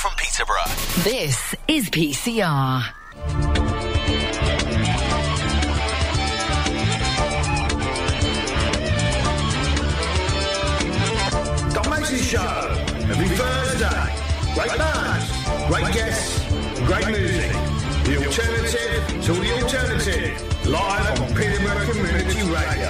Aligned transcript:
from 0.00 0.14
Peterborough. 0.16 0.64
This 1.04 1.54
is 1.68 1.90
PCR. 1.90 2.80
Doc 11.74 11.90
Mason 11.90 12.18
Show. 12.18 12.40
Every 13.10 13.28
Thursday. 13.28 14.20
Great 14.54 14.78
bands, 14.78 15.68
great 15.68 15.92
guests, 15.92 16.48
great 16.86 17.06
music. 17.08 17.52
The 18.04 18.24
alternative 18.24 19.22
to 19.24 19.32
the 19.34 19.62
alternative. 19.62 20.66
Live 20.66 21.20
on 21.20 21.34
Peterborough 21.34 21.92
Community 21.92 22.42
Radio. 22.50 22.89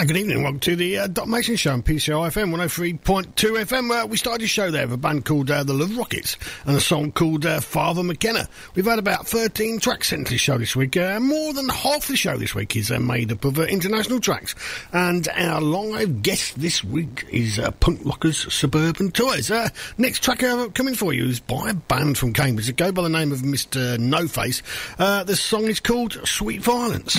Ah, 0.00 0.04
good 0.04 0.16
evening. 0.16 0.44
Welcome 0.44 0.60
to 0.60 0.76
the 0.76 0.96
uh, 0.96 1.06
Doc 1.08 1.26
Mason 1.26 1.56
Show 1.56 1.72
on 1.72 1.82
PCR 1.82 2.30
FM 2.30 2.54
103.2 2.54 3.32
FM. 3.34 3.90
Uh, 3.90 4.06
we 4.06 4.16
started 4.16 4.42
the 4.42 4.46
show 4.46 4.70
there 4.70 4.86
with 4.86 4.94
a 4.94 4.96
band 4.96 5.24
called 5.24 5.50
uh, 5.50 5.64
the 5.64 5.72
Love 5.72 5.96
Rockets 5.96 6.36
and 6.66 6.76
a 6.76 6.80
song 6.80 7.10
called 7.10 7.44
uh, 7.44 7.58
Father 7.58 8.04
McKenna. 8.04 8.48
We've 8.76 8.84
had 8.84 9.00
about 9.00 9.26
13 9.26 9.80
tracks 9.80 10.10
sent 10.10 10.28
to 10.28 10.34
the 10.34 10.38
show 10.38 10.56
this 10.56 10.76
week. 10.76 10.96
Uh, 10.96 11.18
more 11.18 11.52
than 11.52 11.68
half 11.68 12.06
the 12.06 12.16
show 12.16 12.36
this 12.36 12.54
week 12.54 12.76
is 12.76 12.92
uh, 12.92 13.00
made 13.00 13.32
up 13.32 13.44
of 13.44 13.58
international 13.58 14.20
tracks. 14.20 14.54
And 14.92 15.26
our 15.30 15.60
live 15.60 16.22
guest 16.22 16.60
this 16.60 16.84
week 16.84 17.26
is 17.32 17.58
Punk 17.80 17.98
Rockers 18.04 18.54
Suburban 18.54 19.10
Toys. 19.10 19.50
Next 19.98 20.22
track 20.22 20.38
coming 20.74 20.94
for 20.94 21.12
you 21.12 21.24
is 21.24 21.40
by 21.40 21.70
a 21.70 21.74
band 21.74 22.18
from 22.18 22.34
Cambridge. 22.34 22.68
It 22.68 22.76
go 22.76 22.92
by 22.92 23.02
the 23.02 23.08
name 23.08 23.32
of 23.32 23.40
Mr. 23.40 23.98
No 23.98 24.28
Face. 24.28 24.62
The 24.96 25.34
song 25.34 25.64
is 25.64 25.80
called 25.80 26.20
Sweet 26.24 26.62
Violence. 26.62 27.18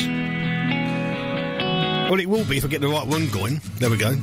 Well, 2.09 2.19
it 2.19 2.27
will 2.27 2.43
be 2.43 2.57
if 2.57 2.65
I 2.65 2.67
get 2.69 2.81
the 2.81 2.87
right 2.87 3.05
one 3.05 3.29
going. 3.29 3.61
There 3.77 3.89
we 3.89 3.97
go. 3.97 4.15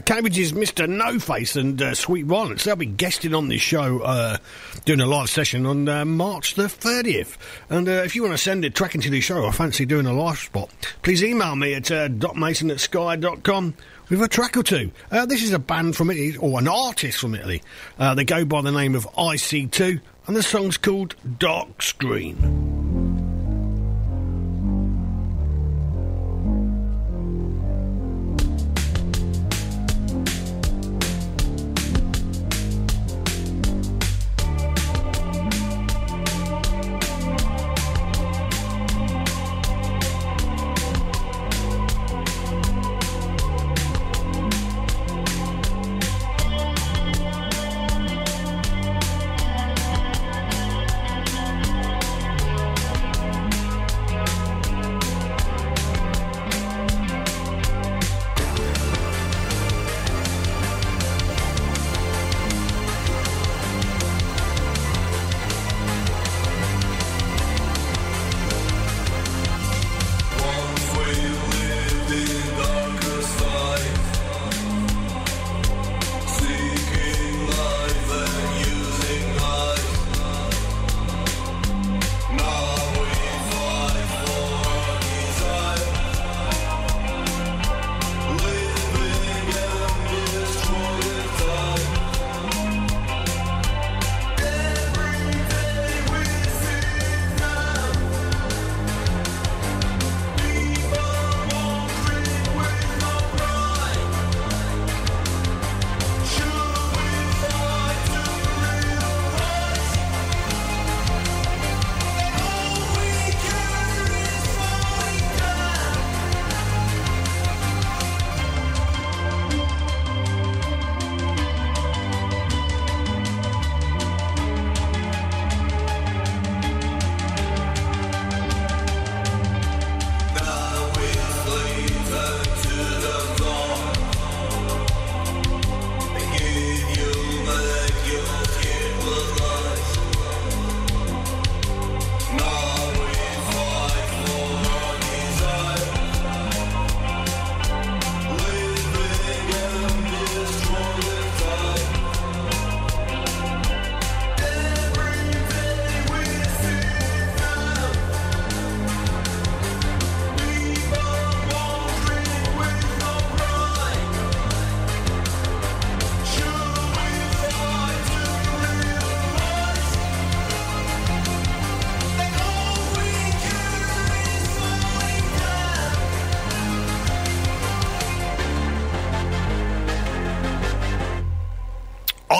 Cambridge's 0.00 0.52
Mr. 0.52 0.88
No 0.88 1.18
Face 1.18 1.56
and 1.56 1.80
uh, 1.80 1.94
Sweet 1.94 2.26
Violence. 2.26 2.64
They'll 2.64 2.76
be 2.76 2.86
guesting 2.86 3.34
on 3.34 3.48
this 3.48 3.60
show, 3.60 4.00
uh, 4.00 4.38
doing 4.84 5.00
a 5.00 5.06
live 5.06 5.30
session 5.30 5.66
on 5.66 5.88
uh, 5.88 6.04
March 6.04 6.54
the 6.54 6.64
30th. 6.64 7.36
And 7.68 7.88
uh, 7.88 8.02
if 8.04 8.14
you 8.14 8.22
want 8.22 8.34
to 8.34 8.38
send 8.38 8.64
a 8.64 8.70
track 8.70 8.94
into 8.94 9.10
the 9.10 9.20
show 9.20 9.42
or 9.42 9.52
fancy 9.52 9.86
doing 9.86 10.06
a 10.06 10.12
live 10.12 10.38
spot, 10.38 10.70
please 11.02 11.22
email 11.22 11.56
me 11.56 11.74
at 11.74 11.90
uh, 11.90 12.08
docmason 12.08 12.70
at 12.70 12.80
sky.com 12.80 13.74
with 14.08 14.22
a 14.22 14.28
track 14.28 14.56
or 14.56 14.62
two. 14.62 14.90
Uh, 15.10 15.26
this 15.26 15.42
is 15.42 15.52
a 15.52 15.58
band 15.58 15.96
from 15.96 16.10
Italy, 16.10 16.36
or 16.36 16.58
an 16.58 16.68
artist 16.68 17.18
from 17.18 17.34
Italy. 17.34 17.62
Uh, 17.98 18.14
they 18.14 18.24
go 18.24 18.44
by 18.44 18.60
the 18.60 18.72
name 18.72 18.94
of 18.94 19.06
IC2, 19.12 20.00
and 20.26 20.36
the 20.36 20.42
song's 20.42 20.76
called 20.76 21.14
Dark 21.38 21.82
Screen. 21.82 22.89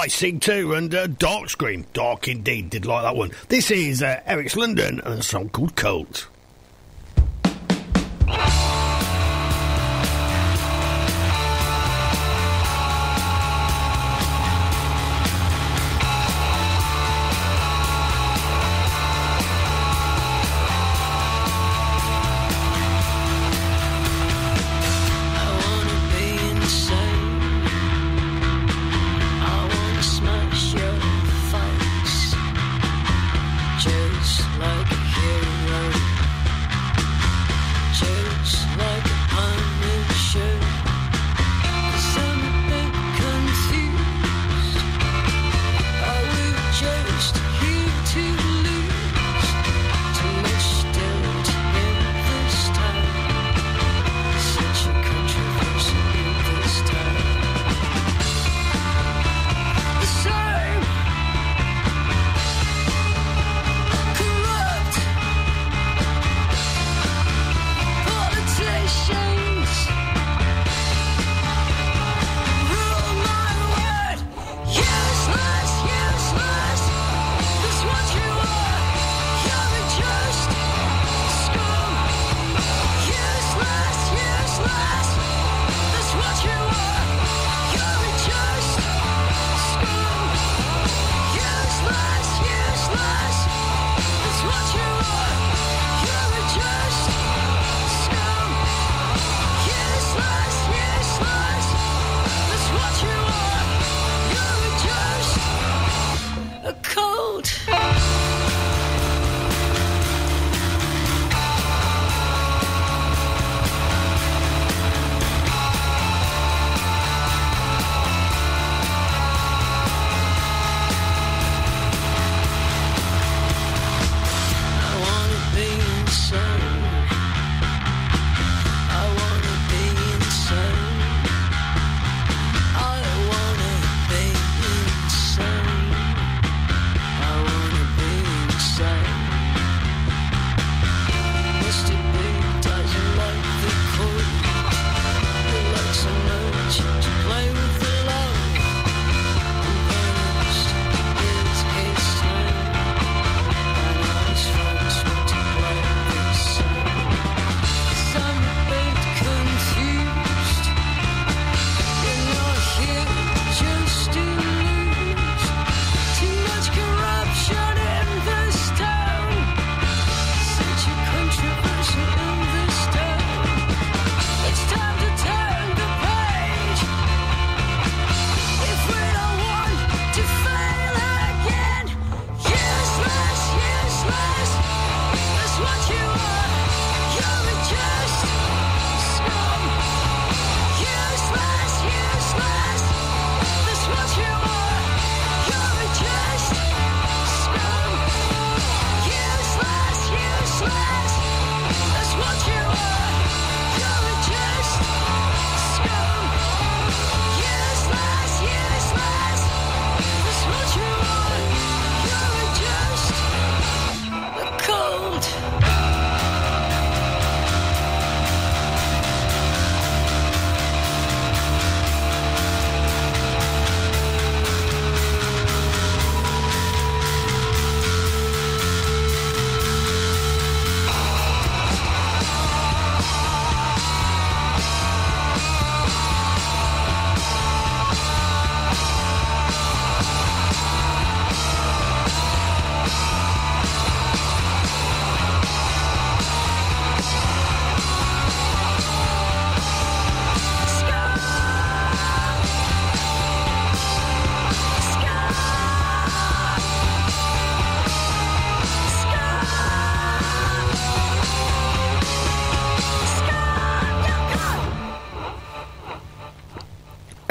IC2 0.01 0.79
and 0.79 0.95
uh, 0.95 1.07
Dark 1.07 1.51
Scream. 1.51 1.85
Dark 1.93 2.27
indeed, 2.27 2.71
did 2.71 2.87
like 2.87 3.03
that 3.03 3.17
one. 3.17 3.33
This 3.49 3.71
is 3.71 4.03
uh, 4.03 4.23
Eryx 4.27 4.57
London 4.57 4.99
and 5.05 5.19
a 5.19 5.23
song 5.23 5.51
called 5.51 5.77
Cold. 5.77 6.27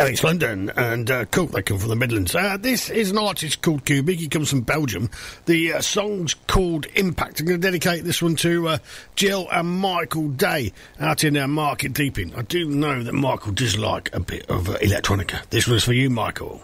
Eryx 0.09 0.23
London 0.23 0.71
and 0.75 1.11
uh, 1.11 1.25
Cook. 1.25 1.51
They 1.51 1.61
come 1.61 1.77
from 1.77 1.89
the 1.89 1.95
Midlands. 1.95 2.33
Uh, 2.33 2.57
this 2.57 2.89
is 2.89 3.11
an 3.11 3.19
artist 3.19 3.61
called 3.61 3.85
Cubic. 3.85 4.17
He 4.17 4.27
comes 4.27 4.49
from 4.49 4.61
Belgium. 4.61 5.07
The 5.45 5.73
uh, 5.73 5.81
song's 5.81 6.33
called 6.47 6.87
Impact. 6.95 7.39
I'm 7.39 7.45
going 7.45 7.61
to 7.61 7.67
dedicate 7.67 8.03
this 8.03 8.19
one 8.19 8.35
to 8.37 8.69
uh, 8.69 8.77
Jill 9.15 9.47
and 9.51 9.69
Michael 9.69 10.29
Day 10.29 10.73
out 10.99 11.23
in 11.23 11.37
uh, 11.37 11.47
Market 11.47 11.93
Deeping. 11.93 12.33
I 12.35 12.41
do 12.41 12.65
know 12.67 13.03
that 13.03 13.13
Michael 13.13 13.51
does 13.51 13.77
like 13.77 14.09
a 14.11 14.19
bit 14.19 14.49
of 14.49 14.69
uh, 14.69 14.79
electronica. 14.79 15.47
This 15.51 15.67
one's 15.67 15.83
for 15.83 15.93
you, 15.93 16.09
Michael. 16.09 16.59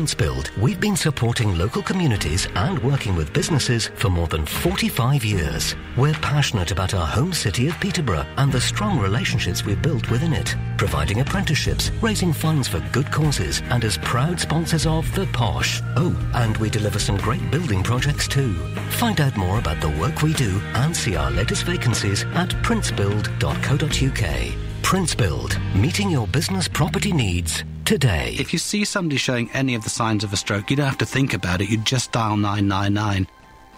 Build, 0.00 0.50
we've 0.58 0.80
been 0.80 0.96
supporting 0.96 1.58
local 1.58 1.82
communities 1.82 2.48
and 2.54 2.82
working 2.82 3.14
with 3.16 3.34
businesses 3.34 3.88
for 3.96 4.08
more 4.08 4.26
than 4.26 4.46
45 4.46 5.22
years. 5.22 5.76
We're 5.94 6.14
passionate 6.14 6.70
about 6.70 6.94
our 6.94 7.06
home 7.06 7.34
city 7.34 7.68
of 7.68 7.78
Peterborough 7.80 8.24
and 8.38 8.50
the 8.50 8.62
strong 8.62 8.98
relationships 8.98 9.62
we've 9.64 9.82
built 9.82 10.10
within 10.10 10.32
it, 10.32 10.56
providing 10.78 11.20
apprenticeships, 11.20 11.90
raising 12.00 12.32
funds 12.32 12.66
for 12.66 12.80
good 12.92 13.12
causes, 13.12 13.60
and 13.68 13.84
as 13.84 13.98
proud 13.98 14.40
sponsors 14.40 14.86
of 14.86 15.14
The 15.14 15.26
Posh. 15.26 15.82
Oh, 15.96 16.16
and 16.34 16.56
we 16.56 16.70
deliver 16.70 16.98
some 16.98 17.18
great 17.18 17.50
building 17.50 17.82
projects 17.82 18.26
too. 18.26 18.54
Find 18.92 19.20
out 19.20 19.36
more 19.36 19.58
about 19.58 19.82
the 19.82 19.90
work 20.00 20.22
we 20.22 20.32
do 20.32 20.62
and 20.76 20.96
see 20.96 21.14
our 21.14 21.30
latest 21.30 21.64
vacancies 21.64 22.24
at 22.32 22.48
princebuild.co.uk. 22.62 24.82
Prince 24.82 25.14
Build, 25.14 25.60
meeting 25.74 26.10
your 26.10 26.26
business 26.26 26.68
property 26.68 27.12
needs 27.12 27.64
today. 27.90 28.36
If 28.38 28.52
you 28.52 28.60
see 28.60 28.84
somebody 28.84 29.16
showing 29.16 29.50
any 29.50 29.74
of 29.74 29.82
the 29.82 29.90
signs 29.90 30.22
of 30.22 30.32
a 30.32 30.36
stroke, 30.36 30.70
you 30.70 30.76
don't 30.76 30.86
have 30.86 30.98
to 30.98 31.04
think 31.04 31.34
about 31.34 31.60
it, 31.60 31.70
you 31.70 31.76
just 31.78 32.12
dial 32.12 32.36
999. 32.36 33.26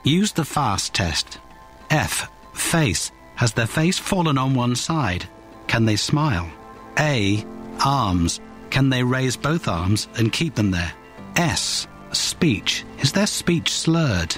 Use 0.04 0.32
the 0.32 0.44
FAST 0.44 0.92
test. 0.92 1.38
F. 1.88 2.30
Face. 2.52 3.10
Has 3.36 3.54
their 3.54 3.66
face 3.66 3.98
fallen 3.98 4.36
on 4.36 4.54
one 4.54 4.76
side? 4.76 5.26
Can 5.66 5.86
they 5.86 5.96
smile? 5.96 6.46
A. 6.98 7.42
Arms. 7.86 8.38
Can 8.68 8.90
they 8.90 9.02
raise 9.02 9.34
both 9.34 9.66
arms 9.66 10.08
and 10.18 10.30
keep 10.30 10.56
them 10.56 10.72
there? 10.72 10.92
S. 11.36 11.88
Speech. 12.12 12.84
Is 12.98 13.12
their 13.12 13.26
speech 13.26 13.72
slurred? 13.72 14.36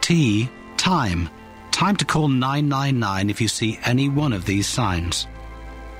T. 0.00 0.48
Time. 0.76 1.28
Time 1.70 1.94
to 1.94 2.04
call 2.04 2.26
999 2.26 3.30
if 3.30 3.40
you 3.40 3.46
see 3.46 3.78
any 3.84 4.08
one 4.08 4.32
of 4.32 4.46
these 4.46 4.66
signs. 4.66 5.28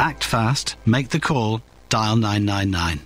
Act 0.01 0.25
fast, 0.25 0.75
make 0.87 1.11
the 1.11 1.21
call, 1.21 1.63
dial 1.89 2.17
999. 2.17 3.06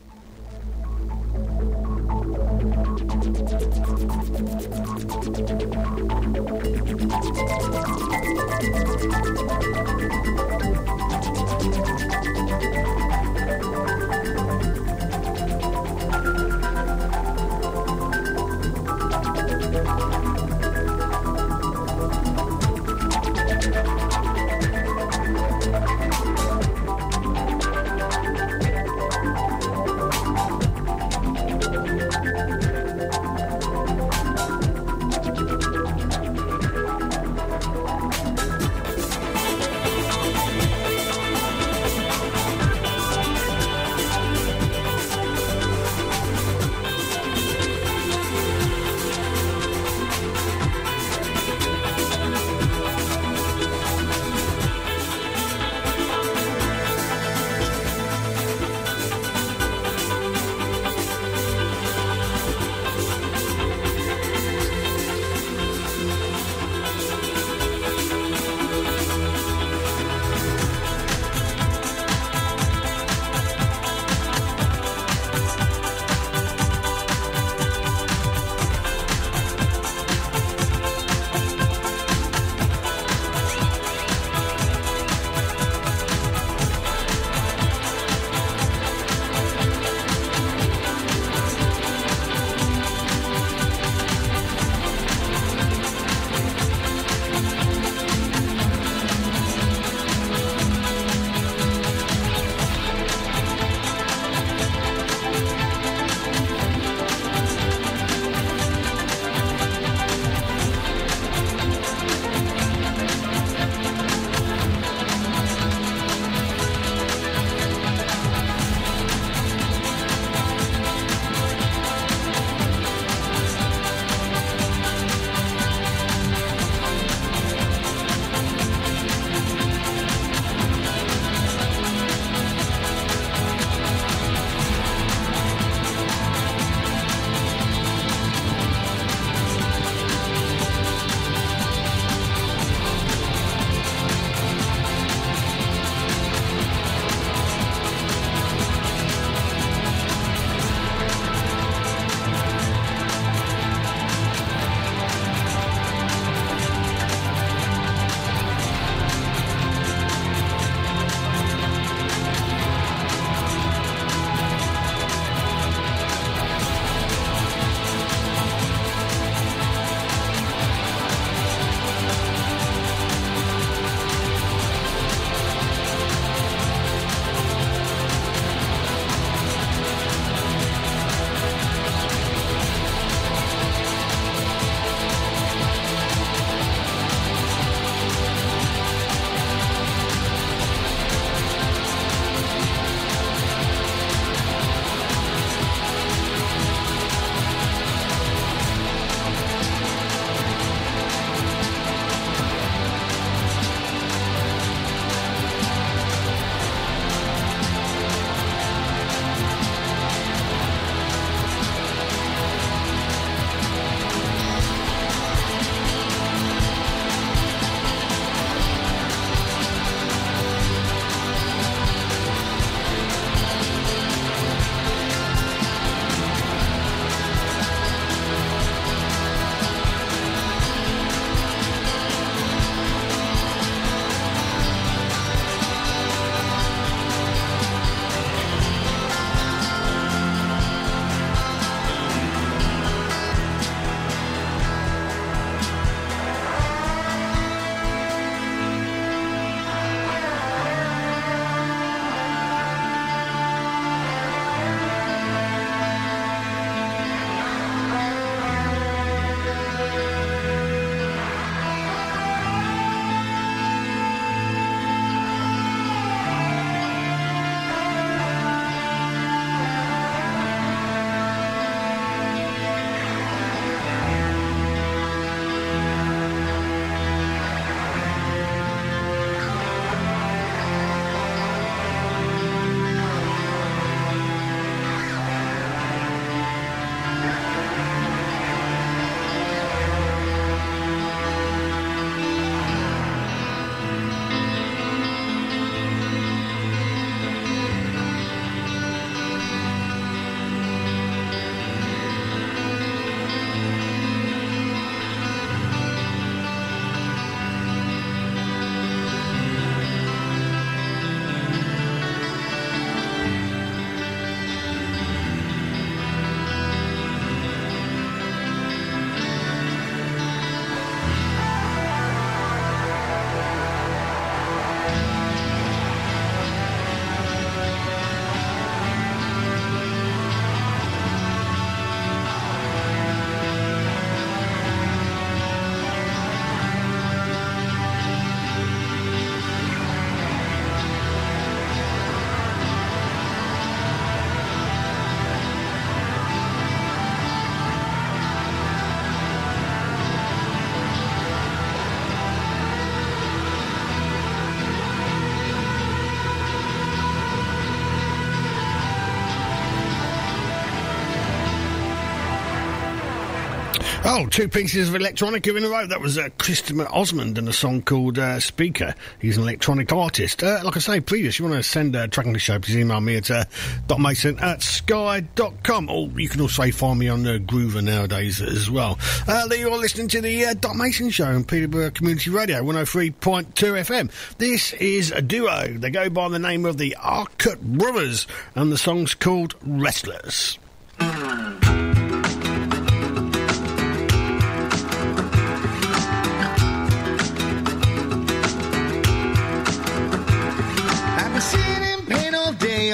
Oh, 364.13 364.27
two 364.27 364.49
pieces 364.49 364.89
of 364.89 365.01
electronica 365.01 365.57
in 365.57 365.63
a 365.63 365.69
row. 365.69 365.87
That 365.87 366.01
was 366.01 366.19
uh, 366.19 366.31
Christopher 366.37 366.87
Ozmond 366.87 367.39
and 367.39 367.49
a 367.49 367.53
song 367.53 367.81
called 367.81 368.19
uh, 368.19 368.41
Speaker. 368.41 368.97
He's 369.21 369.37
an 369.37 369.45
electronic 369.45 369.93
artist. 369.93 370.43
Uh, 370.43 370.61
like 370.65 370.77
I 370.77 370.81
say, 370.81 370.99
previous, 370.99 371.39
you 371.39 371.45
want 371.45 371.57
to 371.57 371.63
send 371.63 371.95
a 371.95 372.09
track 372.09 372.27
on 372.27 372.33
the 372.33 372.41
show, 372.41 372.59
please 372.59 372.77
email 372.77 373.01
me 373.01 373.15
at 373.15 373.31
uh, 373.31 373.45
docmason 373.87 374.43
at 374.43 374.63
sky.com. 374.63 375.89
Or 375.89 376.09
you 376.21 376.29
can 376.29 376.41
also 376.41 376.73
find 376.73 376.99
me 376.99 377.09
on 377.09 377.25
uh, 377.25 377.39
Groover 377.39 377.85
nowadays 377.85 378.43
as 378.43 378.69
well. 378.69 378.99
Uh, 379.29 379.49
you're 379.57 379.71
listening 379.79 380.09
to 380.09 380.21
the 380.21 380.45
uh, 380.45 380.55
Doc 380.55 380.75
Mason 380.75 381.11
Show 381.11 381.27
on 381.27 381.45
Peterborough 381.45 381.91
Community 381.91 382.31
Radio, 382.31 382.65
103.2 382.65 383.13
FM. 383.53 384.11
This 384.39 384.73
is 384.73 385.13
a 385.13 385.23
duo. 385.23 385.69
They 385.69 385.91
go 385.91 386.11
by 386.11 386.29
the 386.31 386.41
name 386.41 386.67
of 386.67 386.79
the 386.79 386.97
Arkut 386.99 387.61
Brothers, 387.61 388.27
and 388.57 388.73
the 388.73 388.79
song's 388.79 389.15
called 389.15 389.55
Restless. 389.63 390.59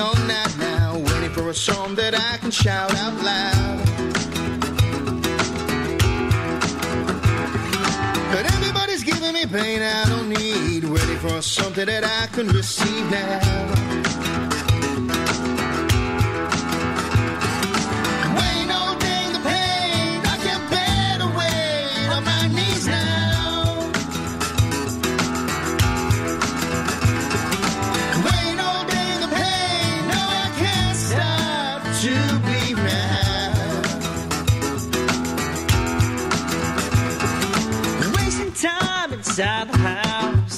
All 0.06 0.26
night 0.26 0.56
now, 0.58 0.96
waiting 0.98 1.30
for 1.30 1.48
a 1.50 1.54
song 1.54 1.96
that 1.96 2.14
I 2.14 2.36
can 2.38 2.50
shout 2.50 2.94
out 2.94 3.14
loud. 3.24 3.84
But 8.32 8.44
everybody's 8.54 9.02
giving 9.02 9.32
me 9.32 9.46
pain 9.46 9.82
I 9.82 10.04
don't 10.08 10.28
need, 10.28 10.84
waiting 10.84 11.18
for 11.18 11.42
something 11.42 11.86
that 11.86 12.04
I 12.04 12.26
can 12.34 12.46
receive 12.48 13.10
now. 13.10 13.85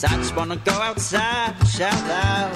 House, 0.03 0.13
I 0.13 0.17
just 0.17 0.37
wanna 0.37 0.57
go 0.57 0.73
outside 0.73 1.55
and 1.59 1.69
shout 1.69 1.93
out. 1.93 2.55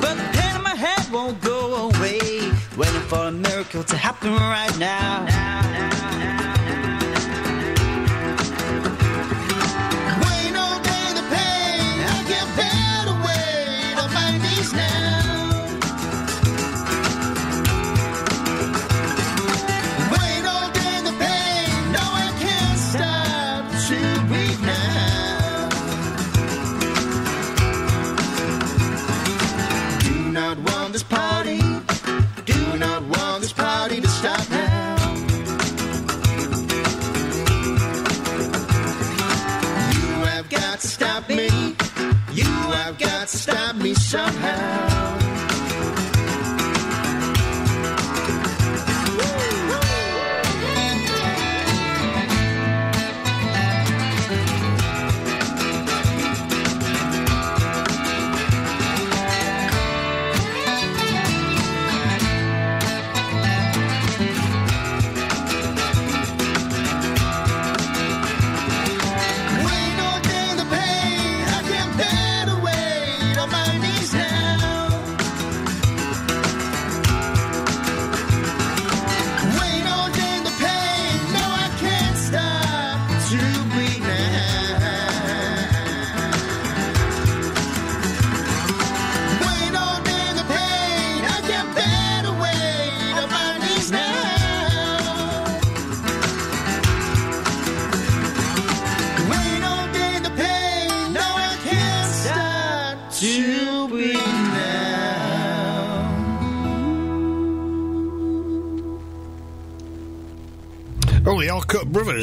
But 0.00 0.14
the 0.16 0.28
pain 0.32 0.56
in 0.56 0.62
my 0.62 0.74
head 0.74 1.10
won't 1.12 1.40
go 1.40 1.88
away, 1.88 2.18
waiting 2.76 3.06
for 3.08 3.26
a 3.26 3.32
miracle 3.32 3.84
to 3.84 3.96
happen 3.96 4.32
right 4.34 4.76
now. 4.78 5.24
Waiting 5.24 6.63
somehow. 44.14 44.93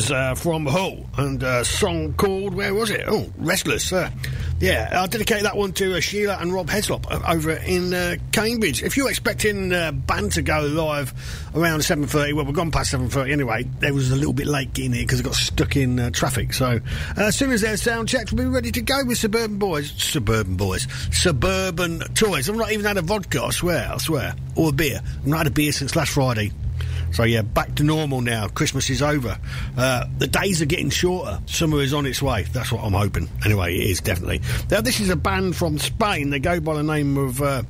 Uh, 0.10 0.34
from 0.36 0.66
Hull, 0.66 1.06
and 1.18 1.44
a 1.44 1.66
song 1.66 2.14
called, 2.14 2.54
where 2.56 2.74
was 2.74 2.90
it? 2.90 3.04
Oh, 3.08 3.30
Restless. 3.38 3.92
Uh, 3.92 4.10
yeah, 4.62 4.90
I'll 4.94 5.08
dedicate 5.08 5.44
that 5.44 5.58
one 5.58 5.74
to 5.74 5.98
uh, 5.98 6.00
Sheila 6.00 6.38
and 6.40 6.54
Rob 6.54 6.68
Heslop 6.68 7.06
uh, 7.12 7.20
over 7.32 7.52
in 7.52 7.94
uh, 7.94 8.16
Cambridge. 8.32 8.84
If 8.84 8.96
you're 8.96 9.10
expecting 9.10 9.74
uh, 9.74 9.92
band 9.92 10.32
to 10.34 10.42
go 10.42 10.62
live 10.62 11.14
around 11.54 11.80
7.30, 11.80 12.34
well, 12.34 12.46
we've 12.46 12.56
gone 12.56 12.72
past 12.72 12.94
7.30 12.94 13.32
anyway, 13.32 13.64
they 13.80 13.92
was 13.92 14.12
a 14.12 14.16
little 14.16 14.34
bit 14.34 14.48
late 14.48 14.74
getting 14.74 14.94
here 14.94 15.04
because 15.04 15.20
it 15.20 15.24
got 15.24 15.36
stuck 15.36 15.76
in 15.76 16.00
uh, 16.00 16.10
traffic. 16.12 16.54
So 16.54 16.80
uh, 17.18 17.22
as 17.22 17.36
soon 17.36 17.52
as 17.52 17.62
their 17.62 17.76
sound 17.76 18.08
checked, 18.08 18.32
we'll 18.32 18.46
be 18.46 18.54
ready 18.54 18.72
to 18.72 18.82
go 18.82 19.04
with 19.06 19.18
Suburban 19.18 19.58
Boys. 19.58 19.92
Suburban 19.98 20.56
Boys. 20.56 20.88
Suburban 21.12 22.00
Toys. 22.14 22.50
I've 22.50 22.56
not 22.56 22.72
even 22.72 22.86
had 22.86 22.98
a 22.98 23.02
vodka, 23.02 23.44
I 23.44 23.50
swear, 23.50 23.92
I 23.92 23.98
swear. 23.98 24.36
Or 24.56 24.70
a 24.70 24.72
beer. 24.72 25.02
I've 25.04 25.28
not 25.28 25.38
had 25.40 25.48
a 25.48 25.52
beer 25.52 25.72
since 25.72 25.96
last 25.96 26.12
Friday. 26.12 26.52
So 27.12 27.24
yeah, 27.24 27.41
back 27.41 27.76
to 27.76 27.84
normal 27.84 28.21
now. 28.21 28.47
Christmas 28.47 28.89
is 28.89 29.02
over. 29.02 29.38
Uh, 29.78 30.06
the 30.17 30.28
days 30.28 30.62
are 30.62 30.65
getting 30.65 30.89
shorter. 30.89 31.39
Summer 31.45 31.82
is 31.82 31.93
on 31.93 32.06
its 32.06 32.21
way. 32.21 32.43
That's 32.43 32.71
what 32.71 32.84
I'm 32.84 32.93
hoping. 32.93 33.30
Anyway, 33.45 33.76
it 33.76 33.89
is 33.89 34.02
definitely. 34.02 34.41
Now 34.69 34.82
this 34.82 35.00
is 35.00 35.10
a 35.10 35.15
band 35.15 35.56
from 35.56 35.78
Spain. 35.78 36.30
They 36.30 36.39
go 36.39 36.60
by 36.60 36.76
the 36.76 36.84
name 36.84 37.17
of 37.17 37.41
uh, 37.41 37.63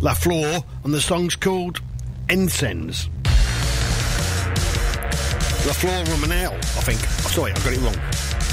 La 0.00 0.14
Flor, 0.14 0.64
and 0.84 0.94
the 0.94 1.00
song's 1.00 1.36
called 1.36 1.80
Ensigns. 2.28 3.08
La 5.66 5.72
Flor 5.74 6.04
Romanel, 6.04 6.54
I 6.54 6.82
think. 6.82 7.00
Oh, 7.00 7.30
sorry, 7.30 7.52
I 7.52 7.56
got 7.56 7.72
it 7.72 7.80
wrong. 7.80 8.47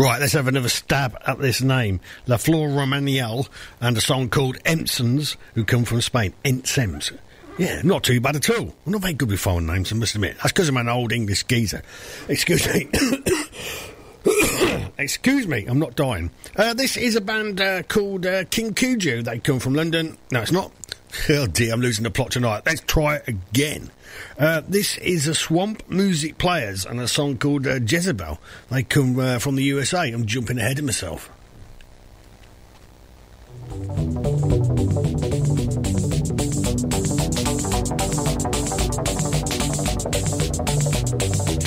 Right, 0.00 0.18
let's 0.18 0.32
have 0.32 0.48
another 0.48 0.70
stab 0.70 1.14
at 1.26 1.40
this 1.40 1.60
name. 1.60 2.00
La 2.26 2.38
Flor 2.38 2.70
Romaniel 2.70 3.46
and 3.82 3.94
a 3.98 4.00
song 4.00 4.30
called 4.30 4.56
Empsons, 4.64 5.36
who 5.54 5.62
come 5.62 5.84
from 5.84 6.00
Spain. 6.00 6.32
Ensems. 6.42 7.12
Yeah, 7.58 7.82
not 7.84 8.04
too 8.04 8.18
bad 8.18 8.34
at 8.34 8.48
all. 8.48 8.74
I'm 8.86 8.92
not 8.92 9.02
very 9.02 9.12
good 9.12 9.28
with 9.28 9.40
foreign 9.40 9.66
names, 9.66 9.92
I 9.92 9.96
must 9.96 10.14
admit. 10.14 10.38
That's 10.38 10.52
because 10.52 10.70
I'm 10.70 10.78
an 10.78 10.88
old 10.88 11.12
English 11.12 11.44
geezer. 11.44 11.82
Excuse 12.30 12.66
me. 12.72 12.88
Excuse 14.96 15.46
me, 15.46 15.66
I'm 15.66 15.78
not 15.78 15.96
dying. 15.96 16.30
Uh, 16.56 16.72
this 16.72 16.96
is 16.96 17.14
a 17.14 17.20
band 17.20 17.60
uh, 17.60 17.82
called 17.82 18.24
uh, 18.24 18.44
King 18.44 18.72
Cujo. 18.72 19.20
They 19.20 19.38
come 19.38 19.58
from 19.58 19.74
London. 19.74 20.16
No, 20.32 20.40
it's 20.40 20.50
not. 20.50 20.72
Oh 21.28 21.46
dear, 21.46 21.74
I'm 21.74 21.80
losing 21.80 22.04
the 22.04 22.10
plot 22.10 22.30
tonight. 22.30 22.62
Let's 22.64 22.82
try 22.82 23.16
it 23.16 23.26
again. 23.26 23.90
Uh, 24.38 24.62
this 24.68 24.98
is 24.98 25.26
a 25.26 25.34
Swamp 25.34 25.88
Music 25.88 26.38
Players 26.38 26.84
and 26.86 27.00
a 27.00 27.08
song 27.08 27.38
called 27.38 27.66
uh, 27.66 27.80
Jezebel. 27.80 28.38
They 28.70 28.82
come 28.82 29.18
uh, 29.18 29.38
from 29.38 29.56
the 29.56 29.62
USA. 29.64 30.10
I'm 30.10 30.26
jumping 30.26 30.58
ahead 30.58 30.78
of 30.78 30.84
myself. 30.84 31.30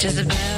Jezebel 0.01 0.52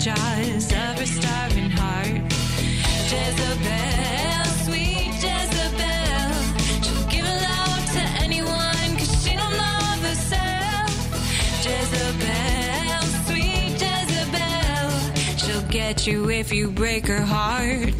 jaws 0.00 0.72
of 0.72 0.98
her 0.98 1.04
starving 1.04 1.70
heart. 1.70 2.22
Jezebel, 3.10 4.44
sweet 4.64 5.12
Jezebel, 5.24 6.32
she'll 6.84 7.06
give 7.14 7.26
love 7.26 7.84
to 7.92 8.02
anyone 8.24 8.96
'cause 8.96 9.12
she 9.22 9.36
don't 9.36 9.56
love 9.66 10.00
herself. 10.08 10.90
Jezebel, 11.64 13.02
sweet 13.26 13.72
Jezebel, 13.82 14.90
she'll 15.36 15.68
get 15.68 16.06
you 16.06 16.30
if 16.30 16.50
you 16.50 16.70
break 16.70 17.06
her 17.06 17.24
heart. 17.36 17.92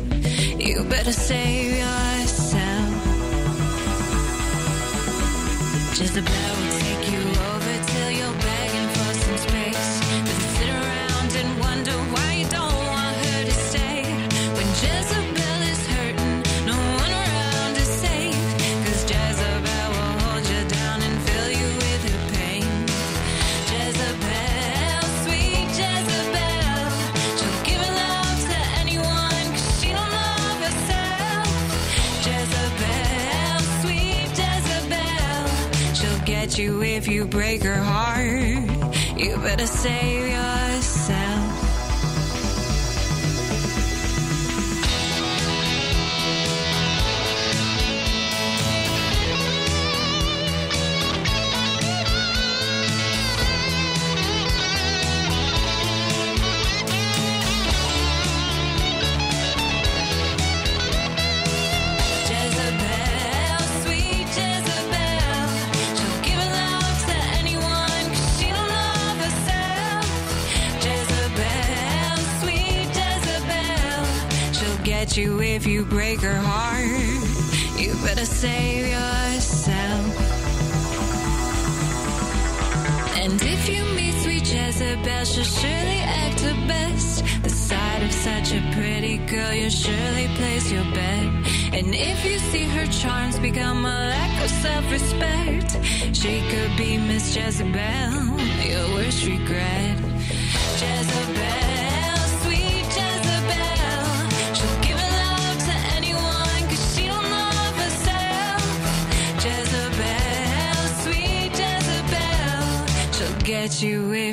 You 0.59 0.85
better 0.85 1.13
save 1.13 1.77
yourself. 1.85 2.95
Jezebel 5.99 6.90
You 39.61 39.67
better 39.67 40.20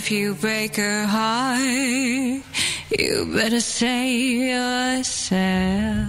if 0.08 0.12
you 0.12 0.34
break 0.36 0.78
her 0.78 1.06
heart. 1.06 1.60
You 2.98 3.30
better 3.34 3.60
save 3.60 4.40
yourself. 4.96 6.08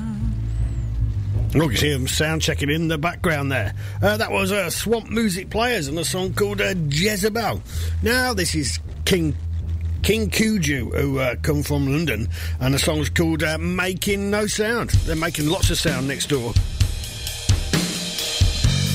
Look, 1.54 1.72
you 1.72 1.76
see 1.78 1.92
them 1.92 2.06
sound 2.06 2.42
checking 2.42 2.70
in 2.70 2.86
the 2.86 2.96
background 2.96 3.50
there. 3.50 3.74
Uh, 4.00 4.16
that 4.16 4.30
was 4.30 4.52
uh, 4.52 4.70
Swamp 4.70 5.10
Music 5.10 5.50
Players 5.50 5.88
and 5.88 5.98
a 5.98 6.04
song 6.04 6.32
called 6.32 6.60
uh, 6.60 6.74
Jezebel. 6.88 7.60
Now, 8.04 8.34
this 8.34 8.54
is 8.54 8.78
King 9.04 9.36
King 10.04 10.30
Cujo, 10.30 10.90
who 10.90 11.18
uh, 11.18 11.34
come 11.42 11.64
from 11.64 11.90
London, 11.90 12.28
and 12.60 12.72
the 12.72 12.78
song's 12.78 13.10
called 13.10 13.42
uh, 13.42 13.58
Making 13.58 14.30
No 14.30 14.46
Sound. 14.46 14.90
They're 14.90 15.16
making 15.16 15.48
lots 15.48 15.70
of 15.70 15.78
sound 15.78 16.06
next 16.06 16.28
door. 16.28 16.52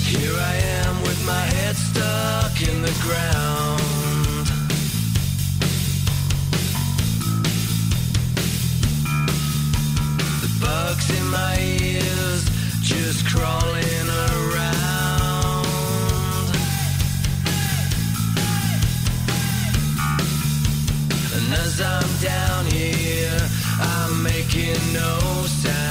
Here 0.06 0.34
I 0.34 0.56
am 0.56 1.01
with 1.01 1.26
my 1.26 1.41
head 1.41 1.76
stuck 1.76 2.70
in 2.70 2.82
the 2.82 2.97
ground. 3.01 3.53
My 11.34 11.57
ears 11.81 12.43
just 12.81 13.25
crawling 13.25 14.07
around. 14.29 15.65
And 21.36 21.53
as 21.65 21.81
I'm 21.81 22.11
down 22.21 22.65
here, 22.67 23.39
I'm 23.79 24.21
making 24.21 24.77
no 24.93 25.19
sound. 25.47 25.82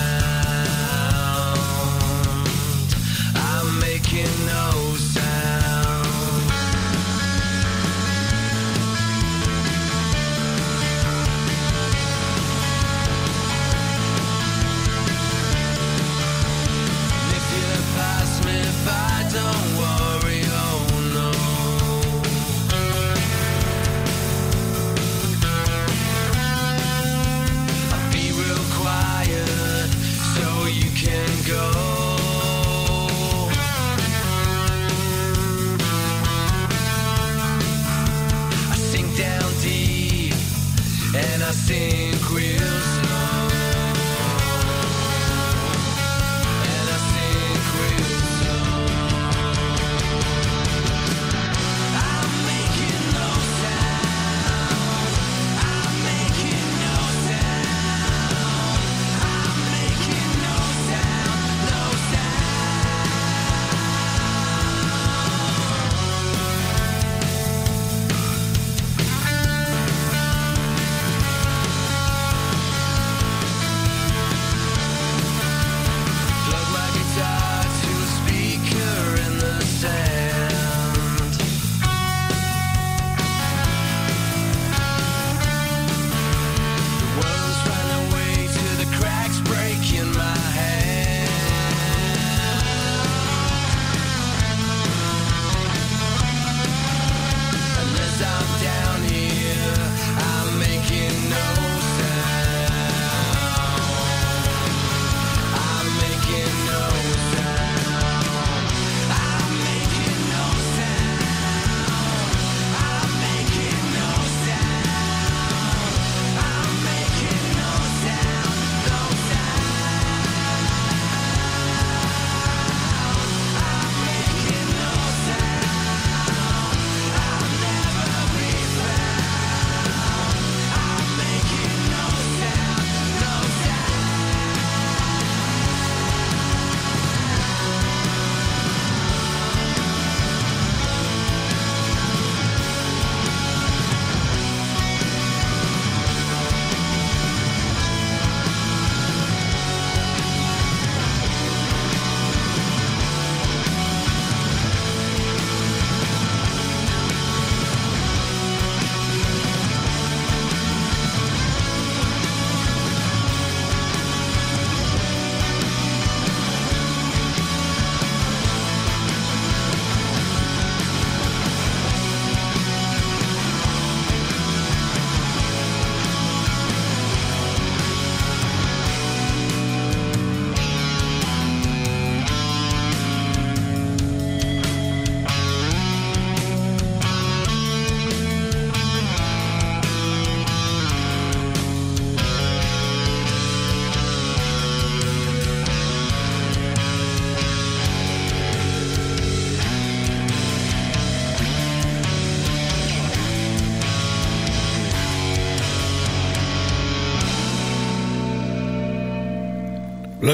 And 41.54 42.11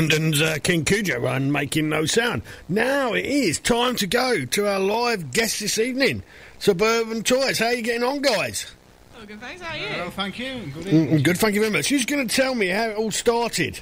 London's 0.03 0.41
uh, 0.41 0.59
King 0.63 0.85
Cujo 0.85 1.19
run 1.19 1.51
making 1.51 1.89
no 1.89 2.05
sound. 2.07 2.43
Now 2.69 3.15
it 3.15 3.25
is 3.27 3.59
time 3.59 3.97
to 3.97 4.07
go 4.07 4.45
to 4.45 4.69
our 4.69 4.79
live 4.79 5.33
guest 5.33 5.59
this 5.59 5.77
evening, 5.77 6.23
Suburban 6.61 7.25
Toys. 7.25 7.59
How 7.59 7.67
are 7.67 7.73
you 7.75 7.83
getting 7.83 8.05
on, 8.05 8.23
guys? 8.23 8.73
Oh, 9.21 9.27
good, 9.27 9.41
thanks. 9.41 9.61
How 9.61 9.75
are 9.75 9.77
you? 9.77 9.89
Well, 10.01 10.11
thank 10.13 10.39
you. 10.39 10.71
Good 10.73 10.85
Mm, 10.85 11.25
good, 11.25 11.39
thank 11.39 11.57
you 11.57 11.61
very 11.63 11.73
much. 11.73 11.89
Who's 11.89 12.05
going 12.07 12.29
to 12.29 12.33
tell 12.33 12.55
me 12.55 12.69
how 12.69 12.85
it 12.91 12.97
all 12.97 13.11
started? 13.11 13.81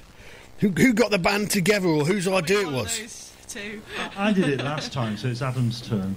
Who, 0.61 0.71
who 0.71 0.95
got 0.95 1.11
the 1.11 1.19
band 1.19 1.51
together, 1.51 1.87
or 1.87 2.07
whose 2.07 2.27
idea 2.27 2.61
it 2.61 2.73
was? 2.73 2.99
Those 2.99 3.33
two. 3.49 3.83
I 4.17 4.33
did 4.33 4.49
it 4.49 4.65
last 4.65 4.95
time, 4.95 5.19
so 5.19 5.29
it's 5.29 5.43
Adam's 5.43 5.83
turn. 5.87 6.17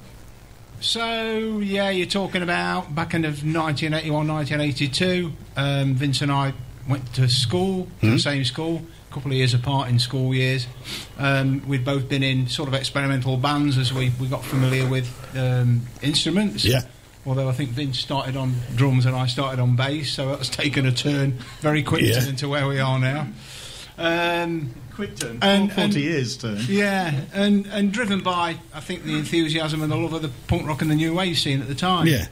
So, 0.79 1.59
yeah, 1.59 1.89
you're 1.89 2.05
talking 2.07 2.41
about 2.41 2.95
back 2.95 3.13
end 3.13 3.25
of 3.25 3.43
1981, 3.43 4.25
1982. 4.29 5.33
Um, 5.57 5.93
Vince 5.95 6.21
and 6.21 6.31
I 6.31 6.53
went 6.87 7.13
to 7.15 7.27
school, 7.27 7.89
to 7.99 8.07
Hmm? 8.07 8.11
the 8.13 8.19
same 8.19 8.45
school, 8.45 8.77
a 8.77 8.98
couple 9.11 9.31
of 9.31 9.37
years 9.37 9.53
apart 9.53 9.89
in 9.89 9.99
school 9.99 10.33
years. 10.33 10.67
Um, 11.17 11.67
we'd 11.67 11.83
both 11.85 12.07
been 12.09 12.23
in 12.23 12.47
sort 12.47 12.67
of 12.69 12.75
experimental 12.75 13.37
bands 13.37 13.77
as 13.77 13.91
we, 13.93 14.11
we 14.19 14.27
got 14.27 14.43
familiar 14.43 14.87
with 14.87 15.07
um, 15.37 15.81
instruments. 16.01 16.63
Yeah. 16.65 16.81
Although 17.25 17.49
I 17.49 17.51
think 17.51 17.71
Vince 17.71 17.99
started 17.99 18.37
on 18.37 18.55
drums 18.75 19.05
and 19.05 19.15
I 19.15 19.27
started 19.27 19.59
on 19.59 19.75
bass, 19.75 20.11
so 20.11 20.29
that's 20.35 20.49
taken 20.63 20.85
a 20.85 20.91
turn 20.91 21.33
very 21.61 21.83
quickly 21.83 22.09
Yeah. 22.11 22.27
into 22.27 22.47
where 22.47 22.67
we 22.67 22.79
are 22.79 22.99
now. 22.99 23.27
Um, 23.97 24.73
Quick 24.95 25.15
turn. 25.17 25.39
And- 25.41 25.69
40 25.71 25.81
and- 25.83 25.95
years 25.95 26.37
turn. 26.37 26.59
yeah, 26.67 27.21
and, 27.33 27.65
and 27.67 27.91
driven 27.91 28.21
by, 28.21 28.57
I 28.73 28.79
think, 28.79 29.03
the 29.03 29.17
enthusiasm 29.17 29.81
and 29.81 29.91
the 29.91 29.95
love 29.95 30.13
of 30.13 30.21
the 30.21 30.31
punk 30.47 30.67
rock 30.67 30.81
and 30.81 30.89
the 30.91 30.95
new 30.95 31.13
wave 31.13 31.37
scene 31.37 31.61
at 31.61 31.67
the 31.67 31.75
time. 31.75 32.05
Yeah. 32.07 32.27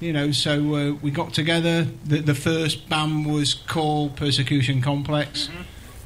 You 0.00 0.12
know, 0.12 0.32
so 0.32 0.74
uh, 0.74 0.92
we 1.00 1.10
got 1.10 1.32
together. 1.32 1.86
The, 2.04 2.18
the 2.18 2.34
first 2.34 2.88
band 2.88 3.24
was 3.32 3.54
called 3.54 4.16
Persecution 4.16 4.82
Complex. 4.82 5.48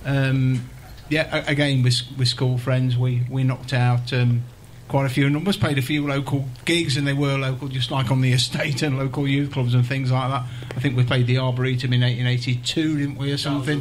Um, 0.06 0.70
yeah, 1.08 1.44
again, 1.46 1.82
with, 1.82 2.00
with 2.16 2.28
school 2.28 2.58
friends, 2.58 2.96
we, 2.96 3.24
we 3.28 3.44
knocked 3.44 3.72
out 3.72 4.12
um, 4.12 4.42
quite 4.88 5.06
a 5.06 5.08
few 5.08 5.28
numbers, 5.28 5.56
played 5.56 5.78
a 5.78 5.82
few 5.82 6.06
local 6.06 6.46
gigs, 6.64 6.96
and 6.96 7.06
they 7.06 7.12
were 7.12 7.36
local, 7.36 7.68
just 7.68 7.90
like 7.90 8.10
on 8.10 8.20
the 8.20 8.32
estate 8.40 8.82
and 8.82 8.98
local 8.98 9.26
youth 9.28 9.52
clubs 9.52 9.74
and 9.74 9.86
things 9.86 10.10
like 10.10 10.30
that. 10.30 10.44
I 10.76 10.80
think 10.80 10.96
we 10.96 11.04
played 11.04 11.26
the 11.26 11.38
Arboretum 11.38 11.92
in 11.92 12.00
1882, 12.00 12.98
didn't 12.98 13.18
we, 13.18 13.32
or 13.32 13.36
something? 13.36 13.80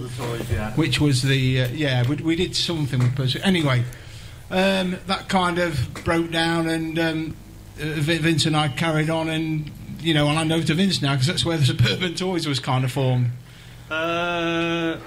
which 0.75 0.99
was 0.99 1.21
the 1.21 1.61
uh, 1.61 1.67
yeah 1.69 2.07
we, 2.07 2.15
we 2.17 2.35
did 2.35 2.55
something 2.55 2.99
with 2.99 3.15
Percy 3.15 3.39
anyway 3.43 3.83
um, 4.49 4.97
that 5.07 5.27
kind 5.27 5.59
of 5.59 5.93
broke 6.03 6.31
down 6.31 6.67
and 6.67 6.99
um, 6.99 7.35
uh, 7.81 7.85
Vince 7.85 8.45
and 8.45 8.55
I 8.55 8.69
carried 8.69 9.09
on 9.09 9.29
and 9.29 9.71
you 9.99 10.13
know 10.13 10.27
and 10.27 10.37
hand 10.37 10.51
over 10.51 10.65
to 10.67 10.73
Vince 10.73 11.01
now 11.01 11.13
because 11.13 11.27
that's 11.27 11.45
where 11.45 11.57
the 11.57 11.65
Suburban 11.73 12.15
Toys 12.15 12.47
was 12.47 12.59
kind 12.59 12.83
of 12.83 12.91
formed 12.91 13.31
Uh, 13.89 14.99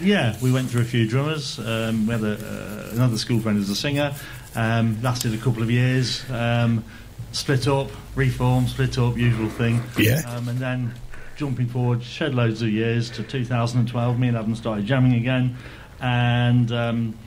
yeah, 0.00 0.36
we 0.40 0.52
went 0.52 0.70
through 0.70 0.82
a 0.82 0.84
few 0.84 1.06
drummers. 1.08 1.58
Um, 1.58 2.06
we 2.06 2.12
had 2.12 2.22
a, 2.22 2.34
uh, 2.34 2.94
another 2.94 3.18
school 3.18 3.40
friend 3.40 3.58
as 3.58 3.68
a 3.68 3.76
singer. 3.76 4.14
Um, 4.54 5.00
lasted 5.02 5.34
a 5.34 5.38
couple 5.38 5.62
of 5.62 5.70
years. 5.70 6.28
Um, 6.30 6.84
split 7.32 7.66
up, 7.68 7.90
reformed, 8.14 8.68
split 8.68 8.98
up, 8.98 9.16
usual 9.16 9.48
thing. 9.48 9.82
Yeah. 9.98 10.22
Um, 10.26 10.48
and 10.48 10.58
then 10.58 10.94
jumping 11.36 11.68
forward, 11.68 12.02
shed 12.02 12.34
loads 12.34 12.62
of 12.62 12.68
years 12.68 13.10
to 13.10 13.22
2012. 13.22 14.18
Me 14.18 14.28
and 14.28 14.36
Adam 14.36 14.54
started 14.54 14.86
jamming 14.86 15.14
again, 15.14 15.56
and 16.00 16.70
um, 16.72 17.18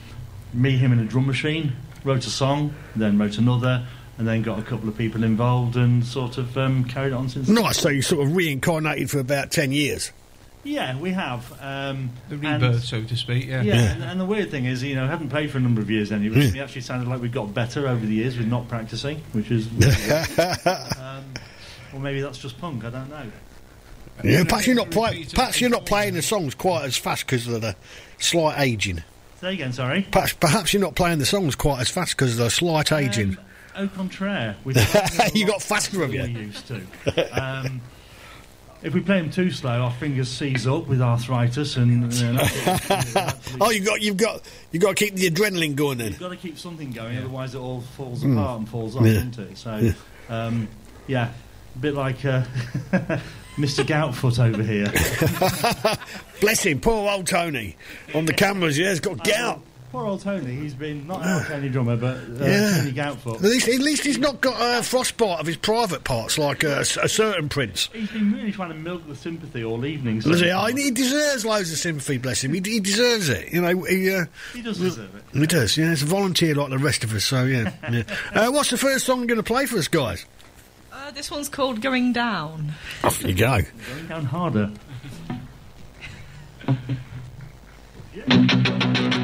me, 0.53 0.77
him, 0.77 0.91
and 0.91 1.01
a 1.01 1.05
drum 1.05 1.27
machine 1.27 1.73
wrote 2.03 2.25
a 2.25 2.29
song, 2.29 2.73
then 2.95 3.17
wrote 3.17 3.37
another. 3.37 3.85
And 4.15 4.27
then 4.27 4.43
got 4.43 4.59
a 4.59 4.61
couple 4.61 4.87
of 4.87 4.95
people 4.95 5.23
involved 5.23 5.75
and 5.75 6.05
sort 6.05 6.37
of 6.37 6.55
um, 6.55 6.85
carried 6.85 7.13
on 7.13 7.29
since. 7.29 7.49
Nice, 7.49 7.79
so 7.79 7.89
you 7.89 8.03
sort 8.03 8.27
of 8.27 8.35
reincarnated 8.35 9.09
for 9.09 9.17
about 9.17 9.49
10 9.49 9.71
years. 9.71 10.11
Yeah, 10.63 10.97
we 10.97 11.11
have. 11.11 11.51
Um, 11.61 12.11
the 12.29 12.35
and- 12.35 12.61
rebirth 12.61 12.83
so 12.85 13.03
to 13.03 13.15
speak 13.17 13.47
yeah, 13.47 13.61
Yeah, 13.63 13.93
And, 13.93 14.03
and 14.03 14.19
the 14.19 14.25
weird 14.25 14.49
thing 14.49 14.65
is, 14.65 14.81
you 14.81 14.95
know, 14.95 15.07
haven't 15.07 15.29
played 15.29 15.51
for 15.51 15.57
a 15.57 15.61
number 15.61 15.81
of 15.81 15.89
years 15.91 16.11
anyway, 16.11 16.35
It 16.35 16.37
was, 16.37 16.49
Mm. 16.51 16.53
we 16.53 16.59
actually 16.61 16.81
sounded 16.81 17.09
like 17.09 17.21
we 17.21 17.27
got 17.29 17.53
better 17.53 17.87
over 17.87 18.05
the 18.05 18.13
years 18.13 18.37
with 18.37 18.47
not 18.47 18.67
practicing, 18.69 19.17
which 19.33 19.51
is. 19.51 19.67
um, 20.97 21.23
or 21.93 21.99
maybe 21.99 22.21
that's 22.21 22.37
just 22.37 22.59
punk. 22.59 22.83
I 22.85 22.89
don't 22.89 23.09
know. 23.09 23.25
Yeah, 24.23 24.43
perhaps 24.43 24.67
you're 24.67 24.75
not 24.75 24.91
playing. 24.91 25.25
Perhaps 25.33 25.59
you're 25.59 25.69
not 25.69 25.85
playing 25.85 26.13
the 26.13 26.21
songs 26.21 26.53
quite 26.55 26.85
as 26.85 26.95
fast 26.97 27.25
because 27.25 27.47
of 27.47 27.61
the 27.61 27.75
slight 28.19 28.59
aging. 28.59 29.03
Say 29.41 29.53
again, 29.55 29.73
sorry. 29.73 30.07
Perhaps, 30.11 30.33
perhaps 30.33 30.71
you're 30.73 30.81
not 30.81 30.95
playing 30.95 31.19
the 31.19 31.25
songs 31.25 31.55
quite 31.55 31.81
as 31.81 31.89
fast 31.89 32.15
because 32.15 32.31
of 32.33 32.37
the 32.37 32.49
slight 32.49 32.91
aging. 32.91 33.37
Au 33.75 33.87
contraire, 33.87 34.55
we 34.63 34.73
You 35.33 35.47
got 35.47 35.61
faster, 35.61 35.99
have 36.01 36.13
you? 36.13 36.21
We 36.23 36.29
used 36.29 36.67
to. 36.67 36.81
Um, 37.43 37.81
if 38.83 38.93
we 38.93 38.99
play 39.01 39.19
them 39.21 39.29
too 39.31 39.49
slow, 39.51 39.81
our 39.81 39.91
fingers 39.91 40.29
seize 40.29 40.67
up 40.67 40.87
with 40.87 41.01
arthritis, 41.01 41.77
and 41.77 42.13
you 42.13 42.33
know, 42.33 42.41
oh, 43.61 43.69
you 43.71 43.83
got 43.83 44.01
you've 44.01 44.17
got, 44.17 44.41
you 44.71 44.79
got 44.79 44.95
to 44.97 45.05
keep 45.05 45.15
the 45.15 45.29
adrenaline 45.29 45.75
going 45.75 45.97
then. 45.97 46.09
You've 46.11 46.19
got 46.19 46.29
to 46.29 46.35
keep 46.35 46.57
something 46.57 46.91
going, 46.91 47.17
otherwise 47.17 47.55
it 47.55 47.59
all 47.59 47.81
falls 47.81 48.23
Mm. 48.23 48.33
apart 48.33 48.59
and 48.59 48.69
falls 48.69 48.95
off, 48.95 49.05
Yeah. 49.05 49.13
doesn't 49.13 49.39
it? 49.39 49.57
So, 49.57 49.77
Yeah. 49.77 49.93
um, 50.45 50.67
yeah, 51.07 51.31
a 51.75 51.79
bit 51.79 51.93
like 51.95 52.23
uh, 52.25 52.43
Mr. 53.57 53.83
Goutfoot 53.85 54.39
over 54.39 54.63
here. 54.63 54.91
Bless 56.41 56.63
him, 56.63 56.79
poor 56.81 57.09
old 57.09 57.27
Tony 57.27 57.75
on 58.13 58.25
the 58.25 58.33
cameras. 58.33 58.77
Yeah, 58.77 58.89
he's 58.89 58.99
got 58.99 59.23
gout. 59.23 59.61
Poor 59.93 60.07
old 60.07 60.21
Tony, 60.21 60.55
he's 60.55 60.73
been 60.73 61.05
not 61.05 61.23
our 61.23 61.45
Tony 61.45 61.69
drummer, 61.69 61.95
but 61.95 62.17
uh, 62.17 62.45
Yeah. 62.45 62.77
Tony 62.79 62.93
Goutfoot. 62.93 63.35
At 63.35 63.41
least, 63.43 63.67
at 63.67 63.79
least 63.79 64.03
he's 64.03 64.17
not 64.17 64.41
got 64.41 64.59
uh, 64.59 64.81
frostbite 64.81 65.39
of 65.39 65.45
his 65.45 65.57
private 65.57 66.03
parts 66.03 66.39
like 66.39 66.63
uh, 66.63 66.79
a 66.79 66.83
certain 67.07 67.47
prince. 67.47 67.89
He's 67.93 68.09
been 68.09 68.33
really 68.33 68.51
trying 68.51 68.69
to 68.69 68.75
milk 68.75 69.07
the 69.07 69.15
sympathy 69.15 69.63
all 69.63 69.85
evening. 69.85 70.19
so- 70.21 70.33
he? 70.33 70.49
Oh, 70.49 70.65
he 70.65 70.89
deserves 70.89 71.45
loads 71.45 71.71
of 71.71 71.77
sympathy, 71.77 72.17
bless 72.17 72.43
him. 72.43 72.55
He, 72.55 72.61
he 72.65 72.79
deserves 72.79 73.29
it. 73.29 73.53
You 73.53 73.61
know, 73.61 73.83
he, 73.83 74.11
uh, 74.15 74.25
He 74.53 74.63
does 74.63 74.79
deserve 74.79 75.13
it. 75.15 75.23
he 75.31 75.45
does. 75.45 75.77
Yeah, 75.77 75.89
he's 75.91 76.01
a 76.01 76.07
volunteer 76.07 76.55
like 76.55 76.71
the 76.71 76.79
rest 76.79 77.03
of 77.03 77.13
us. 77.13 77.25
So 77.25 77.45
yeah. 77.45 77.71
yeah. 77.91 78.03
Uh, 78.33 78.49
what's 78.49 78.71
the 78.71 78.77
first 78.79 79.05
song 79.05 79.19
you're 79.19 79.27
going 79.27 79.37
to 79.37 79.43
play 79.43 79.67
for 79.67 79.77
us, 79.77 79.87
guys? 79.87 80.25
Uh, 80.91 81.11
this 81.11 81.29
one's 81.29 81.49
called 81.49 81.81
Going 81.81 82.13
Down. 82.13 82.71
Off 83.03 83.23
you 83.23 83.35
go. 83.35 83.59
Going 83.91 84.07
down 84.07 84.25
harder. 84.25 84.71
Coming 86.65 86.97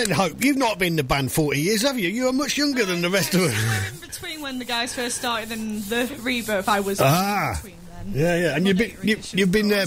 then, 0.00 0.10
Hope, 0.16 0.42
you've 0.44 0.56
not 0.56 0.78
been 0.78 0.94
in 0.94 0.96
the 0.96 1.04
band 1.04 1.30
40 1.32 1.60
years, 1.60 1.82
have 1.82 1.98
you? 1.98 2.08
You 2.08 2.28
are 2.28 2.32
much 2.32 2.56
younger 2.56 2.84
than 2.84 3.02
the 3.02 3.10
rest 3.10 3.34
of 3.34 3.42
us. 3.42 4.00
Between 4.00 4.40
when 4.42 4.58
the 4.58 4.64
guys 4.64 4.94
first 4.94 5.16
started 5.18 5.52
and 5.52 5.82
the 5.84 6.10
rebirth, 6.22 6.68
I 6.68 6.80
was 6.80 7.00
Ah. 7.00 7.54
between 7.56 7.76
then. 7.86 8.12
Yeah, 8.14 8.36
yeah, 8.36 8.56
and 8.56 8.66
you've 8.66 8.78
been 8.78 8.96
you, 9.02 9.18
you've 9.32 9.52
been 9.52 9.72
uh, 9.72 9.86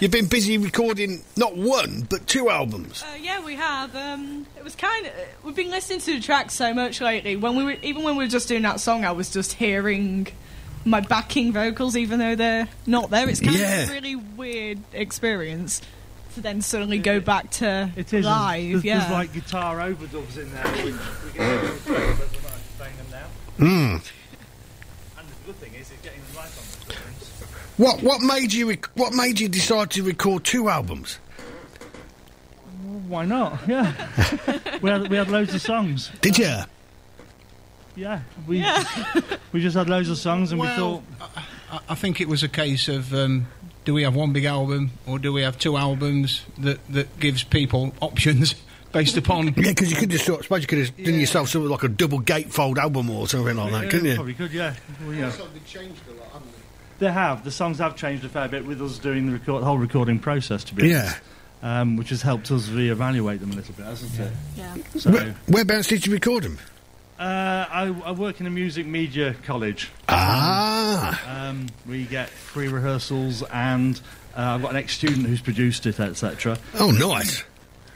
you've 0.00 0.10
been 0.10 0.26
busy 0.26 0.56
recording 0.58 1.22
not 1.36 1.56
one 1.56 2.06
but 2.08 2.26
two 2.26 2.48
albums. 2.48 3.02
Uh, 3.02 3.16
yeah, 3.20 3.44
we 3.44 3.54
have. 3.56 3.94
Um, 3.94 4.46
it 4.56 4.64
was 4.64 4.74
kind 4.74 5.06
of. 5.06 5.12
We've 5.44 5.54
been 5.54 5.70
listening 5.70 6.00
to 6.00 6.14
the 6.14 6.20
tracks 6.20 6.54
so 6.54 6.72
much 6.72 7.00
lately. 7.02 7.36
When 7.36 7.54
we 7.56 7.64
were, 7.64 7.76
even 7.82 8.02
when 8.02 8.16
we 8.16 8.24
were 8.24 8.30
just 8.30 8.48
doing 8.48 8.62
that 8.62 8.80
song, 8.80 9.04
I 9.04 9.12
was 9.12 9.30
just 9.30 9.52
hearing 9.52 10.26
my 10.86 11.00
backing 11.00 11.52
vocals, 11.52 11.96
even 11.96 12.18
though 12.18 12.34
they're 12.34 12.68
not 12.86 13.10
there. 13.10 13.28
It's 13.28 13.40
kind 13.40 13.56
Yeah. 13.58 13.82
of 13.82 13.90
a 13.90 13.92
really 13.92 14.16
weird 14.16 14.78
experience 14.94 15.80
to 16.34 16.40
then 16.40 16.60
suddenly 16.60 16.98
go 16.98 17.20
back 17.20 17.50
to 17.50 17.90
It 17.96 18.12
is. 18.12 18.24
live. 18.24 18.70
There's, 18.70 18.84
yeah. 18.84 18.98
there's 19.00 19.10
like 19.10 19.32
guitar 19.32 19.78
overdubs 19.78 20.38
in 20.38 20.52
there. 20.52 20.64
Which 20.84 20.94
we 21.24 21.30
can 21.32 21.78
playing 22.76 22.96
them 22.96 23.06
now. 23.10 23.26
Hmm. 23.58 23.96
And 25.18 25.28
the 25.28 25.46
good 25.46 25.56
thing 25.56 25.74
is, 25.74 25.90
it's 25.90 26.02
getting 26.02 26.20
them 26.20 26.36
right 26.36 26.44
on 26.46 26.50
the 26.86 26.92
strings. 26.92 27.30
What 27.76 28.02
what 28.02 28.20
made 28.20 28.52
you 28.52 28.68
rec- 28.68 28.86
what 28.94 29.12
made 29.14 29.40
you 29.40 29.48
decide 29.48 29.90
to 29.92 30.02
record 30.02 30.44
two 30.44 30.68
albums? 30.68 31.18
Why 33.08 33.24
not? 33.24 33.60
Yeah. 33.66 33.92
we 34.82 34.90
had 34.90 35.08
we 35.08 35.16
had 35.16 35.30
loads 35.30 35.54
of 35.54 35.60
songs. 35.60 36.10
Did 36.20 36.38
you? 36.38 36.56
Yeah. 37.96 38.20
We 38.46 38.64
we 39.52 39.60
just 39.60 39.76
had 39.76 39.88
loads 39.88 40.08
of 40.08 40.18
songs, 40.18 40.52
and 40.52 40.60
we 40.60 40.68
thought. 40.68 41.02
I, 41.70 41.80
I 41.88 41.94
think 41.94 42.20
it 42.20 42.28
was 42.28 42.42
a 42.42 42.48
case 42.48 42.88
of 42.88 43.12
um, 43.12 43.46
do 43.84 43.94
we 43.94 44.02
have 44.02 44.14
one 44.14 44.32
big 44.32 44.44
album 44.44 44.90
or 45.06 45.18
do 45.18 45.32
we 45.32 45.42
have 45.42 45.58
two 45.58 45.76
albums 45.76 46.42
that, 46.58 46.78
that 46.92 47.18
gives 47.20 47.44
people 47.44 47.92
options 48.00 48.54
based 48.92 49.16
upon. 49.16 49.46
Yeah, 49.48 49.52
because 49.70 49.90
you 49.90 49.96
could 49.96 50.10
just 50.10 50.24
sort. 50.24 50.40
I 50.40 50.42
suppose 50.44 50.60
you 50.62 50.66
could 50.68 50.78
have 50.78 50.96
done 50.96 51.14
yourself 51.20 51.48
sort 51.48 51.64
of 51.64 51.70
like 51.70 51.82
a 51.82 51.88
double 51.88 52.20
gatefold 52.20 52.78
album 52.78 53.10
or 53.10 53.26
something 53.28 53.56
like 53.56 53.72
that, 53.72 53.90
couldn't 53.90 54.06
you? 54.06 54.14
Probably 54.14 54.34
could, 54.34 54.52
yeah. 54.52 54.74
Well, 55.04 55.14
yeah. 55.14 55.30
They've 55.30 55.66
changed 55.66 56.00
a 56.08 56.12
lot, 56.20 56.28
haven't 56.32 56.50
They 57.00 57.10
have. 57.12 57.44
The 57.44 57.50
songs 57.50 57.78
have 57.78 57.96
changed 57.96 58.24
a 58.24 58.28
fair 58.28 58.48
bit 58.48 58.64
with 58.64 58.80
us 58.80 58.98
doing 58.98 59.26
the 59.26 59.32
record, 59.32 59.64
whole 59.64 59.78
recording 59.78 60.18
process, 60.18 60.64
to 60.64 60.74
be 60.74 60.88
Yeah. 60.88 61.00
honest. 61.02 61.20
Um, 61.62 61.96
which 61.96 62.10
has 62.10 62.20
helped 62.20 62.50
us 62.50 62.68
re-evaluate 62.68 63.40
them 63.40 63.50
a 63.52 63.54
little 63.54 63.72
bit, 63.74 63.86
hasn't 63.86 64.20
it? 64.20 64.32
Yeah. 64.54 64.76
So, 64.98 65.10
Where, 65.10 65.34
whereabouts 65.48 65.88
did 65.88 66.06
you 66.06 66.12
record 66.12 66.44
them? 66.44 66.58
Uh, 67.24 67.66
I, 67.70 67.94
I 68.04 68.10
work 68.12 68.40
in 68.40 68.46
a 68.46 68.50
music 68.50 68.86
media 68.86 69.34
college. 69.44 69.90
Ah. 70.08 71.48
Um, 71.48 71.68
we 71.86 72.04
get 72.04 72.28
free 72.28 72.68
rehearsals, 72.68 73.42
and 73.44 74.00
uh, 74.36 74.40
I've 74.42 74.62
got 74.62 74.70
an 74.72 74.76
ex-student 74.76 75.26
who's 75.26 75.40
produced 75.40 75.86
it, 75.86 75.98
etc. 76.00 76.58
Oh, 76.78 76.90
nice. 76.90 77.42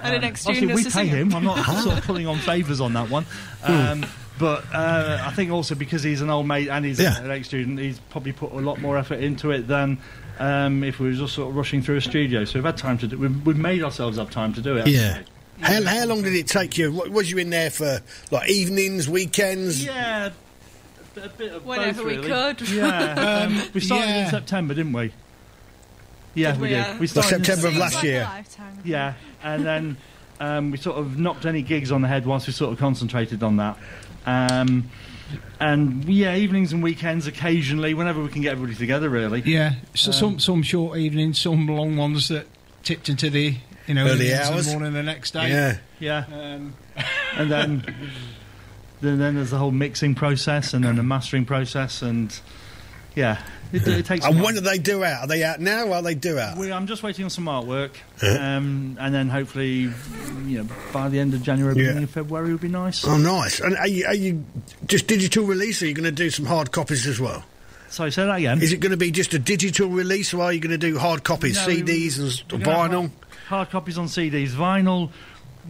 And 0.00 0.14
an 0.14 0.22
Um, 0.22 0.28
ex-student 0.28 0.74
we 0.74 0.84
pay 0.90 1.06
him. 1.06 1.34
I'm 1.34 1.44
not 1.44 1.62
sort 1.82 1.98
of 1.98 2.04
pulling 2.04 2.26
on 2.26 2.38
favours 2.38 2.80
on 2.80 2.92
that 2.94 3.10
one. 3.10 3.26
Um, 3.64 4.06
but 4.38 4.64
uh, 4.72 5.20
I 5.26 5.32
think 5.32 5.50
also 5.50 5.74
because 5.74 6.02
he's 6.04 6.20
an 6.22 6.30
old 6.30 6.46
mate 6.46 6.68
and 6.68 6.84
he's 6.84 7.00
Yeah. 7.00 7.20
an 7.20 7.30
ex-student, 7.30 7.78
he's 7.80 7.98
probably 8.10 8.32
put 8.32 8.52
a 8.52 8.60
lot 8.60 8.80
more 8.80 8.96
effort 8.96 9.18
into 9.18 9.50
it 9.50 9.66
than 9.66 9.98
um, 10.38 10.84
if 10.84 11.00
we 11.00 11.08
were 11.08 11.14
just 11.14 11.34
sort 11.34 11.50
of 11.50 11.56
rushing 11.56 11.82
through 11.82 11.96
a 11.96 12.00
studio. 12.00 12.44
So 12.44 12.54
we've 12.60 12.64
had 12.64 12.76
time 12.76 12.96
to 12.98 13.08
do. 13.08 13.18
We've, 13.18 13.44
we've 13.46 13.56
made 13.58 13.82
ourselves 13.82 14.16
have 14.16 14.30
time 14.30 14.52
to 14.54 14.60
do 14.62 14.76
it. 14.76 14.86
haven't 14.86 14.92
Yeah. 14.94 15.22
How, 15.60 15.82
how 15.84 16.06
long 16.06 16.22
did 16.22 16.34
it 16.34 16.46
take 16.46 16.78
you? 16.78 16.92
What, 16.92 17.10
was 17.10 17.30
you 17.30 17.38
in 17.38 17.50
there 17.50 17.70
for 17.70 18.00
like 18.30 18.48
evenings, 18.50 19.08
weekends? 19.08 19.84
Yeah. 19.84 20.30
A, 21.16 21.20
a 21.20 21.28
bit 21.30 21.52
of 21.52 21.66
Whenever 21.66 22.02
both, 22.02 22.06
we 22.06 22.16
really. 22.16 22.28
could. 22.54 22.68
Yeah. 22.70 23.46
Um, 23.48 23.62
we 23.74 23.80
started 23.80 24.10
in. 24.24 24.30
September, 24.30 24.74
didn't 24.74 24.92
we? 24.92 25.12
Yeah, 26.34 26.52
Did 26.52 26.60
we, 26.60 26.68
we, 26.68 26.74
did. 26.74 26.80
uh, 26.86 26.96
We 27.00 27.06
started 27.08 27.36
in 27.38 27.44
September 27.44 27.68
of 27.68 27.76
last 27.76 27.94
like 27.96 28.04
year. 28.04 28.22
lifetime. 28.22 28.78
Yeah, 28.84 29.14
and 29.42 29.64
then 29.66 29.96
um, 30.38 30.70
we 30.70 30.76
sort 30.76 30.96
of 30.98 31.18
knocked 31.18 31.46
any 31.46 31.62
gigs 31.62 31.90
on 31.90 32.02
the 32.02 32.08
head 32.08 32.24
whilst 32.26 32.46
we 32.46 32.52
sort 32.52 32.72
of 32.72 32.78
concentrated 32.78 33.42
on 33.42 33.56
that. 33.56 33.76
Um, 34.26 34.88
and 35.58 36.04
yeah, 36.04 36.36
evenings 36.36 36.72
and 36.72 36.82
weekends 36.82 37.26
occasionally, 37.26 37.94
whenever 37.94 38.22
we 38.22 38.28
can 38.28 38.42
get 38.42 38.52
everybody 38.52 38.76
together, 38.78 39.08
really. 39.10 39.40
Yeah, 39.40 39.74
so 39.94 40.10
Um, 40.10 40.14
some 40.14 40.38
some 40.38 40.62
short 40.62 40.98
evenings, 40.98 41.40
some 41.40 41.66
long 41.66 41.96
ones 41.96 42.28
that 42.28 42.46
tipped 42.84 43.08
into 43.08 43.28
the 43.30 43.56
you 43.88 43.94
know 43.94 44.06
Early 44.06 44.30
into 44.30 44.36
the 44.44 44.52
hours. 44.52 44.66
morning 44.68 44.92
the 44.92 45.02
next 45.02 45.32
day. 45.32 45.48
Yeah. 45.48 45.78
Yeah, 45.98 46.24
Um, 46.32 46.74
and 47.36 47.50
then 47.50 47.94
then, 49.00 49.18
then 49.18 49.34
there's 49.36 49.50
the 49.50 49.58
whole 49.58 49.70
mixing 49.72 50.14
process 50.14 50.74
and 50.74 50.84
then 50.84 50.96
the 50.96 51.02
mastering 51.02 51.44
process, 51.44 52.02
and 52.02 52.38
yeah, 53.16 53.40
it, 53.72 53.86
it 53.86 54.06
takes. 54.06 54.24
And 54.24 54.40
when 54.42 54.54
do 54.54 54.60
they 54.60 54.78
do 54.78 55.02
out? 55.04 55.22
Are 55.22 55.26
they 55.26 55.42
out 55.44 55.60
now 55.60 55.86
or 55.86 55.94
are 55.96 56.02
they 56.02 56.14
do 56.14 56.38
out? 56.38 56.56
we, 56.56 56.70
I'm 56.72 56.86
just 56.86 57.02
waiting 57.02 57.24
on 57.24 57.30
some 57.30 57.44
artwork, 57.46 57.90
um, 58.22 58.96
and 59.00 59.14
then 59.14 59.28
hopefully, 59.28 59.90
you 60.46 60.58
know, 60.62 60.66
by 60.92 61.08
the 61.08 61.18
end 61.20 61.34
of 61.34 61.42
January, 61.42 61.74
Yeah. 61.76 61.82
beginning 61.82 62.04
of 62.04 62.10
February 62.10 62.52
would 62.52 62.60
be 62.60 62.68
nice. 62.68 63.04
Oh, 63.06 63.16
nice. 63.16 63.60
And 63.60 63.76
are 63.76 63.88
you, 63.88 64.04
are 64.06 64.14
you 64.14 64.44
just 64.86 65.06
digital 65.06 65.44
release 65.46 65.80
or 65.82 65.86
are 65.86 65.88
you 65.88 65.94
going 65.94 66.04
to 66.04 66.12
do 66.12 66.30
some 66.30 66.44
hard 66.46 66.70
copies 66.72 67.06
as 67.06 67.18
well? 67.20 67.44
Sorry, 67.90 68.12
say 68.12 68.26
that 68.26 68.36
again. 68.36 68.60
Is 68.62 68.72
it 68.72 68.80
going 68.80 68.90
to 68.90 68.96
be 68.98 69.10
just 69.10 69.32
a 69.32 69.38
digital 69.38 69.88
release 69.88 70.34
or 70.34 70.42
are 70.42 70.52
you 70.52 70.60
going 70.60 70.78
to 70.78 70.78
do 70.78 70.98
hard 70.98 71.24
copies, 71.24 71.54
No, 71.56 71.72
CDs 71.72 72.18
and 72.18 72.28
s- 72.28 72.42
have 72.50 72.60
vinyl? 72.60 73.10
Hard, 73.48 73.70
copies 73.70 73.96
on 73.98 74.06
CDs. 74.06 74.48
Vinyl, 74.50 75.10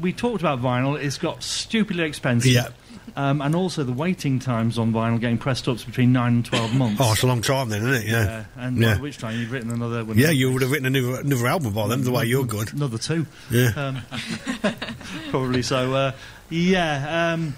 we 0.01 0.13
talked 0.13 0.41
about 0.41 0.61
vinyl. 0.61 1.01
It's 1.01 1.19
got 1.19 1.43
stupidly 1.43 2.05
expensive. 2.05 2.51
Yeah. 2.53 2.69
Um, 3.17 3.41
and 3.41 3.55
also 3.55 3.85
the 3.85 3.93
waiting 3.93 4.39
times 4.39 4.79
on 4.79 4.93
vinyl 4.93 5.19
getting 5.19 5.39
pressed 5.39 5.67
up 5.69 5.77
is 5.77 5.85
between 5.85 6.13
nine 6.13 6.35
and 6.35 6.45
twelve 6.45 6.75
months. 6.77 7.01
Oh, 7.03 7.13
it's 7.13 7.23
a 7.23 7.27
long 7.27 7.41
time 7.41 7.69
then, 7.69 7.83
isn't 7.87 8.03
it? 8.05 8.11
Yeah. 8.11 8.45
Uh, 8.57 8.61
and 8.61 8.79
Yeah. 8.79 8.95
by 8.97 9.01
which 9.01 9.19
time 9.19 9.39
you've 9.39 9.51
written 9.51 9.71
another. 9.71 10.05
One. 10.05 10.19
Yeah, 10.19 10.31
you 10.31 10.53
would 10.53 10.63
have 10.63 10.71
written 10.71 10.87
a 10.87 10.91
new, 10.91 11.15
another 11.15 11.47
album 11.47 11.73
by 11.73 11.89
then, 11.89 12.03
the 12.03 12.11
way 12.11 12.27
you're 12.27 12.45
good. 12.45 12.73
Another 12.73 12.99
two. 12.99 13.27
Yeah. 13.51 13.71
Um, 13.77 14.03
probably 15.31 15.63
so. 15.63 15.95
Uh, 15.95 16.13
yeah. 16.51 17.33
Um, 17.35 17.55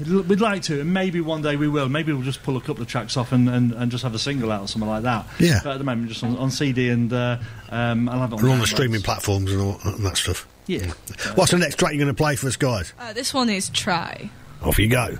we'd 0.00 0.40
like 0.40 0.62
to, 0.62 0.80
and 0.80 0.92
maybe 0.92 1.20
one 1.20 1.42
day 1.42 1.56
we 1.56 1.68
will. 1.68 1.88
Maybe 1.88 2.12
we'll 2.12 2.22
just 2.22 2.42
pull 2.42 2.56
a 2.56 2.60
couple 2.60 2.82
of 2.82 2.88
tracks 2.88 3.16
off 3.16 3.32
and, 3.32 3.48
and, 3.48 3.72
and 3.72 3.90
just 3.90 4.02
have 4.04 4.14
a 4.14 4.18
single 4.18 4.52
out 4.52 4.62
or 4.62 4.68
something 4.68 4.88
like 4.88 5.02
that. 5.02 5.26
Yeah. 5.38 5.60
But 5.62 5.72
at 5.72 5.78
the 5.78 5.84
moment, 5.84 6.08
just 6.08 6.24
on, 6.24 6.36
on 6.36 6.50
CD 6.50 6.88
and 6.90 7.12
uh, 7.12 7.38
um, 7.70 8.08
I'll 8.08 8.20
have 8.20 8.32
it 8.32 8.36
on, 8.36 8.40
And 8.40 8.52
on 8.52 8.60
the 8.60 8.66
streaming 8.66 9.02
platforms 9.02 9.52
and 9.52 9.60
all 9.60 9.78
and 9.84 10.04
that 10.04 10.16
stuff. 10.16 10.46
Yeah. 10.66 10.92
What's 11.34 11.52
the 11.52 11.58
next 11.58 11.78
track 11.78 11.92
you're 11.92 12.04
going 12.04 12.14
to 12.14 12.20
play 12.20 12.36
for 12.36 12.46
us, 12.46 12.56
guys? 12.56 12.92
Uh, 12.98 13.12
this 13.12 13.32
one 13.32 13.48
is 13.48 13.70
Try. 13.70 14.30
Off 14.62 14.78
you 14.78 14.88
go. 14.88 15.18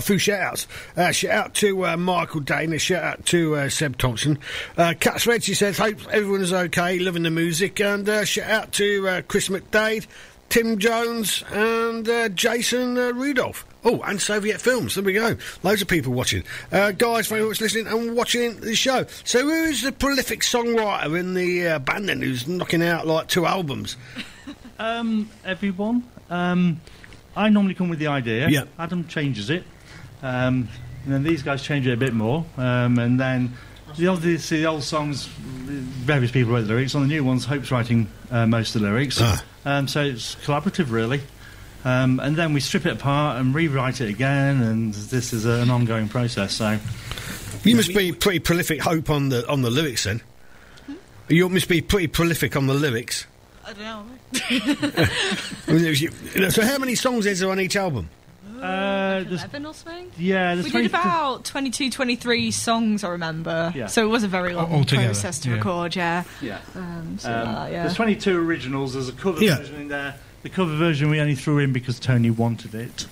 A 0.00 0.02
few 0.02 0.18
shout 0.18 0.40
outs. 0.40 0.66
Uh, 0.96 1.12
shout 1.12 1.30
out 1.30 1.54
to 1.54 1.86
uh, 1.86 1.96
Michael 1.96 2.40
Dane, 2.40 2.72
a 2.72 2.78
shout 2.78 3.04
out 3.04 3.26
to 3.26 3.54
uh, 3.54 3.68
Seb 3.68 3.98
Thompson. 3.98 4.38
Uh, 4.76 4.94
Cats 4.98 5.26
Red, 5.26 5.44
she 5.44 5.52
says, 5.54 5.76
hope 5.76 5.98
everyone's 6.10 6.52
okay, 6.52 6.98
loving 6.98 7.22
the 7.22 7.30
music. 7.30 7.80
And 7.80 8.08
uh, 8.08 8.24
shout 8.24 8.50
out 8.50 8.72
to 8.72 9.08
uh, 9.08 9.22
Chris 9.28 9.48
McDade, 9.48 10.06
Tim 10.48 10.78
Jones, 10.78 11.44
and 11.52 12.08
uh, 12.08 12.30
Jason 12.30 12.96
uh, 12.96 13.12
Rudolph. 13.12 13.66
Oh, 13.84 14.00
and 14.02 14.20
Soviet 14.20 14.60
Films. 14.60 14.94
There 14.94 15.04
we 15.04 15.12
go. 15.12 15.36
Loads 15.62 15.82
of 15.82 15.88
people 15.88 16.12
watching. 16.12 16.44
Uh, 16.72 16.92
guys, 16.92 17.26
very 17.28 17.46
much 17.46 17.60
listening 17.60 17.86
and 17.86 18.16
watching 18.16 18.58
the 18.60 18.74
show. 18.74 19.04
So, 19.24 19.40
who 19.40 19.64
is 19.64 19.82
the 19.82 19.92
prolific 19.92 20.40
songwriter 20.40 21.18
in 21.18 21.34
the 21.34 21.66
uh, 21.66 21.78
band 21.78 22.08
then 22.08 22.20
who's 22.20 22.46
knocking 22.48 22.82
out 22.82 23.06
like 23.06 23.28
two 23.28 23.44
albums? 23.46 23.96
Um, 24.78 25.28
everyone. 25.44 26.04
Um, 26.30 26.80
I 27.36 27.48
normally 27.50 27.74
come 27.74 27.90
with 27.90 27.98
the 27.98 28.08
idea. 28.08 28.48
Yeah. 28.48 28.64
Adam 28.78 29.06
changes 29.06 29.50
it. 29.50 29.64
Um, 30.22 30.68
and 31.04 31.14
then 31.14 31.22
these 31.22 31.42
guys 31.42 31.62
change 31.62 31.86
it 31.86 31.92
a 31.92 31.96
bit 31.96 32.12
more. 32.12 32.44
Um, 32.56 32.98
and 32.98 33.18
then 33.18 33.54
the 33.96 34.08
obviously 34.08 34.58
the 34.60 34.66
old 34.66 34.82
songs, 34.82 35.26
various 35.26 36.30
people 36.30 36.52
wrote 36.52 36.62
the 36.62 36.68
lyrics. 36.68 36.94
On 36.94 37.02
the 37.02 37.08
new 37.08 37.24
ones, 37.24 37.44
Hope's 37.44 37.70
writing 37.70 38.08
uh, 38.30 38.46
most 38.46 38.74
of 38.74 38.82
the 38.82 38.88
lyrics. 38.88 39.18
Ah. 39.20 39.42
Um, 39.64 39.88
so 39.88 40.02
it's 40.02 40.34
collaborative, 40.36 40.90
really. 40.90 41.20
Um, 41.84 42.20
and 42.20 42.36
then 42.36 42.52
we 42.52 42.60
strip 42.60 42.84
it 42.84 42.92
apart 42.92 43.38
and 43.40 43.54
rewrite 43.54 44.00
it 44.02 44.10
again, 44.10 44.60
and 44.62 44.92
this 44.92 45.32
is 45.32 45.46
a, 45.46 45.62
an 45.62 45.70
ongoing 45.70 46.08
process. 46.08 46.52
So 46.54 46.78
You 47.64 47.76
must 47.76 47.94
be 47.94 48.12
pretty 48.12 48.38
prolific, 48.38 48.82
Hope, 48.82 49.08
on 49.08 49.30
the 49.30 49.48
on 49.48 49.62
the 49.62 49.70
lyrics 49.70 50.04
then. 50.04 50.20
You 51.28 51.48
must 51.48 51.68
be 51.68 51.80
pretty 51.80 52.08
prolific 52.08 52.56
on 52.56 52.66
the 52.66 52.74
lyrics. 52.74 53.26
I 53.64 53.72
don't 53.72 53.82
know. 53.82 54.04
I 55.68 55.72
mean, 55.72 55.84
you- 55.94 56.50
so, 56.50 56.62
how 56.62 56.76
many 56.78 56.94
songs 56.96 57.24
is 57.24 57.40
there 57.40 57.50
on 57.50 57.60
each 57.60 57.76
album? 57.76 58.10
Uh, 58.62 59.24
there's, 59.24 59.40
11 59.42 59.66
or 59.66 59.74
something? 59.74 60.10
yeah, 60.18 60.54
We 60.56 60.70
20 60.70 60.88
did 60.88 60.90
about 60.94 61.44
22, 61.44 61.90
23 61.90 62.50
songs, 62.50 63.04
I 63.04 63.10
remember. 63.10 63.72
Yeah. 63.74 63.86
So 63.86 64.04
it 64.04 64.08
was 64.08 64.22
a 64.22 64.28
very 64.28 64.54
long 64.54 64.72
Altogether, 64.72 65.06
process 65.08 65.38
to 65.40 65.50
yeah. 65.50 65.56
record, 65.56 65.96
yeah. 65.96 66.24
Yeah. 66.40 66.58
Um, 66.74 67.16
so, 67.18 67.30
Um, 67.32 67.48
uh, 67.48 67.66
yeah. 67.66 67.82
There's 67.84 67.94
22 67.94 68.38
originals. 68.38 68.94
There's 68.94 69.08
a 69.08 69.12
cover 69.12 69.42
Yeah. 69.42 69.56
version 69.56 69.76
in 69.76 69.88
there. 69.88 70.14
The 70.42 70.48
cover 70.48 70.74
version 70.76 71.10
we 71.10 71.20
only 71.20 71.34
threw 71.34 71.58
in 71.58 71.72
because 71.72 71.98
Tony 72.00 72.30
wanted 72.30 72.74
it, 72.74 73.06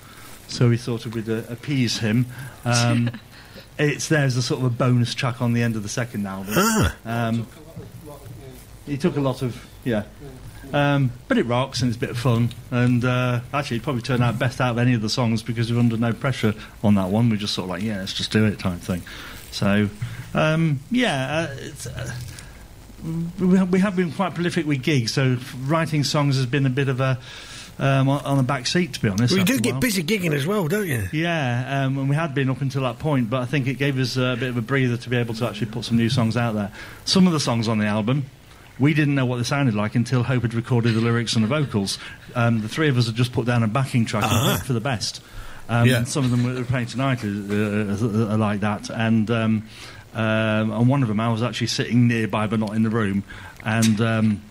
so 0.47 0.69
we 0.69 0.77
thought 0.77 1.05
it 1.05 1.13
would 1.13 1.29
uh, 1.29 1.43
appease 1.49 1.99
him. 1.99 2.25
Um, 2.65 3.11
it's 3.77 4.07
there 4.09 4.23
as 4.25 4.35
a 4.35 4.41
sort 4.41 4.61
of 4.61 4.65
a 4.65 4.69
bonus 4.71 5.13
track 5.13 5.41
on 5.41 5.53
the 5.53 5.61
end 5.61 5.75
of 5.75 5.83
the 5.83 5.89
second 5.89 6.25
album. 6.25 6.53
Ah. 6.57 6.95
Um, 7.05 7.47
he 8.87 8.97
took 8.97 9.15
a 9.15 9.21
lot 9.21 9.43
of 9.43 9.63
yeah. 9.83 10.03
Um, 10.71 11.11
but 11.27 11.37
it 11.37 11.45
rocks 11.45 11.81
and 11.81 11.89
it's 11.89 11.97
a 11.97 11.99
bit 11.99 12.11
of 12.11 12.17
fun. 12.17 12.49
And 12.71 13.03
uh, 13.03 13.41
actually, 13.53 13.77
it 13.77 13.83
probably 13.83 14.01
turned 14.01 14.23
out 14.23 14.37
best 14.37 14.61
out 14.61 14.71
of 14.71 14.77
any 14.77 14.93
of 14.93 15.01
the 15.01 15.09
songs 15.09 15.41
because 15.41 15.71
we're 15.71 15.79
under 15.79 15.97
no 15.97 16.13
pressure 16.13 16.53
on 16.83 16.95
that 16.95 17.09
one. 17.09 17.29
We're 17.29 17.37
just 17.37 17.53
sort 17.53 17.65
of 17.65 17.69
like, 17.71 17.83
yeah, 17.83 17.97
let's 17.97 18.13
just 18.13 18.31
do 18.31 18.45
it 18.45 18.59
type 18.59 18.79
thing. 18.79 19.01
So, 19.51 19.89
um, 20.33 20.79
yeah, 20.91 21.47
uh, 21.49 21.55
it's, 21.57 21.87
uh, 21.87 22.13
we 23.39 23.57
have, 23.57 23.71
we 23.71 23.79
have 23.79 23.95
been 23.95 24.11
quite 24.11 24.35
prolific 24.35 24.65
with 24.65 24.83
gigs, 24.83 25.13
so 25.13 25.37
writing 25.63 26.03
songs 26.03 26.35
has 26.35 26.45
been 26.45 26.65
a 26.65 26.69
bit 26.69 26.89
of 26.89 26.99
a 26.99 27.17
um, 27.79 28.09
on 28.09 28.23
on 28.25 28.37
the 28.37 28.43
back 28.43 28.67
seat, 28.67 28.93
to 28.93 29.01
be 29.01 29.07
honest. 29.07 29.31
Well, 29.31 29.39
you 29.39 29.45
do 29.45 29.59
get 29.59 29.79
busy 29.79 30.03
gigging 30.03 30.33
as 30.33 30.45
well, 30.45 30.67
don't 30.67 30.87
you? 30.87 31.07
Yeah, 31.13 31.85
um, 31.85 31.97
and 31.97 32.09
we 32.09 32.15
had 32.15 32.35
been 32.35 32.49
up 32.49 32.61
until 32.61 32.83
that 32.83 32.99
point, 32.99 33.29
but 33.29 33.41
I 33.41 33.45
think 33.45 33.67
it 33.67 33.75
gave 33.75 33.97
us 33.97 34.17
a 34.17 34.35
bit 34.37 34.49
of 34.49 34.57
a 34.57 34.61
breather 34.61 34.97
to 34.97 35.09
be 35.09 35.15
able 35.15 35.33
to 35.35 35.47
actually 35.47 35.71
put 35.71 35.85
some 35.85 35.97
new 35.97 36.09
songs 36.09 36.35
out 36.35 36.55
there. 36.55 36.71
Some 37.05 37.25
of 37.25 37.33
the 37.33 37.39
songs 37.39 37.67
on 37.67 37.77
the 37.77 37.85
album, 37.85 38.25
we 38.79 38.93
didn't 38.93 39.15
know 39.15 39.25
what 39.25 39.37
they 39.37 39.43
sounded 39.43 39.75
like 39.75 39.95
until 39.95 40.23
Hope 40.23 40.43
had 40.43 40.53
recorded 40.53 40.93
the 40.93 41.01
lyrics 41.01 41.35
and 41.35 41.43
the 41.43 41.47
vocals. 41.49 41.97
Um, 42.35 42.61
the 42.61 42.69
three 42.69 42.87
of 42.89 42.97
us 42.97 43.07
had 43.07 43.15
just 43.15 43.33
put 43.33 43.45
down 43.45 43.63
a 43.63 43.67
backing 43.67 44.05
track 44.05 44.23
and 44.23 44.31
hoped 44.31 44.65
for 44.65 44.73
the 44.73 44.79
best. 44.79 45.21
Um, 45.67 45.87
Yeah. 45.87 46.03
Some 46.05 46.25
of 46.25 46.31
them 46.31 46.43
we're 46.43 46.63
playing 46.63 46.87
tonight 46.87 47.23
are, 47.23 47.27
are, 47.27 48.31
are 48.31 48.37
like 48.37 48.61
that, 48.61 48.89
and 48.89 49.29
um, 49.29 49.67
um, 50.13 50.71
and 50.71 50.87
one 50.89 51.01
of 51.03 51.07
them 51.09 51.19
I 51.19 51.29
was 51.31 51.43
actually 51.43 51.67
sitting 51.67 52.07
nearby 52.07 52.47
but 52.47 52.59
not 52.59 52.73
in 52.75 52.83
the 52.83 52.89
room, 52.89 53.23
and. 53.63 54.01
Um, 54.01 54.41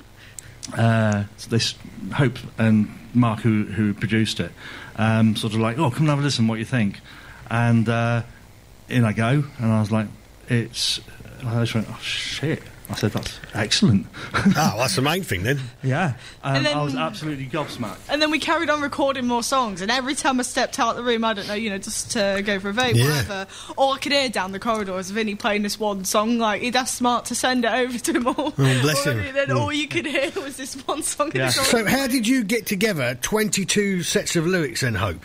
uh, 0.76 1.24
this 1.48 1.74
Hope 2.12 2.36
and 2.58 2.88
Mark, 3.14 3.40
who 3.40 3.64
who 3.64 3.94
produced 3.94 4.38
it, 4.38 4.52
um, 4.96 5.34
sort 5.34 5.54
of 5.54 5.60
like, 5.60 5.78
oh, 5.78 5.90
come 5.90 6.00
and 6.00 6.10
have 6.10 6.18
a 6.18 6.22
listen, 6.22 6.46
what 6.46 6.58
you 6.58 6.66
think, 6.66 7.00
and 7.50 7.88
uh, 7.88 8.22
in 8.90 9.02
I 9.04 9.14
go, 9.14 9.44
and 9.58 9.72
I 9.72 9.80
was 9.80 9.90
like, 9.90 10.08
it's, 10.48 11.00
I 11.42 11.60
just 11.60 11.74
went, 11.74 11.86
oh 11.90 11.98
shit, 12.02 12.62
I 12.90 12.94
said 12.94 13.10
that's 13.12 13.38
excellent. 13.54 14.06
oh, 14.34 14.52
that's 14.78 14.96
the 14.96 15.02
main 15.02 15.22
thing 15.22 15.42
then. 15.42 15.60
Yeah, 15.82 16.14
um, 16.42 16.56
And 16.56 16.66
then- 16.66 16.76
I 16.76 16.82
was 16.82 16.94
absolutely 16.94 17.46
gobsmacked. 17.46 17.98
And 18.08 18.20
then 18.20 18.30
we 18.30 18.38
carried 18.38 18.68
on 18.70 18.80
recording 18.80 19.26
more 19.26 19.42
songs, 19.42 19.80
and 19.82 19.90
every 19.90 20.14
time 20.14 20.40
I 20.40 20.42
stepped 20.42 20.78
out 20.78 20.90
of 20.90 20.96
the 20.96 21.02
room, 21.02 21.22
I 21.24 21.34
don't 21.34 21.46
know, 21.48 21.54
you 21.54 21.70
know, 21.70 21.78
just 21.78 22.10
to 22.12 22.42
go 22.44 22.58
for 22.58 22.70
a 22.70 22.72
vape, 22.72 22.94
Yeah. 22.94 23.06
whatever, 23.08 23.46
all 23.76 23.92
I 23.92 23.98
could 23.98 24.12
hear 24.12 24.28
down 24.28 24.52
the 24.52 24.58
corridor 24.58 24.92
was 24.94 25.10
Vinny 25.10 25.34
playing 25.34 25.62
this 25.62 25.78
one 25.78 26.04
song. 26.04 26.38
Like, 26.38 26.62
he'd 26.62 26.76
asked 26.76 27.00
Mark 27.02 27.26
to 27.26 27.34
send 27.34 27.64
it 27.64 27.72
over 27.72 27.98
to 27.98 28.12
him 28.12 28.26
all. 28.26 28.34
Oh, 28.38 28.52
bless 28.56 29.04
him. 29.04 29.18
already, 29.18 29.30
Then 29.32 29.52
all 29.52 29.72
you 29.72 29.86
could 29.86 30.06
hear 30.06 30.30
was 30.42 30.56
this 30.56 30.74
one 30.86 31.02
song. 31.02 31.30
and 31.34 31.42
it's 31.44 31.58
all- 31.58 31.64
So, 31.64 31.84
how 31.86 32.06
did 32.06 32.26
you 32.26 32.42
get 32.42 32.66
together 32.66 33.16
22 33.20 34.02
sets 34.02 34.34
of 34.36 34.46
lyrics 34.46 34.80
then, 34.80 34.94
Hope? 34.96 35.24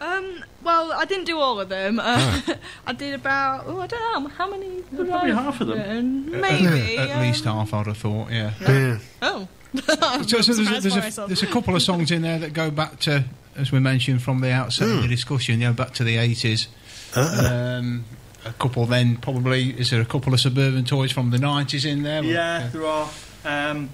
Um, 0.00 0.43
well, 0.64 0.92
I 0.92 1.04
didn't 1.04 1.24
do 1.26 1.38
all 1.38 1.60
of 1.60 1.68
them. 1.68 2.00
Uh, 2.00 2.40
I 2.86 2.92
did 2.92 3.14
about, 3.14 3.64
oh, 3.66 3.80
I 3.80 3.86
don't 3.86 4.24
know, 4.24 4.28
how 4.30 4.50
many? 4.50 4.82
would 4.92 5.08
probably 5.08 5.32
half 5.32 5.60
of 5.60 5.68
them. 5.68 6.30
Maybe. 6.40 6.96
At 6.98 7.10
um, 7.16 7.22
least 7.22 7.44
half, 7.44 7.72
I'd 7.74 7.86
have 7.86 7.96
thought, 7.96 8.30
yeah. 8.30 8.52
Yeah. 8.60 8.98
Oh. 9.22 9.48
So, 9.74 10.40
so 10.40 10.52
there's, 10.52 10.58
a, 10.60 10.80
there's, 10.88 11.18
a, 11.18 11.26
there's 11.26 11.42
a 11.42 11.48
couple 11.48 11.74
of 11.74 11.82
songs 11.82 12.12
in 12.12 12.22
there 12.22 12.38
that 12.38 12.52
go 12.52 12.70
back 12.70 13.00
to, 13.00 13.24
as 13.56 13.72
we 13.72 13.80
mentioned 13.80 14.22
from 14.22 14.40
the 14.40 14.52
outset 14.52 14.86
Hmm. 14.88 14.96
of 14.98 15.02
the 15.02 15.08
discussion, 15.08 15.60
you 15.60 15.66
know, 15.66 15.72
back 15.72 15.92
to 15.94 16.04
the 16.04 16.14
80s. 16.16 16.68
Ah. 17.16 17.76
Um, 17.78 18.04
a 18.44 18.52
couple 18.52 18.86
then, 18.86 19.16
probably, 19.16 19.70
is 19.70 19.90
there 19.90 20.00
a 20.00 20.04
couple 20.04 20.32
of 20.32 20.38
suburban 20.40 20.84
toys 20.84 21.10
from 21.10 21.30
the 21.30 21.38
90s 21.38 21.84
in 21.84 22.02
there? 22.04 22.22
Yeah, 22.22 22.68
there 22.72 22.86
are. 22.86 23.10
Um, 23.44 23.90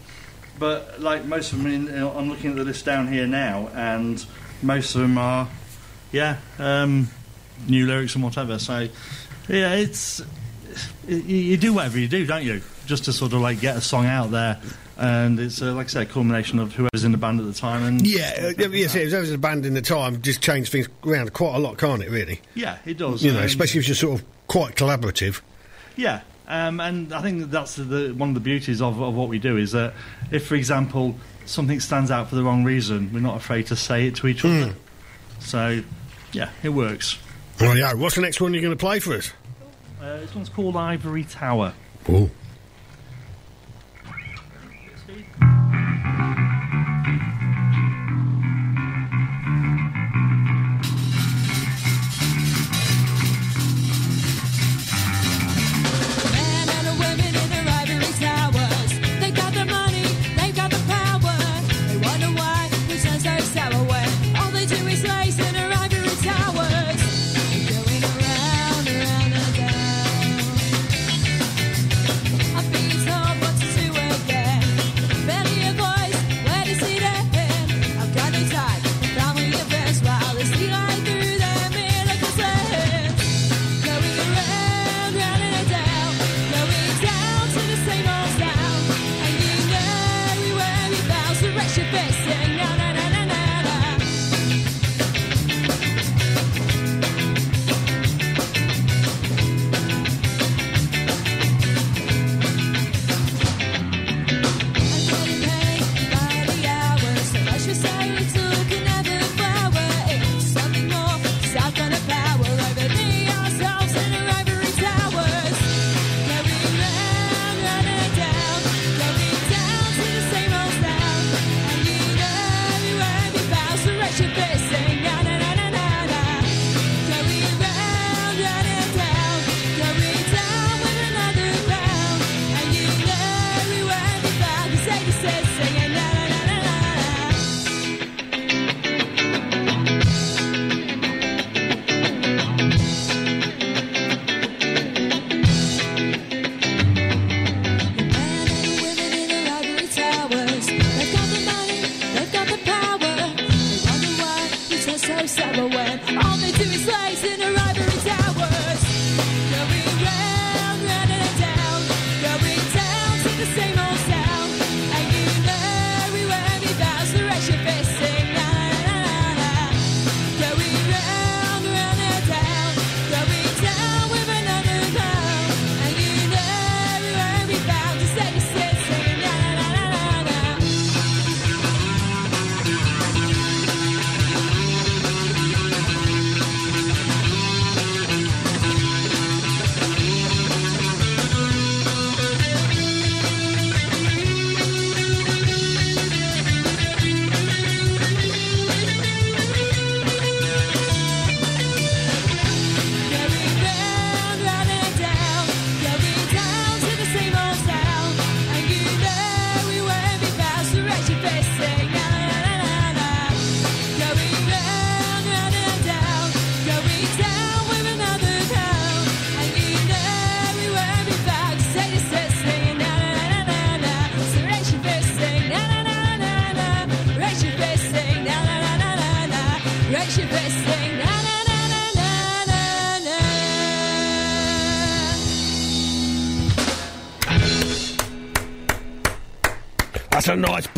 but 0.58 1.00
like 1.00 1.24
most 1.24 1.52
of 1.52 1.62
them, 1.62 1.72
in, 1.88 2.02
I'm 2.02 2.28
looking 2.28 2.50
at 2.50 2.56
the 2.56 2.64
list 2.64 2.84
down 2.84 3.10
here 3.10 3.26
now, 3.26 3.68
and 3.74 4.24
most 4.62 4.94
of 4.94 5.00
them 5.00 5.16
are, 5.16 5.48
yeah, 6.12 6.36
um, 6.58 7.08
new 7.68 7.86
lyrics 7.86 8.14
and 8.14 8.24
whatever. 8.24 8.58
So, 8.58 8.88
yeah, 9.48 9.74
it's 9.74 10.22
you, 11.08 11.16
you 11.18 11.56
do 11.56 11.72
whatever 11.74 11.98
you 11.98 12.08
do, 12.08 12.26
don't 12.26 12.44
you? 12.44 12.62
Just 12.86 13.04
to 13.04 13.12
sort 13.12 13.32
of 13.32 13.40
like 13.40 13.60
get 13.60 13.76
a 13.76 13.80
song 13.80 14.06
out 14.06 14.30
there, 14.30 14.60
and 14.96 15.38
it's 15.38 15.62
uh, 15.62 15.72
like 15.74 15.86
I 15.86 15.90
say, 15.90 16.02
a 16.02 16.06
culmination 16.06 16.58
of 16.58 16.74
whoever's 16.74 17.04
in 17.04 17.12
the 17.12 17.18
band 17.18 17.40
at 17.40 17.46
the 17.46 17.52
time. 17.52 17.82
And 17.84 18.06
Yeah, 18.06 18.52
uh, 18.58 18.68
yes, 18.68 18.94
it 18.94 19.04
was 19.04 19.14
always 19.14 19.32
a 19.32 19.38
band 19.38 19.64
in 19.66 19.74
the 19.74 19.82
time, 19.82 20.20
just 20.22 20.42
changed 20.42 20.72
things 20.72 20.88
around 21.06 21.32
quite 21.32 21.54
a 21.54 21.58
lot, 21.58 21.78
can't 21.78 22.02
it, 22.02 22.10
really? 22.10 22.40
yeah, 22.54 22.78
it 22.84 22.98
does. 22.98 23.22
You 23.24 23.32
know, 23.32 23.40
Um, 23.40 23.44
especially 23.44 23.80
if 23.80 23.88
you're 23.88 23.94
sort 23.94 24.20
of 24.20 24.26
quite 24.48 24.74
collaborative. 24.74 25.40
Yeah, 25.96 26.20
um, 26.48 26.80
and 26.80 27.12
I 27.12 27.22
think 27.22 27.50
that's 27.50 27.76
the, 27.76 28.12
one 28.16 28.30
of 28.30 28.34
the 28.34 28.40
beauties 28.40 28.80
of, 28.82 29.00
of 29.00 29.14
what 29.14 29.28
we 29.28 29.38
do 29.38 29.56
is 29.56 29.70
that 29.72 29.94
if, 30.32 30.46
for 30.46 30.56
example, 30.56 31.14
something 31.46 31.78
stands 31.80 32.10
out 32.10 32.28
for 32.28 32.34
the 32.34 32.42
wrong 32.42 32.64
reason, 32.64 33.12
we're 33.12 33.20
not 33.20 33.36
afraid 33.36 33.66
to 33.68 33.76
say 33.76 34.06
it 34.08 34.16
to 34.16 34.26
each 34.26 34.44
other. 34.44 34.74
So, 35.38 35.82
yeah, 36.32 36.50
it 36.62 36.70
works. 36.70 37.18
Oh, 37.60 37.74
yeah. 37.74 37.94
What's 37.94 38.14
the 38.14 38.22
next 38.22 38.40
one 38.40 38.54
you're 38.54 38.62
going 38.62 38.76
to 38.76 38.80
play 38.80 39.00
for 39.00 39.14
us? 39.14 39.32
Uh, 40.00 40.18
this 40.18 40.34
one's 40.34 40.48
called 40.48 40.76
Ivory 40.76 41.24
Tower. 41.24 41.74
Oh. 42.08 42.30
Men 56.32 56.70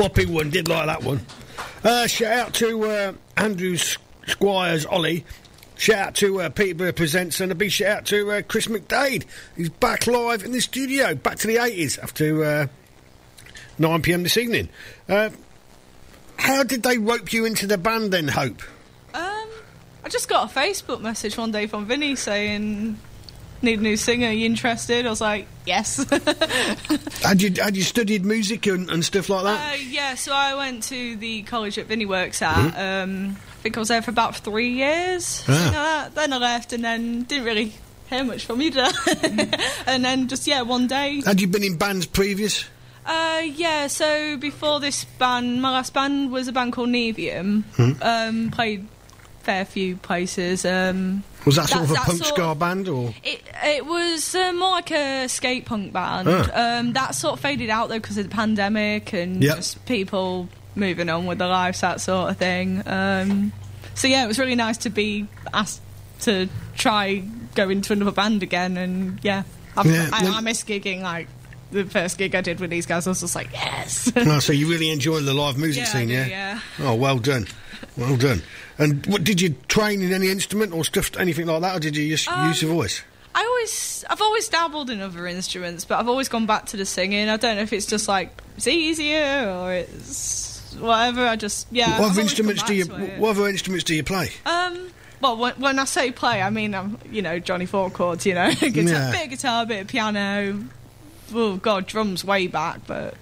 boppy 0.03 0.26
one. 0.26 0.50
Did 0.50 0.68
like 0.68 0.86
that 0.86 1.05
one. 1.05 1.20
Uh, 1.84 2.07
shout 2.07 2.32
out 2.32 2.55
to 2.55 2.84
uh, 2.84 3.12
Andrew 3.36 3.76
Squires 3.76 4.84
Ollie. 4.84 5.24
Shout 5.76 5.98
out 5.98 6.14
to 6.16 6.40
uh, 6.40 6.48
Peterborough 6.48 6.92
Presents 6.92 7.40
and 7.40 7.53
a 7.53 7.55
big 7.55 7.70
shout 7.70 7.98
out 7.98 8.07
to 8.07 8.30
uh, 8.32 8.42
Chris 8.42 8.66
McDade. 8.66 9.24
He's 9.57 9.68
back 9.68 10.07
live 10.07 10.44
in 10.44 10.53
the 10.53 10.61
studio, 10.61 11.14
back 11.14 11.36
to 11.38 11.46
the 11.46 11.57
80s 11.57 11.98
after 12.03 12.44
uh, 12.44 12.66
9 13.78 14.03
pm 14.03 14.22
this 14.24 14.36
evening. 14.36 14.68
Uh, 15.09 15.30
how 16.36 16.64
did 16.64 16.82
they 16.82 16.98
rope 16.98 17.32
you 17.32 17.44
into 17.44 17.66
the 17.66 17.78
band 17.78 18.12
then, 18.12 18.28
Hope? 18.28 18.62
Um, 19.14 19.48
I 20.05 20.09
just 20.09 20.28
got 20.28 20.50
a 20.50 20.55
Facebook 20.55 21.00
message 21.00 21.36
one 21.36 21.53
day 21.53 21.66
from 21.66 21.86
Vinny 21.86 22.16
saying, 22.16 22.98
"Need 23.62 23.80
a 23.80 23.82
new 23.82 23.96
singer? 23.96 24.28
Are 24.28 24.32
you 24.32 24.46
interested?" 24.46 25.06
I 25.06 25.10
was 25.10 25.20
like, 25.20 25.46
"Yes." 25.66 26.04
Had 27.22 27.40
you 27.40 27.52
had 27.62 27.76
you 27.76 27.82
studied 27.82 28.24
music 28.24 28.66
and, 28.66 28.90
and 28.90 29.04
stuff 29.04 29.28
like 29.28 29.44
that? 29.44 29.72
Uh, 29.74 29.76
yeah, 29.88 30.14
so 30.14 30.32
I 30.32 30.54
went 30.54 30.82
to 30.84 31.16
the 31.16 31.42
college 31.42 31.76
that 31.76 31.86
Vinny 31.86 32.04
works 32.06 32.42
at. 32.42 32.54
Mhm. 32.74 32.78
Um, 33.04 33.36
I 33.38 33.62
think 33.62 33.76
I 33.76 33.80
was 33.80 33.88
there 33.88 34.02
for 34.02 34.10
about 34.10 34.36
three 34.36 34.70
years. 34.70 35.44
Ah. 35.48 35.52
like 35.52 35.72
that. 35.72 36.14
Then 36.16 36.32
I 36.32 36.38
left 36.38 36.72
and 36.72 36.84
then 36.84 37.22
didn't 37.22 37.44
really 37.44 37.72
hear 38.10 38.24
much 38.24 38.44
from 38.44 38.60
you, 38.60 38.70
did 38.72 38.92
and 39.86 40.04
then 40.04 40.26
just, 40.28 40.46
yeah, 40.46 40.62
one 40.62 40.86
day. 40.88 41.22
Had 41.24 41.40
you 41.40 41.46
been 41.46 41.62
in 41.62 41.76
bands 41.76 42.06
previous? 42.06 42.64
Uh, 43.06 43.42
yeah, 43.44 43.86
so 43.86 44.36
before 44.36 44.80
this 44.80 45.04
band, 45.04 45.62
my 45.62 45.70
last 45.70 45.94
band 45.94 46.30
was 46.30 46.48
a 46.48 46.52
band 46.52 46.72
called 46.72 46.88
Nevium. 46.88 47.62
Hmm. 47.76 47.92
Um, 48.02 48.50
played 48.50 48.86
fair 49.42 49.64
few 49.64 49.96
places. 49.96 50.64
Um, 50.64 51.22
Was 51.45 51.57
that 51.57 51.68
sort 51.68 51.84
of 51.84 51.90
a 51.90 51.95
punk 51.95 52.24
ska 52.24 52.55
band 52.55 52.88
or? 52.88 53.12
It, 53.24 53.43
it 53.64 53.84
was 53.86 54.34
uh, 54.34 54.53
more 54.53 54.70
like 54.70 54.90
a 54.93 55.28
skate 55.28 55.64
punk 55.64 55.93
band. 55.93 56.28
Um, 56.28 56.93
that 56.93 57.14
sort 57.14 57.34
of 57.34 57.40
faded 57.40 57.68
out 57.70 57.88
though 57.88 57.99
because 57.99 58.16
of 58.18 58.24
the 58.28 58.34
pandemic 58.34 59.12
and 59.12 59.43
Yep. 59.43 59.57
just 59.57 59.84
people 59.86 60.49
moving 60.74 61.09
on 61.09 61.26
with 61.26 61.38
their 61.38 61.49
lives, 61.49 61.80
that 61.80 62.01
sort 62.01 62.30
of 62.30 62.36
thing. 62.36 62.82
Um, 62.86 63.53
so 63.95 64.09
yeah, 64.09 64.24
it 64.24 64.26
was 64.28 64.38
really 64.38 64.55
nice 64.55 64.78
to 64.78 64.90
be 64.90 65.26
asked 65.53 65.80
to 66.20 66.49
try 66.76 67.22
go 67.55 67.68
into 67.68 67.93
another 67.93 68.12
band 68.12 68.43
again, 68.43 68.76
and 68.76 69.18
yeah, 69.22 69.43
Yeah, 69.84 70.09
I, 70.12 70.22
well- 70.24 70.34
I 70.34 70.40
miss 70.40 70.62
gigging. 70.64 71.03
Like 71.03 71.28
the 71.72 71.84
first 71.84 72.18
gig 72.18 72.34
I 72.34 72.40
did 72.40 72.61
with 72.61 72.70
these 72.70 72.86
guys, 72.86 73.07
I 73.07 73.11
was 73.11 73.20
just 73.20 73.34
like, 73.34 73.51
yes. 73.53 74.12
no, 74.14 74.38
so 74.38 74.53
you 74.53 74.70
really 74.70 74.90
enjoy 74.90 75.20
the 75.20 75.34
live 75.34 75.59
music 75.59 75.82
Yeah, 75.86 75.88
scene, 75.93 76.09
do, 76.09 76.14
yeah? 76.14 76.26
yeah. 76.26 76.61
Oh, 76.80 76.95
well 76.95 77.18
done, 77.18 77.47
well 77.97 78.16
done. 78.16 78.43
And 78.78 79.05
what 79.07 79.24
did 79.24 79.41
you 79.41 79.51
train 79.68 80.03
in 80.03 80.12
any 80.12 80.28
instrument 80.30 80.72
or 80.72 80.85
stuff, 80.85 81.16
anything 81.16 81.47
like 81.47 81.61
that, 81.62 81.76
or 81.76 81.80
did 81.80 81.97
you 81.97 82.09
just 82.09 82.28
Um, 82.28 82.49
use 82.49 82.62
your 82.62 82.72
voice? 82.72 83.03
I 83.35 83.45
always, 83.45 84.05
I've 84.11 84.20
always 84.20 84.49
dabbled 84.49 84.91
in 84.91 85.01
other 85.01 85.26
instruments, 85.26 85.85
but 85.87 85.99
I've 85.99 86.09
always 86.09 86.28
gone 86.28 86.45
back 86.47 86.66
to 86.66 86.76
the 86.76 86.85
singing. 86.85 87.28
I 87.28 87.37
don't 87.39 87.57
know 87.57 87.62
if 87.62 87.72
it's 87.72 87.87
just 87.87 88.07
like 88.09 88.30
it's 88.57 88.66
easier 88.66 89.49
or 89.49 89.72
it's 89.72 90.74
whatever. 90.78 91.26
I 91.26 91.37
just 91.37 91.66
yeah. 91.70 91.99
what 91.99 92.07
I've 92.07 92.12
other 92.12 92.20
instruments 92.22 92.62
do 92.62 92.74
you? 92.74 92.85
back 92.87 92.97
to 92.99 93.14
it. 93.14 93.18
What 93.20 93.30
other 93.37 93.49
instruments 93.49 93.85
do 93.85 93.95
you 93.95 94.05
play? 94.05 94.30
Um. 94.47 94.91
Well, 95.22 95.37
when, 95.37 95.55
when 95.55 95.78
I 95.78 95.85
say 95.85 96.11
play, 96.11 96.43
I 96.43 96.51
mean 96.51 96.74
I'm, 96.74 96.99
you 97.11 97.22
know, 97.22 97.39
Johnny 97.39 97.64
Four 97.64 97.91
chords. 97.91 98.26
You 98.26 98.35
know, 98.35 98.51
guitar, 98.61 98.83
Yeah. 98.83 99.12
bit 99.12 99.24
of 99.24 99.30
guitar, 99.30 99.62
a 99.62 99.66
bit 99.66 99.80
of 99.83 99.87
piano. 99.89 100.64
Oh 101.33 101.57
God, 101.57 101.87
drums 101.87 102.24
way 102.24 102.49
back, 102.49 102.80
but 102.87 103.14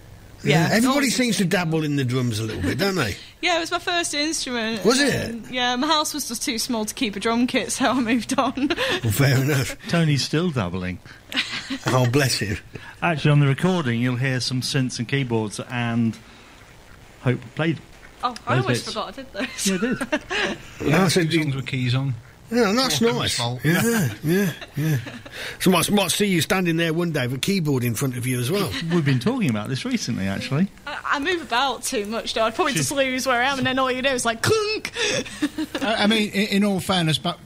yeah. 0.44 0.68
everybody 0.70 0.88
always- 0.88 1.16
seems 1.16 1.36
to 1.38 1.44
dabble 1.44 1.84
in 1.84 1.96
the 1.96 2.04
drums 2.04 2.38
a 2.38 2.44
little 2.44 2.62
bit, 2.62 2.78
don't 2.78 2.94
they? 2.96 3.16
Yeah, 3.42 3.56
it 3.56 3.60
was 3.60 3.70
my 3.70 3.78
first 3.78 4.12
instrument. 4.12 4.84
Was 4.84 5.00
and 5.00 5.44
then- 5.44 5.52
Yeah, 5.54 5.74
my 5.76 5.86
house 5.86 6.12
was 6.12 6.28
just 6.28 6.42
too 6.42 6.58
small 6.58 6.84
to 6.84 6.92
keep 6.94 7.16
a 7.16 7.20
drum 7.20 7.46
kit, 7.46 7.72
so 7.72 7.86
I 7.86 7.94
moved 7.98 8.38
on. 8.38 8.68
Well, 9.02 9.12
fair 9.12 9.42
enough. 9.42 9.76
Tony's 9.88 10.22
still 10.24 10.50
dabbling. 10.50 10.98
Oh, 11.86 12.06
bless 12.10 12.40
him. 12.40 12.58
Actually, 13.00 13.30
on 13.30 13.40
the 13.40 13.46
recording, 13.46 14.00
you'll 14.02 14.16
hear 14.16 14.40
some 14.40 14.60
synths 14.60 14.98
and 14.98 15.06
keyboards, 15.08 15.60
and 15.70 16.18
Hope 17.22 17.40
played. 17.54 17.78
oh, 18.24 18.34
I 18.46 18.56
almost 18.56 18.68
bits. 18.68 18.88
forgot 18.88 19.08
I 19.08 19.22
did 19.22 19.32
those. 19.32 19.66
Yeah, 19.66 19.74
I 19.76 19.78
did. 19.78 19.98
Yeah, 20.90 21.04
Ah, 21.04 21.08
so 21.08 21.22
two 21.22 21.28
you- 21.28 21.42
songs 21.44 21.54
with 21.56 21.66
keys 21.66 21.94
on. 21.94 22.14
Yeah, 22.50 22.72
that's 22.72 23.00
Walker's 23.00 23.38
nice. 23.38 23.64
Yeah, 23.64 24.14
yeah, 24.24 24.52
yeah. 24.76 24.98
So 25.60 25.70
might, 25.70 25.90
might 25.90 26.10
see 26.10 26.26
you 26.26 26.40
standing 26.40 26.76
there 26.76 26.92
one 26.92 27.12
day 27.12 27.26
with 27.28 27.36
a 27.36 27.40
keyboard 27.40 27.84
in 27.84 27.94
front 27.94 28.16
of 28.16 28.26
you 28.26 28.40
as 28.40 28.50
well. 28.50 28.70
We've 28.92 29.04
been 29.04 29.20
talking 29.20 29.50
about 29.50 29.68
this 29.68 29.84
recently, 29.84 30.26
actually. 30.26 30.68
I, 30.86 30.98
I 31.04 31.18
move 31.20 31.42
about 31.42 31.84
too 31.84 32.06
much, 32.06 32.34
though. 32.34 32.42
I'd 32.42 32.54
probably 32.56 32.72
just 32.74 32.90
lose 32.92 33.26
where 33.26 33.40
I 33.40 33.44
am, 33.50 33.58
and 33.58 33.66
then 33.66 33.78
all 33.78 33.90
you 33.90 34.02
do 34.02 34.08
is 34.08 34.24
like 34.24 34.42
clunk. 34.42 34.92
I, 35.80 35.94
I 36.04 36.06
mean, 36.08 36.30
in, 36.32 36.48
in 36.48 36.64
all 36.64 36.80
fairness, 36.80 37.18
back 37.18 37.36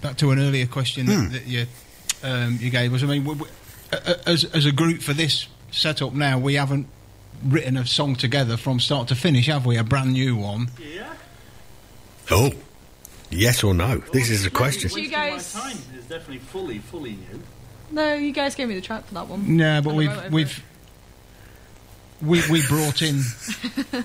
back 0.00 0.16
to 0.18 0.30
an 0.30 0.38
earlier 0.38 0.66
question 0.66 1.06
Hmm. 1.06 1.12
that, 1.24 1.32
that 1.32 1.46
you 1.46 1.66
um, 2.22 2.58
you 2.60 2.70
gave 2.70 2.94
us. 2.94 3.02
I 3.02 3.06
mean, 3.06 3.24
we, 3.24 3.34
we, 3.34 3.46
a- 3.92 3.96
a- 4.12 4.28
as 4.28 4.44
as 4.44 4.64
a 4.66 4.72
group 4.72 5.02
for 5.02 5.12
this 5.12 5.48
setup 5.72 6.12
now, 6.14 6.38
we 6.38 6.54
haven't 6.54 6.86
written 7.44 7.76
a 7.76 7.84
song 7.84 8.14
together 8.14 8.56
from 8.56 8.78
start 8.78 9.08
to 9.08 9.16
finish, 9.16 9.46
have 9.46 9.66
we? 9.66 9.76
A 9.76 9.82
brand 9.82 10.12
new 10.12 10.36
one. 10.36 10.70
Yeah. 10.78 11.12
Oh, 12.30 12.52
yes 13.32 13.64
or 13.64 13.74
no? 13.74 13.98
This 14.12 14.30
is 14.30 14.44
the 14.44 14.50
question. 14.50 14.90
You 14.90 15.08
guys, 15.08 15.52
time 15.52 15.76
is 15.96 16.04
definitely 16.04 16.38
fully, 16.38 16.78
fully 16.78 17.12
new. 17.12 17.40
no, 17.90 18.14
you 18.14 18.32
guys 18.32 18.54
gave 18.54 18.68
me 18.68 18.74
the 18.74 18.80
track 18.80 19.04
for 19.06 19.14
that 19.14 19.26
one. 19.28 19.56
No, 19.56 19.80
but 19.82 19.90
And 19.90 19.94
I 19.94 19.98
we've 19.98 20.08
wrote 20.08 20.18
over 20.26 20.34
we've 20.34 20.64
we 22.22 22.42
we 22.50 22.66
brought 22.68 23.02
in. 23.02 23.20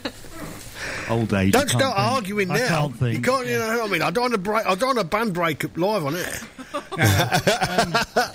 Old 1.10 1.34
age. 1.34 1.54
Don't 1.54 1.70
start 1.70 1.96
think. 1.96 2.12
arguing 2.14 2.52
I 2.52 2.58
now. 2.58 2.68
can't 2.68 2.96
think. 2.98 3.16
You 3.16 3.22
can't, 3.22 3.48
you 3.48 3.58
know. 3.58 3.78
What 3.80 3.90
I 3.90 3.92
mean, 3.94 4.02
I 4.02 4.12
don't 4.12 4.24
want 4.24 4.34
to 4.34 4.40
break. 4.40 4.66
I 4.66 4.76
don't 4.76 4.88
want 4.96 5.00
a 5.00 5.04
band 5.06 5.34
break 5.34 5.64
up 5.64 5.78
live 5.78 6.06
on 6.06 6.16
it. 6.16 6.44
Um, 6.98 7.94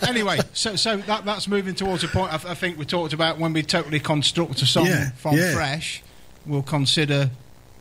anyway, 0.09 0.39
so 0.53 0.77
so 0.77 0.97
that 0.97 1.25
that's 1.25 1.49
moving 1.49 1.75
towards 1.75 2.03
a 2.05 2.09
point. 2.09 2.33
I, 2.33 2.37
th- 2.39 2.51
I 2.51 2.55
think 2.55 2.79
we 2.79 2.85
talked 2.85 3.13
about 3.13 3.39
when 3.39 3.53
we 3.53 3.63
totally 3.63 3.99
construct 4.01 4.63
a 4.63 4.67
song 4.67 4.87
Yeah, 4.87 5.11
from 5.11 5.37
yeah. 5.37 5.53
fresh. 5.53 6.03
We'll 6.47 6.63
consider 6.63 7.31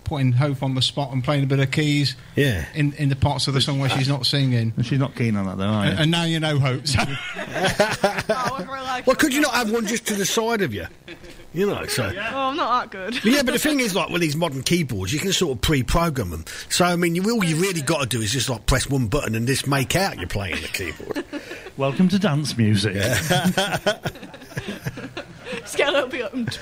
putting 0.04 0.32
Hope 0.34 0.64
on 0.64 0.76
the 0.76 0.82
spot 0.82 1.12
and 1.14 1.24
playing 1.24 1.44
a 1.44 1.48
bit 1.48 1.60
of 1.60 1.72
keys. 1.72 2.16
Yeah. 2.36 2.66
In 2.74 2.94
in 2.94 3.10
the 3.10 3.16
parts 3.16 3.48
of 3.48 3.54
the 3.54 3.62
song 3.62 3.80
where 3.80 3.90
she's 3.90 4.08
not 4.10 4.26
singing. 4.26 4.74
And 4.76 4.86
she's 4.86 5.00
not 5.00 5.16
keen 5.16 5.36
on 5.36 5.46
that 5.46 5.58
though, 5.58 5.66
are 5.66 5.86
you? 5.86 5.92
And, 5.92 6.00
and 6.02 6.12
now 6.12 6.24
you 6.24 6.40
know 6.40 6.60
Hope. 6.60 6.88
so- 6.88 7.00
Well, 9.06 9.16
could 9.16 9.34
you 9.34 9.42
not 9.42 9.54
have 9.54 9.72
one 9.72 9.88
just 9.88 10.06
to 10.08 10.16
the 10.16 10.26
side 10.26 10.62
of 10.62 10.74
you? 10.74 10.86
You 11.54 11.66
know, 11.66 11.86
so. 11.88 12.04
Oh, 12.06 12.38
I'm 12.38 12.56
not 12.56 12.92
that 12.92 13.14
good. 13.14 13.26
yeah, 13.26 13.42
but 13.42 13.52
the 13.54 13.60
thing 13.60 13.80
is, 13.80 13.96
like 13.96 14.10
with 14.10 14.22
these 14.22 14.36
modern 14.36 14.62
keyboards, 14.64 15.12
you 15.12 15.20
can 15.20 15.34
sort 15.34 15.56
of 15.58 15.62
pre-program 15.62 16.30
them. 16.30 16.46
So, 16.70 16.86
I 16.86 16.96
mean, 16.96 17.16
you, 17.16 17.24
all 17.32 17.44
you 17.44 17.56
really 17.58 17.82
got 17.82 18.02
to 18.02 18.08
do 18.08 18.22
is 18.22 18.32
just 18.32 18.50
like 18.50 18.66
press 18.68 18.90
one 18.90 19.08
button 19.08 19.36
and 19.36 19.48
just 19.48 19.68
make 19.68 19.96
out 19.96 20.18
you're 20.18 20.28
playing 20.28 20.62
the 20.62 20.68
keyboard. 20.68 21.26
Welcome 21.78 22.10
to 22.10 22.20
dance 22.20 22.58
music. 22.58 22.96
Just 25.62 25.78
get 25.78 25.90
a 25.90 25.92
little 25.92 26.10
bit. 26.10 26.60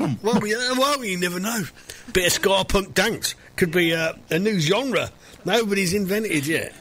Um, 0.00 0.18
well, 0.22 0.46
yeah, 0.46 0.72
well, 0.72 1.04
you 1.04 1.18
never 1.18 1.40
know. 1.40 1.64
Bit 2.12 2.26
of 2.26 2.32
ska 2.32 2.64
punk 2.64 2.94
dance 2.94 3.34
could 3.56 3.70
be 3.70 3.94
uh, 3.94 4.14
a 4.30 4.38
new 4.38 4.58
genre 4.60 5.10
nobody's 5.44 5.94
invented 5.94 6.46
yet. 6.46 6.72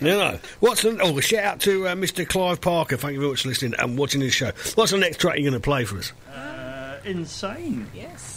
You 0.00 0.08
know, 0.08 0.38
what's 0.60 0.82
the, 0.82 0.98
oh, 1.02 1.20
shout 1.20 1.44
out 1.44 1.60
to 1.60 1.88
uh, 1.88 1.94
Mr. 1.94 2.26
Clive 2.26 2.60
Parker. 2.60 2.96
Thank 2.96 3.14
you 3.14 3.20
very 3.20 3.32
much 3.32 3.42
for 3.42 3.48
listening 3.48 3.74
and 3.78 3.98
watching 3.98 4.20
this 4.20 4.32
show. 4.32 4.50
What's 4.76 4.92
the 4.92 4.98
next 4.98 5.18
track 5.18 5.36
you're 5.36 5.50
going 5.50 5.60
to 5.60 5.64
play 5.64 5.84
for 5.84 5.98
us? 5.98 6.12
Uh, 6.34 6.98
insane. 7.04 7.86
Yes. 7.94 8.33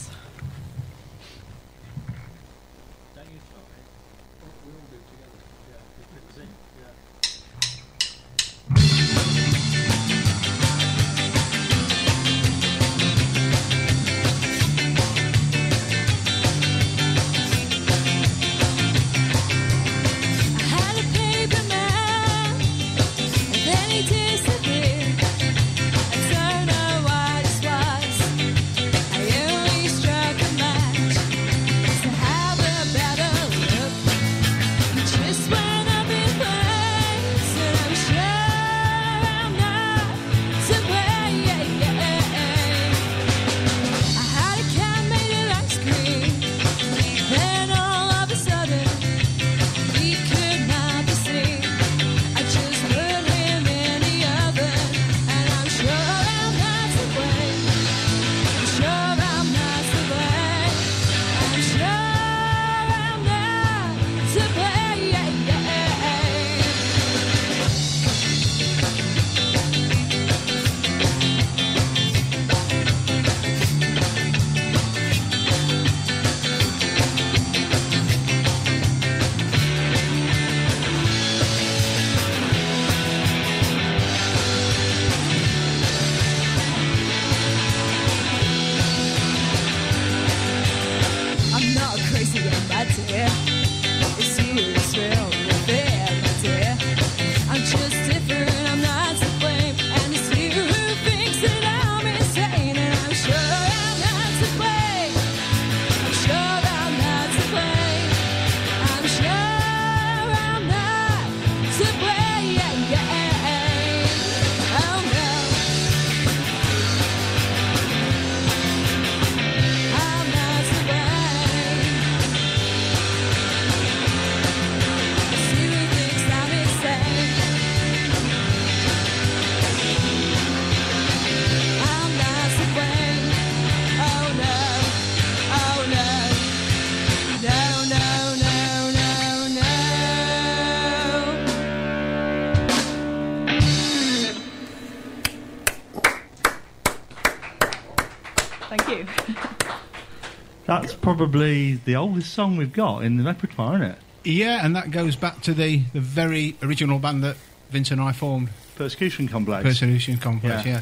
Probably 151.15 151.75
the 151.75 151.95
oldest 151.95 152.33
song 152.33 152.57
we've 152.57 152.73
got 152.73 153.03
in 153.03 153.15
the 153.17 153.23
repertoire, 153.23 153.75
isn't 153.75 153.91
it? 153.91 153.97
yeah, 154.25 154.65
and 154.65 154.75
that 154.75 154.91
goes 154.91 155.15
back 155.15 155.39
to 155.41 155.53
the, 155.53 155.77
the 155.93 156.01
very 156.01 156.55
original 156.61 156.99
band 156.99 157.23
that 157.23 157.37
Vince 157.69 157.91
and 157.91 158.01
I 158.01 158.11
formed. 158.11 158.49
Persecution 158.75 159.27
Complex. 159.29 159.63
Persecution 159.63 160.17
Complex, 160.17 160.65
Yeah. 160.65 160.71
yeah. 160.73 160.81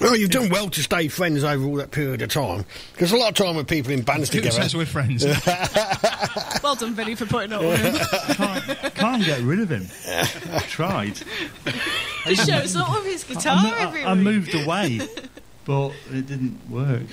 Well, 0.00 0.16
you've 0.16 0.30
done 0.30 0.48
well 0.48 0.70
to 0.70 0.80
stay 0.82 1.08
friends 1.08 1.42
over 1.44 1.66
all 1.66 1.74
that 1.76 1.90
period 1.90 2.22
of 2.22 2.30
time. 2.30 2.64
Because 2.92 3.10
a 3.12 3.16
lot 3.16 3.30
of 3.30 3.34
time 3.34 3.56
with 3.56 3.66
people 3.68 3.90
in 3.92 4.02
bands 4.02 4.30
Who 4.32 4.38
together. 4.38 4.62
says 4.62 4.74
we're 4.76 4.86
friends? 4.86 5.26
Well 6.62 6.74
done, 6.74 6.94
Vinny, 6.94 7.14
for 7.14 7.24
putting 7.26 7.52
up 7.52 7.62
with 7.62 7.80
him. 7.80 7.94
can't, 8.34 8.94
can't 8.94 9.24
get 9.24 9.40
rid 9.42 9.60
of 9.60 9.70
him. 9.70 9.86
Tried. 10.68 11.20
Just 12.26 12.48
shows 12.48 12.74
up 12.76 12.90
with 12.90 13.04
his 13.06 13.24
guitar 13.24 13.56
I, 13.58 13.84
mo- 13.84 13.98
I- 14.00 14.10
I 14.10 14.14
moved 14.14 14.54
away, 14.54 15.00
but 15.64 15.92
it 16.12 16.26
didn't 16.26 16.58
work. 16.68 17.06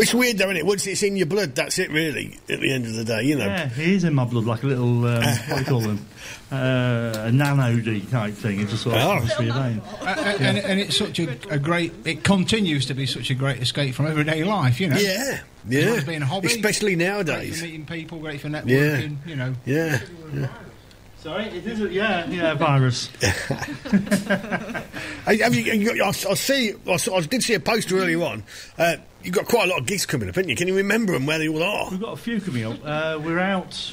It's 0.00 0.14
weird 0.14 0.38
though, 0.38 0.44
isn't 0.46 0.56
it? 0.58 0.66
Once 0.66 0.86
it's 0.86 1.02
in 1.02 1.16
your 1.16 1.26
blood, 1.26 1.54
that's 1.54 1.78
it 1.78 1.90
really, 1.90 2.38
at 2.48 2.60
the 2.60 2.72
end 2.72 2.86
of 2.86 2.94
the 2.94 3.04
day, 3.04 3.22
you 3.24 3.36
know. 3.36 3.46
Yeah, 3.46 3.68
he 3.68 3.94
is 3.94 4.04
in 4.04 4.14
my 4.14 4.24
blood, 4.24 4.44
like 4.44 4.62
a 4.62 4.66
little, 4.66 5.04
um, 5.06 5.22
what 5.22 5.48
do 5.48 5.56
you 5.58 5.64
call 5.66 5.80
them? 5.80 6.06
Uh, 6.50 7.12
a 7.26 7.32
nano 7.32 7.78
D 7.80 8.00
type 8.02 8.34
thing. 8.34 8.60
It's 8.60 8.70
just 8.70 8.84
sort 8.84 8.96
of 8.96 9.02
Oh. 9.02 9.42
your 9.42 9.52
veins. 9.54 9.82
Uh, 10.00 10.04
uh, 10.04 10.36
and, 10.40 10.58
and 10.58 10.80
it's 10.80 10.96
such 10.96 11.18
a, 11.18 11.36
a 11.50 11.58
great. 11.58 11.92
It 12.04 12.24
continues 12.24 12.86
to 12.86 12.94
be 12.94 13.06
such 13.06 13.30
a 13.30 13.34
great 13.34 13.60
escape 13.60 13.94
from 13.94 14.06
everyday 14.06 14.44
life. 14.44 14.80
You 14.80 14.88
know. 14.88 14.96
Yeah, 14.96 15.10
As 15.10 15.40
well 15.68 15.72
yeah. 15.82 15.90
as 15.96 16.04
being 16.04 16.22
a 16.22 16.26
hobby. 16.26 16.46
Especially 16.46 16.94
Great 16.94 17.06
nowadays. 17.06 17.58
for 17.60 17.66
meeting 17.66 17.84
people. 17.86 18.18
Great 18.20 18.40
for 18.40 18.48
networking. 18.48 18.68
Yeah. 18.68 18.96
networking. 19.00 19.16
You 19.26 19.36
know. 19.36 19.54
Yeah. 19.66 20.00
yeah. 20.34 20.48
Sorry, 21.20 21.46
it 21.46 21.66
is 21.66 21.80
a, 21.80 21.92
yeah, 21.92 22.26
yeah, 22.30 22.54
virus. 22.54 23.08
Hey, 23.20 23.32
Have 25.42 25.54
you, 25.54 25.72
you 25.72 26.02
I, 26.04 26.08
I 26.08 26.12
see. 26.12 26.72
I, 26.86 26.92
I 27.12 27.20
did 27.22 27.42
see 27.42 27.54
a 27.54 27.60
poster 27.60 27.98
earlier 27.98 28.22
on. 28.22 28.44
Uh, 28.78 28.96
you've 29.28 29.36
got 29.36 29.46
quite 29.46 29.66
a 29.68 29.70
lot 29.70 29.80
of 29.80 29.86
gigs 29.86 30.06
coming 30.06 30.26
up, 30.26 30.34
haven't 30.36 30.48
you? 30.48 30.56
Can 30.56 30.68
you 30.68 30.76
remember 30.76 31.12
them 31.12 31.26
where 31.26 31.38
they 31.38 31.48
all 31.48 31.62
are? 31.62 31.90
We've 31.90 32.00
got 32.00 32.14
a 32.14 32.16
few 32.16 32.40
coming 32.40 32.64
up. 32.64 32.78
Uh, 32.82 33.20
we're 33.22 33.38
out 33.38 33.92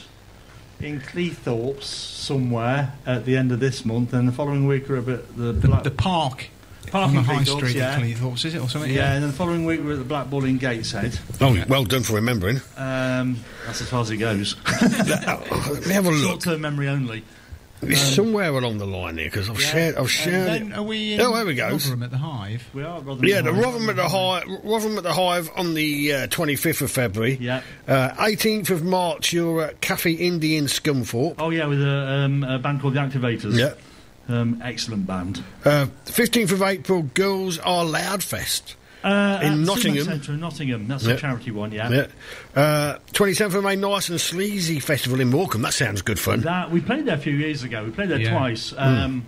in 0.80 1.02
Cleethorpes 1.02 1.84
somewhere 1.84 2.94
at 3.06 3.26
the 3.26 3.36
end 3.36 3.52
of 3.52 3.60
this 3.60 3.84
month, 3.84 4.14
and 4.14 4.30
the 4.30 4.32
following 4.32 4.66
week 4.66 4.88
we're 4.88 5.00
up 5.00 5.10
at 5.10 5.36
the 5.36 5.52
The, 5.52 5.68
Black 5.68 5.84
the 5.84 5.92
park 5.92 6.48
Park 6.88 7.10
on 7.10 7.16
the 7.16 7.22
high 7.22 7.44
street 7.44 7.76
yeah. 7.76 7.96
at 7.96 8.02
Cleethorpes, 8.02 8.46
is 8.46 8.56
it 8.56 8.62
or 8.62 8.70
something? 8.70 8.90
Yeah, 8.90 9.12
and 9.12 9.24
then 9.24 9.32
the 9.32 9.36
following 9.36 9.66
week 9.66 9.82
we're 9.84 9.94
at 9.94 9.98
the 9.98 10.06
Black 10.06 10.30
Bull 10.30 10.46
in 10.46 10.58
Gateshead. 10.58 11.20
Oh, 11.42 11.62
well 11.68 11.84
done 11.84 12.04
for 12.04 12.14
remembering. 12.14 12.62
Um, 12.78 13.38
that's 13.66 13.82
as 13.82 13.90
far 13.90 14.02
as 14.02 14.12
it 14.12 14.18
goes. 14.18 14.56
Let 14.82 15.86
me 15.86 15.94
have 15.94 16.06
a 16.06 16.12
look. 16.12 16.30
Short-term 16.30 16.62
memory 16.62 16.88
only. 16.88 17.26
It's 17.82 18.00
somewhere 18.02 18.50
along 18.50 18.78
the 18.80 18.88
line 18.88 19.18
here 19.18 19.26
because 19.28 19.50
I've 19.50 19.60
Yeah. 19.62 19.68
shared. 19.68 19.96
I've 19.96 20.02
And 20.02 20.10
shared 20.10 20.48
then 20.48 20.72
it. 20.72 20.76
are 20.78 20.84
we 20.84 21.14
in 21.14 21.22
Oh, 21.22 21.36
there 21.36 21.46
we 21.46 21.54
go. 21.56 21.70
Rotherham 21.72 22.04
at 22.04 22.12
the 22.12 22.18
Hive? 22.18 22.64
We 22.74 22.84
are 22.84 23.00
rather 23.02 23.28
Yeah, 23.28 23.42
the 23.42 23.54
Rotherham 23.54 23.90
at 23.90 23.96
the 23.98 24.08
Hive, 24.10 24.44
Rotherham 24.64 24.98
at 24.98 25.04
the 25.04 25.14
Hive 25.14 25.52
on 25.56 25.74
the 25.76 26.14
uh, 26.14 26.28
25th 26.28 26.82
of 26.82 26.90
February. 26.90 27.38
Yeah. 27.40 27.62
Uh, 27.88 28.10
18th 28.18 28.70
of 28.72 28.84
March, 28.84 29.34
you're 29.34 29.62
at 29.62 29.82
Cafe 29.82 30.16
Indie 30.18 30.58
in 30.58 30.66
Scunthorpe. 30.66 31.36
Oh 31.38 31.50
yeah, 31.52 31.66
with 31.68 31.82
a, 31.82 32.08
um, 32.26 32.44
a 32.44 32.58
band 32.58 32.82
called 32.82 32.94
the 32.96 33.00
Activators. 33.02 33.58
Yeah. 33.58 33.74
Um, 34.28 34.60
excellent 34.64 35.06
band. 35.06 35.44
Uh, 35.64 35.86
15th 36.06 36.52
of 36.52 36.62
April, 36.64 37.04
Girls 37.14 37.60
Are 37.60 37.86
Loud 37.86 38.24
Fest. 38.24 38.76
Uh, 39.06 39.40
in 39.44 39.64
Nottingham. 39.64 40.04
Centre 40.06 40.34
in 40.34 40.40
Nottingham. 40.40 40.88
That's 40.88 41.06
Yeah. 41.06 41.14
a 41.14 41.18
charity 41.18 41.52
one, 41.52 41.72
yeah. 41.72 41.90
Yeah. 41.90 42.08
Uh, 42.60 42.98
27th 43.14 43.54
of 43.54 43.64
May, 43.64 43.76
Nice 43.76 44.10
and 44.10 44.20
Sleazy 44.20 44.80
Festival 44.80 45.20
in 45.22 45.30
Morecambe. 45.30 45.62
That 45.62 45.74
sounds 45.74 46.02
good 46.02 46.18
fun. 46.20 46.42
That 46.42 46.72
we 46.72 46.82
played 46.82 47.06
there 47.06 47.16
a 47.16 47.20
few 47.20 47.36
years 47.36 47.62
ago. 47.64 47.84
We 47.84 47.92
played 47.92 48.10
there 48.10 48.20
Yeah. 48.20 48.32
twice. 48.38 48.72
Mm. 48.74 48.80
Um, 49.04 49.26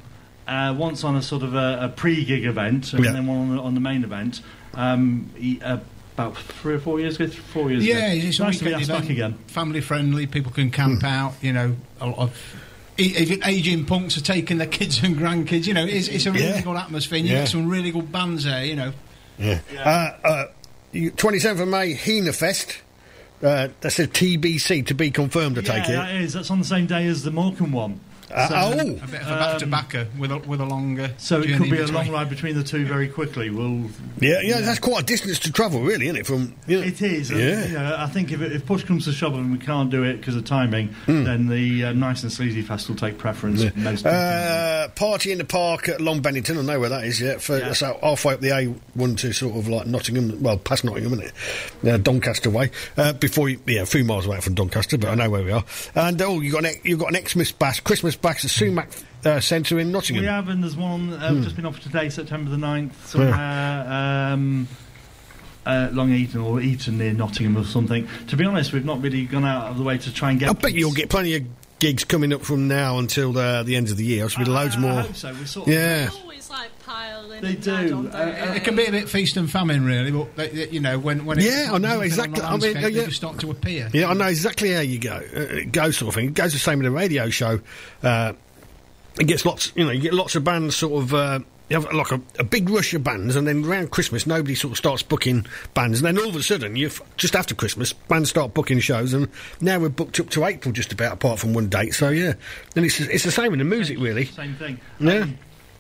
uh, 0.48 0.74
once 0.78 1.04
on 1.04 1.16
a 1.16 1.22
sort 1.22 1.44
of 1.44 1.54
a, 1.54 1.80
a 1.84 1.90
pre-gig 1.90 2.46
event, 2.46 2.94
and 2.94 3.06
Yeah. 3.06 3.12
then 3.12 3.28
one 3.28 3.38
on 3.38 3.56
the, 3.56 3.62
on 3.62 3.74
the 3.76 3.80
main 3.80 4.04
event. 4.04 4.42
Um, 4.74 5.30
he- 5.38 5.62
uh, 5.64 5.78
about 6.16 6.36
three 6.36 6.74
or 6.74 6.80
four 6.80 7.00
years 7.00 7.16
ago. 7.20 7.28
Four 7.28 7.70
years 7.70 7.86
Yeah, 7.86 8.08
ago. 8.12 8.28
it's 8.28 8.40
nice 8.40 8.58
to 8.58 8.64
be 8.66 8.72
weekend 8.72 8.90
asked 8.90 9.02
back 9.02 9.10
again. 9.12 9.36
family 9.46 9.82
friendly. 9.82 10.26
People 10.26 10.52
can 10.52 10.72
camp 10.72 11.04
out. 11.04 11.36
You 11.44 11.54
know, 11.54 11.76
a 12.02 12.08
lot 12.08 12.18
of 12.18 12.56
e- 12.98 13.14
even 13.20 13.44
aging 13.46 13.86
punks 13.86 14.18
are 14.18 14.22
taking 14.22 14.58
their 14.58 14.66
kids 14.66 15.04
and 15.04 15.16
grandkids. 15.16 15.68
You 15.68 15.76
know, 15.76 15.86
it's, 15.86 16.08
it's 16.08 16.26
a 16.26 16.32
really 16.32 16.46
Yeah. 16.48 16.62
good 16.62 16.76
atmosphere. 16.78 17.20
and 17.20 17.28
You 17.28 17.34
Yeah. 17.36 17.42
get 17.42 17.50
some 17.50 17.68
really 17.70 17.92
good 17.92 18.12
bands 18.12 18.46
there. 18.46 18.66
You 18.66 18.76
know, 18.78 18.94
Yeah. 19.38 19.60
Uh, 19.76 20.28
uh, 20.28 20.46
27th 20.94 21.62
of 21.62 21.68
May, 21.68 21.94
Hena 21.94 22.34
Fest. 22.34 22.82
Uh, 23.42 23.68
that 23.82 23.92
says 23.92 24.08
TBC 24.08 24.88
to 24.88 24.96
be 24.96 25.12
confirmed. 25.12 25.60
I 25.60 25.62
Yeah, 25.62 25.74
take 25.74 25.90
it. 25.90 25.92
Yeah, 25.92 26.06
that 26.08 26.16
is. 26.16 26.34
That's 26.34 26.50
on 26.50 26.58
the 26.58 26.66
same 26.66 26.88
day 26.88 27.06
as 27.06 27.22
the 27.22 27.30
Morecambe 27.30 27.72
one. 27.72 28.00
Uh, 28.30 28.48
oh. 28.52 28.72
a 28.74 28.76
bit 28.76 29.22
of 29.22 29.28
a 29.28 29.36
back 29.40 29.58
to 29.60 29.68
backer 29.68 30.08
with 30.18 30.32
a 30.32 30.38
with 30.40 30.60
a 30.62 30.66
longer. 30.66 31.12
So 31.18 31.42
it 31.42 31.48
journey 31.48 31.70
could 31.70 31.72
be 31.72 31.80
a 31.82 31.88
long 31.88 32.10
ride 32.12 32.30
between 32.30 32.56
the 32.56 32.64
two 32.64 32.86
very 32.86 33.08
quickly. 33.08 33.50
We'll. 33.50 33.90
Yeah, 34.20 34.42
yeah, 34.42 34.62
that's 34.62 34.80
quite 34.80 35.04
a 35.04 35.06
distance 35.06 35.40
to 35.40 35.52
travel, 35.52 35.82
really, 35.82 36.06
isn't 36.08 36.18
it? 36.18 36.28
From 36.28 36.56
you 36.68 36.82
know, 36.82 36.86
It 36.88 37.02
is. 37.02 37.32
and, 37.32 37.40
Yeah. 37.40 37.66
you 37.68 37.74
know, 37.74 37.96
I 37.98 38.08
think 38.08 38.32
if, 38.32 38.42
it- 38.42 38.52
if 38.52 38.66
push 38.66 38.84
comes 38.84 39.06
to 39.06 39.12
shove 39.14 39.34
and 39.36 39.52
we 39.52 39.58
can't 39.60 39.90
do 39.90 40.04
it 40.04 40.18
because 40.18 40.36
of 40.36 40.44
timing, 40.46 40.94
then 41.06 41.48
the 41.48 41.86
uh, 41.86 41.94
nice 41.94 42.24
and 42.24 42.32
sleazy 42.32 42.62
fest 42.62 42.90
will 42.90 42.96
take 42.96 43.18
preference. 43.18 43.62
Yeah. 43.64 43.70
Most 43.76 44.06
Uh, 44.06 44.90
party 44.90 45.32
in 45.32 45.38
the 45.38 45.46
park 45.46 45.88
at 45.90 46.02
Long 46.02 46.22
Bennington. 46.22 46.58
I 46.58 46.62
know 46.64 46.80
where 46.80 46.90
that 46.90 47.06
is. 47.06 47.22
Yeah, 47.22 47.38
for, 47.38 47.58
Yeah. 47.60 47.74
so 47.74 47.98
halfway 48.02 48.34
up 48.34 48.42
the 48.42 48.50
A1 48.50 49.18
to 49.20 49.32
sort 49.32 49.56
of 49.56 49.68
like 49.70 49.88
Nottingham. 49.88 50.42
Well, 50.42 50.58
past 50.58 50.84
Nottingham, 50.84 51.14
isn't 51.14 51.26
it? 51.84 51.88
Uh, 51.88 51.98
Doncaster 51.98 52.50
way. 52.50 52.72
Uh, 52.98 53.14
before 53.14 53.48
you, 53.50 53.60
yeah, 53.66 53.82
a 53.84 53.86
few 53.86 54.04
miles 54.04 54.26
away 54.26 54.40
from 54.42 54.54
Doncaster, 54.56 54.98
but 54.98 55.10
I 55.10 55.16
know 55.16 55.30
where 55.30 55.44
we 55.44 55.52
are. 55.52 55.64
And 55.96 56.22
oh, 56.22 56.42
you 56.42 56.52
got 56.52 56.66
an 56.66 56.74
you 56.84 56.98
got 56.98 57.16
an 57.16 57.26
Xmas 57.26 57.52
bash, 57.52 57.80
Christmas 57.82 58.16
bash 58.22 58.42
to 58.42 58.50
Sumac 58.50 58.90
uh, 59.26 59.40
Centre 59.40 59.80
in 59.80 59.92
Nottingham. 59.92 60.24
We 60.24 60.28
have, 60.28 60.50
and 60.50 60.64
there's 60.64 60.76
one 60.78 61.14
uh, 61.14 61.30
Hmm. 61.34 61.44
just 61.44 61.56
been 61.56 61.66
offered 61.66 61.84
today, 61.84 62.10
September 62.10 62.50
the 62.50 62.58
9th, 62.58 62.94
somewhere 63.06 63.34
um, 64.34 64.68
uh, 65.66 65.90
Long 65.92 66.12
Eaton 66.12 66.42
or 66.42 66.62
Eaton 66.62 66.98
near 66.98 67.14
Nottingham 67.14 67.58
or 67.58 67.66
something. 67.66 68.08
To 68.28 68.38
be 68.38 68.46
honest, 68.46 68.72
we've 68.74 68.86
not 68.86 69.02
really 69.02 69.26
gone 69.26 69.46
out 69.46 69.68
of 69.72 69.78
the 69.78 69.84
way 69.84 69.98
to 69.98 70.14
try 70.14 70.32
and 70.32 70.40
get. 70.40 70.50
I 70.50 70.54
bet 70.54 70.74
you'll 70.74 70.94
get 70.94 71.10
plenty 71.10 71.36
of 71.36 71.44
gigs 71.80 72.04
coming 72.06 72.34
up 72.34 72.42
from 72.44 72.68
now 72.68 72.98
until 73.00 73.32
the, 73.34 73.64
the 73.66 73.76
end 73.76 73.90
of 73.90 73.98
the 73.98 74.06
year. 74.06 74.28
There'll 74.28 74.46
be 74.46 74.52
loads 74.52 74.76
I 74.76 74.80
more. 74.80 75.02
hope 75.02 75.16
so. 75.16 75.34
We 75.34 75.46
sort 75.46 75.68
of- 75.68 75.74
yeah. 75.74 76.10
always 76.24 76.37
like 76.50 76.78
piling. 76.80 77.42
They 77.42 77.54
and 77.54 77.62
do. 77.64 77.72
on, 77.96 78.08
Uh, 78.08 78.46
don't 78.46 78.56
It 78.58 78.64
can 78.64 78.76
be 78.76 78.86
a 78.86 78.92
bit 78.92 79.10
feast 79.10 79.38
and 79.38 79.50
famine, 79.50 79.86
really. 79.86 80.12
But 80.12 80.36
they, 80.36 80.48
they- 80.50 80.70
you 80.70 80.80
know, 80.80 80.98
when 81.00 81.26
when 81.26 81.40
Yeah, 81.40 81.70
it, 81.72 81.74
I 81.74 81.78
know, 81.78 81.90
when 81.90 82.00
the 82.00 82.06
exactly. 82.06 82.42
I 82.42 82.52
mean, 82.52 82.62
landscape, 82.62 82.78
uh, 82.78 82.82
they 82.82 82.90
yeah. 82.90 83.06
just 83.06 83.18
start 83.18 83.40
to 83.40 83.52
appear. 83.52 83.90
Yeah, 83.94 84.10
I 84.10 84.14
know 84.14 84.28
exactly 84.28 84.72
how 84.74 84.82
you 84.82 85.00
go. 85.00 85.16
Uh, 85.16 85.40
it 85.40 85.72
goes 85.72 85.98
sort 85.98 86.10
of 86.10 86.16
thing. 86.16 86.28
It 86.30 86.34
goes 86.34 86.54
the 86.54 86.60
same 86.60 86.80
with 86.80 86.88
a 86.88 86.92
radio 86.92 87.30
show. 87.30 87.60
Uh, 88.04 88.34
it 89.20 89.26
gets 89.26 89.46
lots, 89.46 89.72
you 89.76 89.84
know, 89.84 89.92
you 89.92 90.02
get 90.02 90.14
lots 90.14 90.36
of 90.36 90.44
bands 90.44 90.76
sort 90.76 91.04
of. 91.04 91.14
Uh, 91.14 91.40
you 91.70 91.76
have 91.82 91.92
like 91.92 92.12
a, 92.14 92.22
a 92.40 92.46
big 92.46 92.70
rush 92.70 92.94
of 92.94 93.04
bands, 93.04 93.36
and 93.36 93.46
then 93.46 93.66
around 93.66 93.92
Christmas, 93.92 94.26
nobody 94.26 94.56
sort 94.56 94.72
of 94.72 94.78
starts 94.78 95.04
booking 95.04 95.46
bands, 95.74 96.00
and 96.00 96.06
then 96.06 96.24
all 96.24 96.30
of 96.30 96.36
a 96.38 96.42
sudden, 96.42 96.78
you 96.78 96.90
just 97.18 97.36
after 97.36 97.54
Christmas, 97.54 97.92
bands 97.92 98.30
start 98.30 98.54
booking 98.54 98.80
shows, 98.80 99.14
and 99.14 99.28
now 99.60 99.78
we're 99.78 99.90
booked 99.90 100.18
up 100.22 100.30
to 100.30 100.46
April, 100.46 100.72
just 100.72 100.94
about, 100.94 101.12
apart 101.14 101.40
from 101.40 101.54
one 101.54 101.68
date. 101.68 101.94
So 101.94 102.08
yeah, 102.08 102.36
and 102.78 102.86
it's 102.86 103.02
it's 103.02 103.26
the 103.26 103.32
same 103.32 103.52
in 103.52 103.60
the 103.60 103.66
music, 103.66 103.98
really. 104.00 104.26
Same 104.26 104.56
thing. 104.56 104.80
Yeah. 105.02 105.14
Um, 105.24 105.38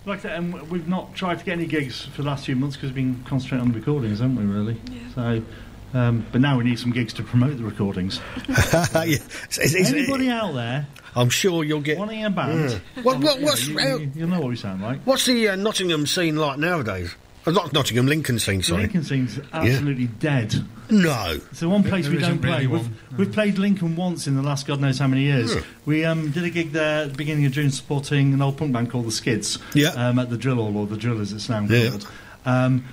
like 0.08 0.22
that, 0.24 0.38
and 0.38 0.54
we've 0.70 0.88
not 0.88 1.14
tried 1.16 1.40
to 1.40 1.46
get 1.46 1.54
any 1.54 1.66
gigs 1.66 2.06
for 2.06 2.22
the 2.24 2.28
last 2.28 2.46
few 2.46 2.56
months 2.56 2.76
because 2.76 2.90
we've 2.90 2.96
been 2.96 3.24
concentrating 3.26 3.68
on 3.68 3.74
the 3.74 3.80
recordings, 3.80 4.20
haven't 4.20 4.36
we? 4.38 4.44
Really. 4.46 4.78
So, 5.14 5.42
um, 5.94 6.26
but 6.32 6.42
now 6.42 6.58
we 6.58 6.64
need 6.64 6.80
some 6.80 6.92
gigs 6.92 7.14
to 7.14 7.24
promote 7.24 7.58
the 7.58 7.64
recordings. 7.64 8.20
yeah. 8.50 9.04
It's- 9.04 9.58
it's- 9.58 9.74
it's- 9.76 9.94
Anybody 9.94 10.30
out 10.30 10.54
there 10.54 10.88
I'm 11.16 11.30
sure 11.30 11.64
you'll 11.64 11.82
get. 11.82 11.98
wanting 11.98 12.24
a 12.26 12.30
band? 12.30 12.70
Yeah. 12.96 13.02
What, 13.04 13.20
what, 13.20 13.36
You 13.36 13.42
know, 13.42 13.46
what's 13.48 13.68
you, 13.68 13.80
uh, 13.80 13.98
you, 13.98 14.12
you'll 14.16 14.30
know 14.30 14.40
what 14.40 14.50
we 14.50 14.56
sound 14.56 14.82
like. 14.82 15.02
what's 15.04 15.26
the 15.26 15.50
uh, 15.50 15.56
Nottingham 15.56 16.06
scene 16.08 16.36
like 16.36 16.60
nowadays? 16.60 17.16
Not 17.52 17.74
Nottingham, 17.74 18.08
Lincoln 18.08 18.40
scene. 18.40 18.58
The 18.60 18.64
Sorry. 18.64 18.82
Lincoln 18.84 19.04
scene's 19.04 19.40
absolutely 19.54 20.08
dead. 20.08 20.54
No. 20.90 21.40
It's 21.52 21.60
the 21.62 21.70
one 21.70 21.84
place 21.84 22.06
there 22.06 22.14
we 22.16 22.20
don't 22.22 22.32
isn't 22.32 22.42
really 22.44 22.58
play. 22.58 22.68
We've, 22.68 22.82
one. 22.82 22.98
we've 23.18 23.32
played 23.32 23.58
Lincoln 23.58 23.96
once 23.96 24.28
in 24.28 24.36
the 24.36 24.42
last 24.42 24.68
God 24.68 24.80
knows 24.82 25.00
how 25.00 25.08
many 25.08 25.24
years. 25.24 25.56
Yeah. 25.56 25.62
We 25.86 26.06
um, 26.06 26.32
did 26.32 26.44
a 26.44 26.50
gig 26.50 26.72
there 26.72 27.04
at 27.04 27.12
the 27.12 27.18
beginning 27.18 27.46
of 27.46 27.52
June 27.54 27.72
supporting 27.72 28.34
an 28.34 28.42
old 28.42 28.58
punk 28.58 28.74
band 28.74 28.90
called 28.92 29.06
The 29.06 29.12
Skids 29.12 29.60
Yeah. 29.74 29.90
um, 29.90 30.20
at 30.20 30.30
the 30.30 30.38
Drill 30.38 30.56
Hall, 30.56 30.76
or 30.78 30.88
The 30.88 30.98
Drill 30.98 31.20
as 31.22 31.32
it's 31.34 31.50
now 31.50 31.62
Yeah. 31.62 31.90
called. 31.90 32.08
Um, 32.46 32.86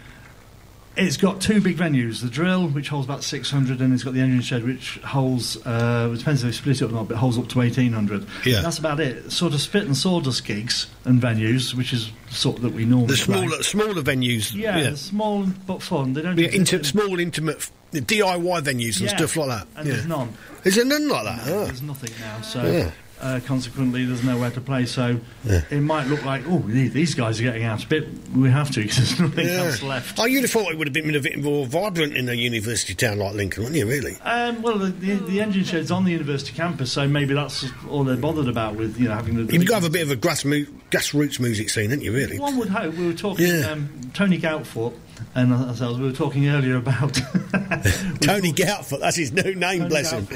it's 0.97 1.17
got 1.17 1.41
two 1.41 1.61
big 1.61 1.77
venues, 1.77 2.21
the 2.23 2.29
Drill, 2.29 2.69
which 2.69 2.89
holds 2.89 3.07
about 3.07 3.25
600, 3.25 3.81
and 3.81 3.93
it's 3.93 4.03
got 4.05 4.15
the 4.15 4.21
Engine 4.21 4.41
Shed, 4.43 4.65
which 4.65 4.99
holds, 4.99 5.57
uh, 5.67 6.11
it 6.15 6.19
depends 6.19 6.43
if 6.43 6.49
they 6.49 6.53
split 6.53 6.81
it 6.81 6.85
up 6.85 6.91
or 6.91 6.95
not, 6.95 7.09
but 7.09 7.17
holds 7.17 7.37
up 7.39 7.49
to 7.49 7.59
1800. 7.59 8.27
Yeah. 8.45 8.61
That's 8.63 8.79
about 8.79 9.01
it. 9.01 9.31
Sort 9.33 9.55
of 9.55 9.61
spit 9.61 9.85
and 9.85 9.97
sawdust 9.97 10.45
gigs 10.45 10.87
and 11.05 11.21
venues, 11.21 11.75
which 11.75 11.93
is 11.93 12.11
sort 12.31 12.63
that 12.63 12.73
we 12.73 12.85
normally 12.85 13.17
The 13.17 13.25
play. 13.25 13.47
smaller, 13.47 13.63
smaller 13.63 14.03
venues. 14.03 14.55
Yeah, 14.55 14.81
they're 14.81 14.97
small 14.97 15.45
but 15.67 15.83
fun. 15.83 16.13
They 16.13 16.23
don't 16.23 16.39
Yeah, 16.39 16.49
inti- 16.49 16.75
in- 16.79 16.85
small, 16.85 17.19
intimate 17.19 17.57
f- 17.57 17.73
DIY 17.93 18.61
venues 18.63 19.01
and 19.01 19.09
Yeah, 19.11 19.17
stuff 19.17 19.37
like 19.37 19.49
that. 19.49 19.67
And 19.77 19.87
yeah. 19.87 19.95
there's 19.95 20.07
none. 20.07 20.33
Is 20.65 20.75
there 20.77 20.85
none 20.85 21.09
like 21.09 21.25
that? 21.25 21.41
Oh. 21.47 21.65
There's 21.67 21.83
nothing 21.83 22.11
now, 22.21 22.41
so 22.41 22.63
Yeah. 22.65 22.91
Uh, 23.25 23.41
consequently, 23.47 24.05
there's 24.05 24.23
nowhere 24.23 24.51
to 24.51 24.61
play. 24.61 24.85
So 24.87 25.19
Yeah. 25.45 25.63
it 25.71 25.81
might 25.81 26.07
look 26.09 26.25
like, 26.25 26.43
oh, 26.47 26.59
these 26.67 26.93
these 26.93 27.15
guys 27.15 27.41
are 27.41 27.45
getting 27.45 27.65
out 27.65 27.83
a 27.83 27.89
bit. 27.89 28.07
We 28.37 28.51
have 28.51 28.71
to 28.73 28.81
because 28.83 28.97
there's 28.99 29.21
nothing 29.31 29.47
Yeah. 29.49 29.65
else 29.65 29.83
left. 29.83 30.19
Oh, 30.19 30.27
you'd 30.27 30.43
have 30.43 30.51
thought 30.51 30.71
it 30.71 30.79
would 30.79 30.87
have 30.87 30.93
been 30.93 31.15
a 31.15 31.21
bit 31.21 31.43
more 31.43 31.67
vibrant 31.67 32.15
in 32.17 32.29
a 32.29 32.35
university 32.35 32.95
town 32.95 33.19
like 33.19 33.35
Lincoln, 33.35 33.63
wouldn't 33.65 33.79
you? 33.79 33.87
Really? 33.87 34.17
Um, 34.23 34.61
well, 34.63 34.79
the, 34.79 34.89
the, 34.91 35.15
the 35.15 35.41
engine 35.41 35.65
shed's 35.65 35.91
on 35.91 36.05
the 36.05 36.13
university 36.13 36.53
campus, 36.53 36.93
so 36.93 37.09
maybe 37.09 37.33
that's 37.35 37.65
all 37.89 38.05
they're 38.05 38.17
bothered 38.17 38.47
about 38.49 38.77
with 38.77 38.99
you 39.01 39.09
know 39.09 39.15
having 39.15 39.35
the. 39.47 39.53
You've 39.53 39.67
got 39.67 39.79
to 39.79 39.83
have 39.85 39.91
a 39.91 39.91
bit 39.91 40.03
of 40.03 40.11
a 40.11 40.17
grass 40.17 40.45
mu- 40.45 40.67
grassroots 40.91 41.41
music 41.41 41.71
scene, 41.71 41.91
haven't 41.91 42.05
you? 42.05 42.13
Really? 42.13 42.39
One 42.39 42.59
would 42.59 42.69
hope. 42.69 42.95
We 42.95 43.07
were 43.07 43.15
talking 43.15 43.47
Yeah. 43.47 43.71
um, 43.71 43.89
Tony 44.13 44.39
Goutfoot 44.39 44.93
and 45.35 45.53
ourselves. 45.53 45.99
We 45.99 46.07
were 46.07 46.13
talking 46.13 46.47
earlier 46.49 46.77
about 46.77 47.15
Tony 48.21 48.53
Goutfoot, 48.53 49.01
that's 49.01 49.17
his 49.17 49.33
new 49.33 49.55
name, 49.55 49.79
Tony 49.79 49.89
bless 49.89 50.11
him. 50.11 50.29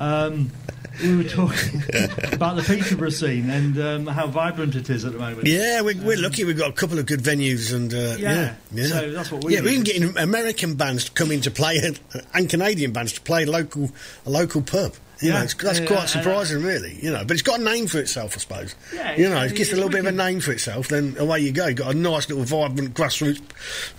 Um, 1.00 1.18
we 1.18 1.22
were 1.22 1.28
talking 1.28 1.82
about 2.32 2.56
the 2.56 2.62
Peterborough 2.66 3.10
scene 3.10 3.48
and 3.50 3.78
um, 3.78 4.06
how 4.06 4.26
vibrant 4.26 4.74
it 4.74 4.90
is 4.90 5.04
at 5.04 5.12
the 5.12 5.18
moment. 5.18 5.46
Yeah, 5.46 5.80
we're, 5.80 5.96
we're 6.02 6.18
lucky. 6.20 6.44
We've 6.44 6.58
got 6.58 6.70
a 6.70 6.74
couple 6.74 6.98
of 6.98 7.06
good 7.06 7.20
venues, 7.20 7.74
and 7.74 7.92
uh, 7.92 8.16
yeah, 8.18 8.34
Yeah, 8.34 8.54
yeah. 8.72 8.86
so 8.86 9.10
that's 9.12 9.30
what 9.32 9.44
we 9.44 9.54
Yeah, 9.54 9.60
we're 9.62 9.70
even 9.70 9.84
getting 9.84 10.16
American 10.18 10.74
bands 10.74 11.04
to 11.06 11.12
come 11.12 11.30
in 11.30 11.40
to 11.42 11.50
play, 11.50 11.80
and 12.34 12.48
Canadian 12.50 12.92
bands 12.92 13.12
to 13.14 13.20
play 13.20 13.44
local 13.44 13.90
a 14.26 14.30
local 14.30 14.62
pub. 14.62 14.94
You 15.20 15.28
Yeah, 15.28 15.38
know, 15.38 15.44
it's, 15.44 15.54
that's 15.54 15.78
yeah, 15.78 15.86
quite 15.86 15.98
yeah, 16.00 16.06
surprising, 16.06 16.62
really. 16.64 16.98
You 17.00 17.12
know, 17.12 17.22
but 17.24 17.32
it's 17.32 17.42
got 17.42 17.60
a 17.60 17.62
name 17.62 17.86
for 17.86 17.98
itself, 18.00 18.34
I 18.34 18.38
suppose. 18.38 18.74
Yeah, 18.92 19.14
you 19.16 19.28
know, 19.28 19.40
it 19.42 19.54
gets 19.54 19.70
a 19.72 19.76
little 19.76 19.90
bit 19.90 20.00
of 20.00 20.06
a 20.06 20.12
name 20.12 20.40
for 20.40 20.50
itself. 20.50 20.88
Then 20.88 21.16
away 21.16 21.40
you 21.40 21.52
go. 21.52 21.68
You've 21.68 21.76
got 21.78 21.94
a 21.94 21.96
nice 21.96 22.28
little 22.28 22.42
vibrant 22.44 22.94
grassroots 22.94 23.40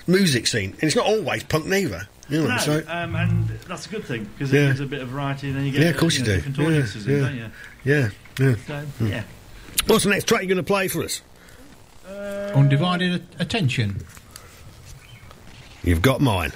music 0.05 0.47
scene, 0.47 0.71
and 0.73 0.83
it's 0.83 0.95
not 0.97 1.05
always 1.05 1.43
punk 1.43 1.65
neither. 1.65 2.07
You 2.29 2.43
know, 2.43 2.47
No, 2.47 2.57
so 2.57 2.83
um, 2.87 3.15
and 3.15 3.47
that's 3.67 3.85
a 3.85 3.89
good 3.89 4.05
thing 4.05 4.23
because 4.33 4.53
it 4.53 4.57
gives 4.67 4.79
a 4.79 4.85
bit 4.85 5.01
of 5.01 5.09
variety, 5.09 5.47
and 5.49 5.57
then 5.57 5.65
you 5.65 5.71
get 5.71 5.81
yeah, 5.81 5.89
of 5.89 5.97
course 5.97 6.15
you, 6.15 6.21
know, 6.21 6.25
do. 6.27 6.35
different 6.35 6.57
Yeah, 6.57 6.65
audiences, 6.65 7.05
in, 7.07 7.13
yeah, 7.13 7.19
don't 7.19 7.35
you? 7.35 7.49
yeah, 7.83 8.09
yeah. 8.39 8.55
So, 8.65 8.79
Hmm. 8.79 9.07
yeah. 9.07 9.23
What's 9.87 10.03
the 10.05 10.09
next 10.11 10.25
track 10.27 10.41
you're 10.41 10.47
going 10.47 10.57
to 10.57 10.63
play 10.63 10.87
for 10.87 11.03
us? 11.03 11.21
Undivided 12.55 13.23
a- 13.37 13.41
attention. 13.41 14.03
You've 15.83 16.01
got 16.01 16.21
mine. 16.21 16.53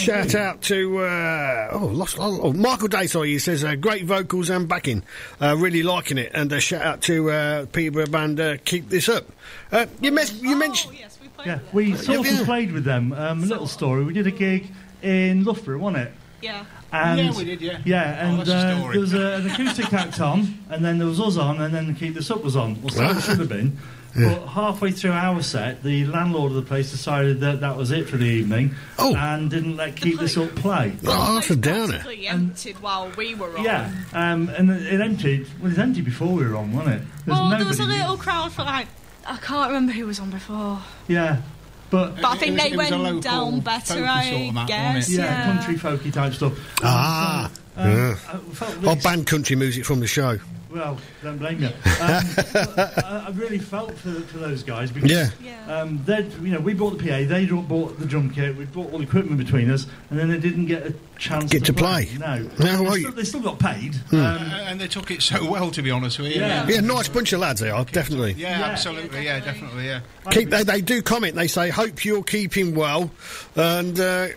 Shout 0.00 0.34
out 0.34 0.62
to 0.62 0.98
uh, 0.98 1.68
oh, 1.72 1.86
lost, 1.86 2.16
oh, 2.18 2.40
oh, 2.42 2.52
Michael 2.52 2.88
Day. 2.88 3.06
Sorry, 3.06 3.30
he 3.30 3.38
says 3.38 3.62
uh, 3.64 3.74
great 3.74 4.04
vocals 4.04 4.48
and 4.50 4.68
backing, 4.68 5.02
uh, 5.40 5.56
really 5.58 5.82
liking 5.82 6.18
it. 6.18 6.30
And 6.34 6.52
uh, 6.52 6.58
shout 6.60 6.82
out 6.82 7.02
to 7.02 7.30
uh, 7.30 7.66
Peterborough 7.66 8.06
band. 8.06 8.40
Uh, 8.40 8.56
keep 8.64 8.88
this 8.88 9.08
up. 9.08 9.24
Uh, 9.70 9.86
you, 10.00 10.10
mes- 10.12 10.40
you 10.40 10.56
mentioned 10.56 10.96
Yeah, 11.44 11.58
we 11.72 11.94
sort 11.96 12.26
Yeah. 12.26 12.40
of 12.40 12.46
played 12.46 12.72
with 12.72 12.84
them. 12.84 13.12
Um, 13.12 13.42
a 13.42 13.46
little 13.46 13.66
story. 13.66 14.04
We 14.04 14.12
did 14.14 14.26
a 14.26 14.30
gig 14.30 14.68
in 15.02 15.44
Loughborough, 15.44 15.78
wasn't 15.78 16.08
it? 16.08 16.12
Yeah. 16.40 16.64
And 16.92 17.20
Yeah, 17.20 17.32
we 17.36 17.44
did, 17.44 17.60
yeah. 17.60 17.78
Yeah, 17.84 18.18
Oh, 18.22 18.26
and 18.30 18.38
that's 18.40 18.50
a 18.50 18.54
uh, 18.56 18.90
there 18.90 19.00
was 19.00 19.14
a, 19.14 19.26
an 19.36 19.50
acoustic 19.50 19.92
act 19.92 20.20
on, 20.20 20.58
and 20.70 20.84
then 20.84 20.98
there 20.98 21.06
was 21.06 21.20
us 21.20 21.36
on, 21.36 21.60
and 21.60 21.72
then 21.74 21.94
Keep 21.94 22.14
This 22.14 22.30
Up 22.30 22.42
was 22.42 22.56
on. 22.56 22.80
Well, 22.82 22.90
so 22.90 23.04
it 23.10 23.20
should 23.22 23.38
have 23.38 23.48
been. 23.48 23.78
Yeah. 24.16 24.34
But 24.40 24.48
halfway 24.48 24.90
through 24.90 25.12
our 25.12 25.40
set, 25.40 25.84
the 25.84 26.04
landlord 26.06 26.50
of 26.50 26.56
the 26.56 26.62
place 26.62 26.90
decided 26.90 27.38
that 27.42 27.60
that 27.60 27.76
was 27.76 27.92
it 27.92 28.08
for 28.08 28.16
the 28.16 28.24
evening, 28.24 28.74
and 28.98 29.48
didn't 29.48 29.76
let 29.76 29.94
Keep 29.94 30.18
This 30.18 30.36
Up 30.36 30.52
play. 30.56 30.96
Oh, 31.06 31.34
that's 31.36 31.50
a 31.50 31.54
downer. 31.54 32.02
It 32.04 32.24
emptied 32.26 32.80
while 32.80 33.12
we 33.16 33.36
were 33.36 33.56
on. 33.56 33.62
Yeah, 33.64 33.88
um, 34.12 34.48
and 34.48 34.68
it 34.68 34.94
it 34.94 35.00
emptied. 35.00 35.46
Well, 35.58 35.66
it 35.66 35.68
was 35.68 35.78
empty 35.78 36.00
before 36.00 36.26
we 36.34 36.44
were 36.44 36.56
on, 36.56 36.72
wasn't 36.72 36.96
it? 36.96 37.02
There's 37.24 37.38
Well, 37.38 37.50
there 37.50 37.64
was 37.64 37.78
a 37.78 37.84
little 37.84 38.16
crowd 38.16 38.50
for 38.50 38.64
like 38.64 38.88
I 39.24 39.36
can't 39.36 39.68
remember 39.68 39.92
who 39.92 40.06
was 40.06 40.18
on 40.18 40.30
before, 40.30 40.80
Yeah, 41.06 41.42
but 41.90 42.16
but 42.16 42.24
I 42.24 42.36
think 42.36 42.60
they 42.60 42.76
went 42.76 43.22
down 43.22 43.60
better. 43.60 44.04
I 44.06 44.64
guess. 44.66 45.10
yeah, 45.10 45.44
country 45.44 45.74
folky 45.76 46.12
type 46.12 46.32
stuff. 46.34 46.52
Ah, 46.82 47.50
Um, 47.76 47.90
yeah. 47.90 48.14
I 48.28 48.36
felt 48.54 48.86
I'll 48.86 48.96
ban 48.96 49.24
country 49.24 49.56
music 49.56 49.84
from 49.84 50.00
the 50.00 50.06
show. 50.06 50.38
Well, 50.70 50.98
don't 51.22 51.38
blame 51.38 51.60
you. 51.60 51.66
Um, 51.66 51.72
I, 52.00 53.24
I 53.26 53.30
really 53.34 53.58
felt 53.58 53.92
for, 53.98 54.12
for 54.12 54.38
those 54.38 54.62
guys 54.62 54.90
because 54.92 55.10
Yeah. 55.10 55.30
um, 55.68 56.00
they 56.04 56.22
you 56.42 56.52
know 56.52 56.60
we 56.60 56.74
bought 56.74 56.96
the 56.98 57.04
PA, 57.04 57.28
they 57.28 57.44
bought 57.46 57.98
the 57.98 58.06
drum 58.06 58.30
kit, 58.30 58.56
we 58.56 58.66
bought 58.66 58.92
all 58.92 58.98
the 58.98 59.04
equipment 59.04 59.38
between 59.38 59.70
us, 59.70 59.86
and 60.10 60.18
then 60.18 60.28
they 60.28 60.38
didn't 60.38 60.66
get 60.66 60.86
a 60.86 60.94
chance 61.18 61.50
Get 61.50 61.64
to 61.66 61.72
play. 61.72 62.08
No, 62.18 62.48
No, 62.60 62.90
they, 62.90 63.00
still, 63.00 63.12
they 63.12 63.24
still 63.24 63.40
got 63.40 63.58
paid. 63.58 63.96
Hmm. 63.96 64.16
Um, 64.16 64.22
and 64.42 64.80
they 64.80 64.88
took 64.88 65.10
it 65.10 65.22
so 65.22 65.50
well, 65.50 65.70
to 65.72 65.82
be 65.82 65.90
honest 65.90 66.18
with 66.18 66.28
you. 66.34 66.40
Yeah. 66.40 66.66
Yeah, 66.68 66.80
nice 66.80 67.08
bunch 67.08 67.32
of 67.32 67.40
lads 67.40 67.60
they 67.60 67.70
are, 67.70 67.84
definitely. 67.84 68.32
Yeah, 68.34 68.62
absolutely. 68.64 69.24
Yeah, 69.24 69.40
definitely. 69.40 69.86
Yeah. 69.86 70.00
Keep, 70.30 70.50
they, 70.50 70.62
they 70.62 70.80
do 70.80 71.02
comment. 71.02 71.34
They 71.34 71.48
say, 71.48 71.70
"Hope 71.70 72.04
you're 72.04 72.22
keeping 72.22 72.74
well 72.74 73.10
and 73.56 73.98
uh, 73.98 74.28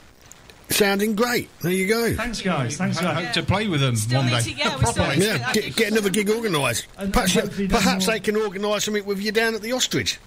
sounding 0.73 1.15
great." 1.15 1.49
There 1.61 1.71
you 1.71 1.87
go. 1.87 2.15
Thanks, 2.15 2.41
guys. 2.41 2.77
Thanks, 2.77 2.97
I 2.97 3.01
guys. 3.03 3.25
hope 3.25 3.33
to 3.35 3.43
play 3.43 3.67
with 3.67 3.81
them 3.81 3.95
Still 3.95 4.19
one 4.19 4.27
need 4.27 4.43
day. 4.43 4.51
to- 4.51 4.57
yeah, 4.57 4.77
we 4.77 4.85
still 4.85 5.13
Yeah, 5.15 5.37
that 5.37 5.53
get, 5.53 5.75
get 5.75 5.91
another 5.91 6.09
gig 6.09 6.29
organised. 6.29 6.87
Perhaps, 7.11 7.33
hopefully 7.33 7.67
perhaps 7.67 8.05
they 8.07 8.19
can 8.19 8.35
organise 8.35 8.85
something 8.85 9.05
with 9.05 9.19
you 9.21 9.31
down 9.31 9.55
at 9.55 9.61
the 9.61 9.71
ostrich. 9.71 10.19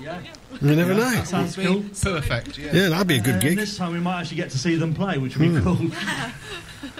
Yeah. 0.00 0.18
You 0.60 0.74
never 0.74 0.92
Yeah, 0.92 0.98
know. 0.98 1.10
That 1.10 1.28
sounds 1.28 1.54
cool. 1.54 1.84
Perfect. 2.00 2.58
Yeah. 2.58 2.70
Yeah, 2.72 2.88
that'd 2.88 3.06
be 3.06 3.16
a 3.16 3.20
good 3.20 3.34
And 3.34 3.42
gig. 3.42 3.56
this 3.58 3.76
time 3.76 3.92
we 3.92 4.00
might 4.00 4.20
actually 4.22 4.38
get 4.38 4.50
to 4.50 4.58
see 4.58 4.74
them 4.76 4.94
play, 4.94 5.18
which 5.18 5.36
would 5.36 5.52
be 5.54 5.60
Hmm. 5.60 5.62
cool. 5.62 5.90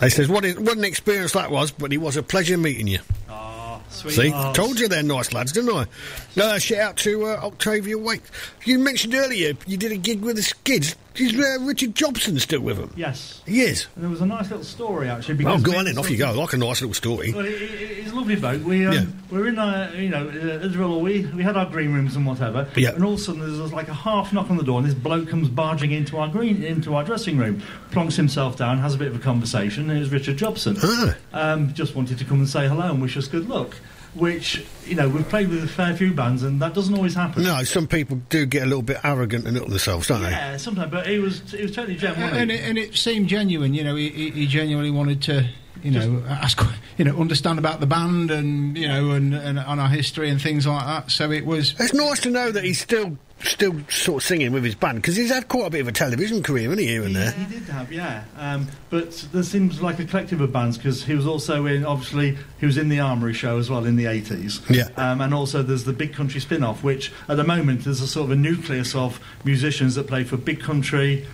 They 0.00 0.10
says, 0.10 0.28
"What, 0.28 0.44
is, 0.44 0.56
what 0.56 0.76
an 0.78 0.84
experience 0.84 1.32
that 1.32 1.50
was, 1.50 1.72
but 1.72 1.92
it 1.92 1.96
was 1.98 2.16
a 2.16 2.22
pleasure 2.22 2.56
meeting 2.56 2.86
you." 2.86 3.00
Oh, 3.28 3.82
sweet. 3.90 4.14
See, 4.14 4.32
Oh, 4.32 4.52
told 4.52 4.78
you 4.78 4.86
they're 4.86 5.02
nice 5.02 5.32
lads, 5.32 5.50
didn't 5.50 5.74
I? 5.74 6.40
Uh, 6.40 6.58
shout 6.60 6.78
out 6.78 6.96
to 6.98 7.26
uh, 7.26 7.40
Octavia 7.42 7.98
Wake. 7.98 8.22
You 8.64 8.78
mentioned 8.78 9.14
earlier 9.16 9.54
you 9.66 9.76
did 9.76 9.90
a 9.90 9.96
gig 9.96 10.20
with 10.20 10.36
the 10.36 10.42
Skids. 10.42 10.94
Is 11.20 11.34
uh, 11.34 11.58
Richard 11.64 11.94
Jobson 11.94 12.38
still 12.38 12.60
with 12.60 12.76
them? 12.76 12.92
Yes. 12.96 13.42
He 13.46 13.60
is. 13.62 13.86
And 13.94 14.04
there 14.04 14.10
was 14.10 14.20
a 14.20 14.26
nice 14.26 14.48
little 14.50 14.64
story 14.64 15.08
actually. 15.08 15.34
Oh, 15.34 15.38
because 15.38 15.62
go 15.62 15.70
we 15.72 15.76
on 15.78 15.86
in, 15.86 15.98
off 15.98 16.10
you 16.10 16.16
go. 16.16 16.32
Like 16.32 16.52
a 16.52 16.56
nice 16.56 16.80
little 16.80 16.94
story. 16.94 17.32
Well, 17.32 17.44
it, 17.44 17.52
it, 17.54 17.98
it's 17.98 18.12
a 18.12 18.14
lovely 18.14 18.36
bloke. 18.36 18.64
We 18.64 18.86
um, 18.86 18.92
Yeah. 18.92 19.04
we're 19.30 19.48
in 19.48 19.58
uh, 19.58 19.92
you 19.96 20.08
know 20.08 20.26
uh, 20.28 20.66
Israel. 20.66 21.00
We 21.00 21.26
we 21.26 21.42
had 21.42 21.56
our 21.56 21.66
green 21.66 21.92
rooms 21.92 22.16
and 22.16 22.24
whatever. 22.26 22.68
Yeah. 22.76 22.90
And 22.94 23.04
all 23.04 23.14
of 23.14 23.18
a 23.18 23.22
sudden 23.22 23.40
there's 23.40 23.72
like 23.72 23.88
a 23.88 23.94
half 23.94 24.32
knock 24.32 24.50
on 24.50 24.56
the 24.56 24.62
door, 24.64 24.78
and 24.78 24.86
this 24.86 24.94
bloke 24.94 25.28
comes 25.28 25.48
barging 25.48 25.92
into 25.92 26.18
our 26.18 26.28
green 26.28 26.62
into 26.62 26.94
our 26.94 27.04
dressing 27.04 27.36
room, 27.38 27.62
plonks 27.90 28.16
himself 28.16 28.56
down, 28.56 28.78
has 28.78 28.94
a 28.94 28.98
bit 28.98 29.08
of 29.08 29.16
a 29.16 29.20
conversation. 29.20 29.88
And 29.90 29.98
it 29.98 30.00
was 30.00 30.10
Richard 30.10 30.36
Jobson. 30.36 30.76
Ah. 30.82 31.16
Um, 31.32 31.74
just 31.74 31.94
wanted 31.94 32.18
to 32.18 32.24
come 32.24 32.38
and 32.38 32.48
say 32.48 32.68
hello 32.68 32.90
and 32.90 33.02
wish 33.02 33.16
us 33.16 33.28
good 33.28 33.48
luck. 33.48 33.76
Which 34.18 34.66
you 34.84 34.96
know 34.96 35.08
we've 35.08 35.28
played 35.28 35.48
with 35.48 35.62
a 35.62 35.68
fair 35.68 35.96
few 35.96 36.12
bands, 36.12 36.42
and 36.42 36.60
that 36.60 36.74
doesn't 36.74 36.94
always 36.94 37.14
happen. 37.14 37.44
No, 37.44 37.62
some 37.62 37.86
people 37.86 38.20
do 38.28 38.46
get 38.46 38.64
a 38.64 38.66
little 38.66 38.82
bit 38.82 38.98
arrogant 39.04 39.46
and 39.46 39.56
up 39.56 39.68
themselves, 39.68 40.08
don't 40.08 40.22
they? 40.22 40.30
Yeah, 40.30 40.56
sometimes, 40.56 40.90
but 40.90 41.06
he 41.06 41.18
was 41.18 41.40
he 41.52 41.62
was 41.62 41.72
totally 41.72 41.96
genuine. 41.96 42.22
wasn't 42.22 42.40
and 42.40 42.50
it, 42.50 42.60
and 42.62 42.78
it 42.78 42.96
seemed 42.96 43.28
genuine. 43.28 43.74
You 43.74 43.84
know, 43.84 43.94
he, 43.94 44.08
he 44.08 44.30
he 44.30 44.46
genuinely 44.46 44.90
wanted 44.90 45.22
to, 45.22 45.48
you 45.82 45.92
know, 45.92 46.24
ask, 46.28 46.60
you 46.96 47.04
know, 47.04 47.16
understand 47.16 47.60
about 47.60 47.78
the 47.78 47.86
band 47.86 48.30
and 48.30 48.76
you 48.76 48.88
know, 48.88 49.12
and, 49.12 49.34
and 49.34 49.58
on 49.58 49.78
our 49.78 49.88
history 49.88 50.30
and 50.30 50.42
things 50.42 50.66
like 50.66 50.84
that. 50.84 51.10
So 51.12 51.30
it 51.30 51.46
was. 51.46 51.74
It's 51.78 51.94
nice 51.94 52.20
to 52.20 52.30
know 52.30 52.50
that 52.50 52.64
he's 52.64 52.80
still 52.80 53.18
still 53.42 53.80
sort 53.88 54.22
of 54.22 54.26
singing 54.26 54.52
with 54.52 54.64
his 54.64 54.74
band 54.74 54.96
because 54.96 55.16
he's 55.16 55.30
had 55.30 55.48
quite 55.48 55.66
a 55.66 55.70
bit 55.70 55.80
of 55.80 55.88
a 55.88 55.92
television 55.92 56.42
career, 56.42 56.64
hasn't 56.64 56.80
he, 56.80 56.86
here 56.88 57.04
and 57.04 57.14
there? 57.14 57.30
He 57.32 57.58
did 57.58 57.68
have, 57.68 57.92
yeah. 57.92 58.24
Um, 58.36 58.66
but 58.90 59.12
there 59.32 59.42
seems 59.42 59.80
like 59.80 59.98
a 60.00 60.04
collective 60.04 60.40
of 60.40 60.52
bands 60.52 60.76
because 60.76 61.04
he 61.04 61.14
was 61.14 61.26
also 61.26 61.66
in, 61.66 61.84
obviously, 61.84 62.36
he 62.58 62.66
was 62.66 62.76
in 62.76 62.88
the 62.88 63.00
Armoury 63.00 63.34
Show 63.34 63.58
as 63.58 63.70
well 63.70 63.84
in 63.84 63.96
the 63.96 64.06
80s. 64.06 64.68
Yeah. 64.68 64.88
Um, 64.96 65.20
and 65.20 65.32
also 65.32 65.62
there's 65.62 65.84
the 65.84 65.92
Big 65.92 66.14
Country 66.14 66.40
spin 66.40 66.64
off, 66.64 66.82
which 66.82 67.12
at 67.28 67.36
the 67.36 67.44
moment 67.44 67.84
there's 67.84 68.00
a 68.00 68.08
sort 68.08 68.26
of 68.26 68.30
a 68.32 68.36
nucleus 68.36 68.94
of 68.94 69.20
musicians 69.44 69.94
that 69.94 70.06
play 70.08 70.24
for 70.24 70.36
Big 70.36 70.60
Country, 70.60 71.26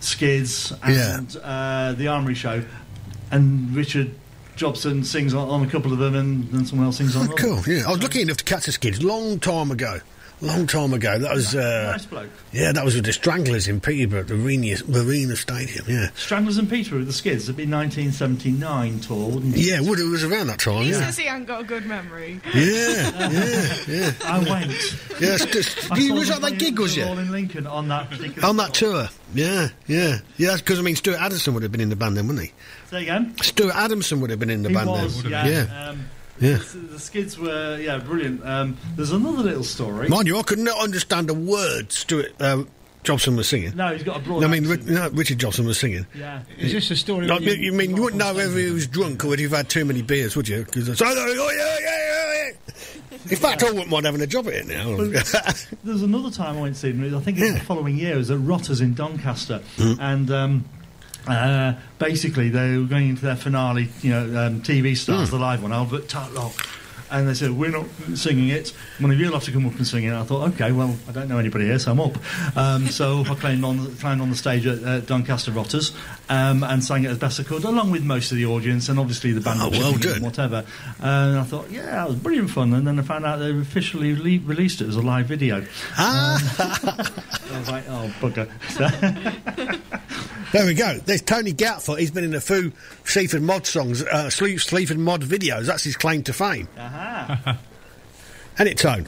Skids, 0.00 0.72
and 0.82 1.36
uh, 1.42 1.92
the 1.92 2.08
Armoury 2.08 2.34
Show. 2.34 2.64
And 3.30 3.74
Richard 3.74 4.14
Jobson 4.56 5.04
sings 5.04 5.34
on, 5.34 5.48
on 5.48 5.66
a 5.66 5.70
couple 5.70 5.92
of 5.92 5.98
them, 5.98 6.14
and, 6.14 6.50
and 6.52 6.66
someone 6.66 6.86
else 6.86 6.96
sings 6.96 7.14
on 7.14 7.28
Oh, 7.28 7.34
cool. 7.34 7.62
Yeah, 7.66 7.82
I 7.86 7.90
was 7.90 8.02
lucky 8.02 8.22
enough 8.22 8.38
to 8.38 8.44
catch 8.44 8.66
the 8.66 8.72
Skids 8.72 9.02
long 9.02 9.38
time 9.38 9.70
ago. 9.70 10.00
Long 10.42 10.66
time 10.66 10.92
ago. 10.92 11.18
That 11.18 11.32
was. 11.34 11.54
Uh, 11.54 11.92
Nice 11.92 12.04
bloke. 12.04 12.28
Yeah, 12.52 12.72
that 12.72 12.84
was 12.84 12.94
with 12.94 13.06
the 13.06 13.12
Stranglers 13.14 13.68
in 13.68 13.80
Peterborough 13.80 14.20
at 14.20 14.28
the 14.28 14.34
Arena, 14.34 14.76
Marina 14.86 15.34
Stadium. 15.34 15.86
Yeah. 15.88 16.10
Stranglers 16.14 16.58
and 16.58 16.68
Peterborough, 16.68 17.04
the 17.04 17.12
Skids. 17.14 17.44
It'd 17.44 17.56
be 17.56 17.64
1979 17.66 19.00
tour, 19.00 19.30
wouldn't 19.30 19.56
it? 19.56 19.60
Yeah, 19.60 19.80
would 19.80 19.98
it 19.98 20.04
was 20.04 20.24
around 20.24 20.48
that 20.48 20.58
time. 20.58 20.82
He 20.82 20.90
Yeah. 20.90 20.98
says 21.06 21.16
he 21.16 21.26
ain't 21.26 21.46
got 21.46 21.62
a 21.62 21.64
good 21.64 21.86
memory. 21.86 22.40
Yeah, 22.54 23.30
yeah, 23.30 23.76
yeah. 23.88 24.12
I 24.24 24.38
went. 24.40 24.72
Yeah, 25.20 25.34
it's 25.36 25.46
just, 25.46 25.90
I 25.90 25.96
you, 25.96 26.12
was 26.14 26.28
them 26.28 26.42
that 26.42 26.50
that 26.50 26.58
gig, 26.58 26.78
was 26.78 26.94
the 26.94 27.00
you? 27.00 27.06
Rolling 27.06 27.30
Lincoln 27.30 27.66
on 27.66 27.88
that 27.88 28.10
particular 28.10 28.46
On 28.46 28.56
that 28.58 28.74
tour? 28.74 29.08
Yeah, 29.34 29.68
yeah. 29.86 30.18
Yeah, 30.36 30.56
because, 30.56 30.78
I 30.78 30.82
mean, 30.82 30.96
Stuart 30.96 31.18
Adamson 31.20 31.54
would 31.54 31.62
have 31.62 31.72
been 31.72 31.80
in 31.80 31.88
the 31.88 31.96
band 31.96 32.16
then, 32.18 32.26
wouldn't 32.28 32.44
he? 32.46 32.52
Say 32.90 33.02
again. 33.02 33.34
Stuart 33.40 33.74
Adamson 33.74 34.20
would 34.20 34.28
have 34.30 34.38
been 34.38 34.50
in 34.50 34.62
the 34.62 34.68
He 34.68 34.74
band 34.74 34.90
was, 34.90 35.22
then. 35.22 35.32
yeah. 35.32 35.46
yeah. 35.46 35.88
Um, 35.88 36.00
Yeah. 36.40 36.56
The, 36.58 36.78
the 36.92 36.98
skids 36.98 37.38
were, 37.38 37.78
yeah, 37.80 37.98
brilliant. 37.98 38.44
Um, 38.46 38.76
there's 38.96 39.12
another 39.12 39.42
little 39.42 39.64
story. 39.64 40.08
Mind 40.08 40.26
you, 40.26 40.38
I 40.38 40.42
could 40.42 40.58
not 40.58 40.78
understand 40.82 41.30
a 41.30 41.34
word 41.34 41.92
Stuart 41.92 42.32
uh, 42.40 42.64
Jobson 43.04 43.36
was 43.36 43.48
singing. 43.48 43.76
No, 43.76 43.92
he's 43.92 44.02
got 44.02 44.16
a 44.16 44.20
broad 44.20 44.42
I 44.44 44.48
mean, 44.48 44.64
Ri- 44.66 44.74
accent. 44.74 44.90
no, 44.90 45.08
Richard 45.10 45.38
Jobson 45.38 45.64
was 45.66 45.78
singing. 45.78 46.06
Yeah. 46.14 46.42
Is 46.58 46.72
this 46.72 46.90
a 46.90 46.96
story? 46.96 47.26
Like, 47.26 47.40
you, 47.42 47.52
you 47.52 47.72
mean 47.72 47.94
you 47.96 48.02
wouldn't 48.02 48.18
know 48.20 48.34
whether 48.34 48.56
he 48.58 48.70
was 48.70 48.86
drunk 48.86 49.24
or 49.24 49.28
whether 49.28 49.42
you've 49.42 49.52
had 49.52 49.68
too 49.68 49.84
many 49.84 50.02
beers, 50.02 50.34
would 50.36 50.48
you? 50.48 50.64
Because 50.64 50.88
it's, 50.88 51.00
oh, 51.00 51.06
oh, 51.08 51.50
yeah, 51.56 51.76
yeah, 51.78 51.78
yeah, 51.80 52.50
yeah. 52.50 52.52
In 53.30 53.36
fact, 53.36 53.62
I 53.64 53.70
wouldn't 53.70 53.88
mind 53.90 54.06
having 54.06 54.20
a 54.20 54.26
job 54.26 54.46
at 54.48 54.54
it 54.54 54.66
now. 54.66 54.96
There's 55.84 56.02
another 56.02 56.30
time 56.30 56.58
I 56.58 56.60
went 56.60 56.74
to 56.76 56.80
see 56.80 56.92
them. 56.92 57.14
I 57.16 57.20
think 57.20 57.38
it's 57.38 57.54
the 57.58 57.64
following 57.64 57.96
year. 57.96 58.14
It 58.14 58.18
was 58.18 58.30
at 58.30 58.38
Rotters 58.40 58.80
in 58.80 58.94
Doncaster, 58.94 59.60
Mm. 59.76 59.98
and 60.00 60.30
um, 60.30 60.64
uh, 61.26 61.74
basically 61.98 62.48
they 62.50 62.76
were 62.78 62.84
going 62.84 63.08
into 63.10 63.22
their 63.24 63.36
finale. 63.36 63.88
You 64.02 64.10
know, 64.10 64.46
um, 64.46 64.62
TV 64.62 64.96
stars, 64.96 65.28
Mm. 65.28 65.30
the 65.32 65.38
live 65.38 65.62
one, 65.62 65.72
Albert 65.72 66.08
Tatlock. 66.08 66.54
And 67.08 67.28
they 67.28 67.34
said, 67.34 67.52
We're 67.52 67.70
not 67.70 67.86
singing 68.16 68.48
it. 68.48 68.72
One 68.98 69.12
of 69.12 69.18
you 69.20 69.26
will 69.26 69.34
have 69.34 69.44
to 69.44 69.52
come 69.52 69.64
up 69.64 69.76
and 69.76 69.86
sing 69.86 70.02
it. 70.04 70.12
I 70.12 70.24
thought, 70.24 70.48
OK, 70.48 70.72
well, 70.72 70.96
I 71.08 71.12
don't 71.12 71.28
know 71.28 71.38
anybody 71.38 71.66
here, 71.66 71.78
so 71.78 71.92
I'm 71.92 72.00
up. 72.00 72.16
Um, 72.56 72.88
so 72.88 73.20
I 73.20 73.34
climbed 73.36 73.64
on, 73.64 73.94
climbed 73.96 74.20
on 74.20 74.30
the 74.30 74.34
stage 74.34 74.66
at 74.66 74.82
uh, 74.82 74.98
Doncaster 75.00 75.52
Rotters 75.52 75.92
um, 76.28 76.64
and 76.64 76.82
sang 76.82 77.04
it 77.04 77.08
as 77.08 77.18
best 77.18 77.38
I 77.40 77.42
could, 77.44 77.64
along 77.64 77.90
with 77.90 78.04
most 78.04 78.32
of 78.32 78.38
the 78.38 78.46
audience 78.46 78.88
and 78.88 78.98
obviously 78.98 79.32
the 79.32 79.40
band 79.40 79.60
Oh, 79.62 79.70
well 79.70 79.92
chipping 79.92 79.94
in 79.94 80.00
done. 80.00 80.14
and 80.14 80.24
whatever. 80.24 80.64
And 81.00 81.38
I 81.38 81.42
thought, 81.44 81.70
yeah, 81.70 81.86
that 81.86 82.08
was 82.08 82.16
brilliant 82.16 82.50
fun. 82.50 82.72
And 82.74 82.86
then 82.86 82.98
I 82.98 83.02
found 83.02 83.24
out 83.24 83.38
they 83.38 83.50
officially 83.50 84.14
le- 84.16 84.44
released 84.46 84.80
it 84.80 84.88
as 84.88 84.96
a 84.96 85.02
live 85.02 85.26
video. 85.26 85.64
Ah. 85.96 87.12
I 87.52 87.58
was 87.58 87.70
like, 87.70 87.84
oh, 87.88 88.12
bugger. 88.20 89.80
There 90.52 90.64
we 90.64 90.74
go. 90.74 90.96
There's 91.04 91.22
Tony 91.22 91.52
Gatfoot. 91.52 91.98
He's 91.98 92.12
been 92.12 92.22
in 92.24 92.32
a 92.34 92.40
few 92.40 92.72
Sleaford 93.04 93.42
Mod 93.42 93.66
songs, 93.66 94.02
uh, 94.02 94.30
Sleaford 94.30 94.96
Mod 94.96 95.22
videos. 95.22 95.66
That's 95.66 95.82
his 95.82 95.96
claim 95.96 96.22
to 96.22 96.32
fame. 96.32 96.68
Aha. 96.78 97.58
And 98.56 98.68
it, 98.68 98.78
Tone? 98.78 99.06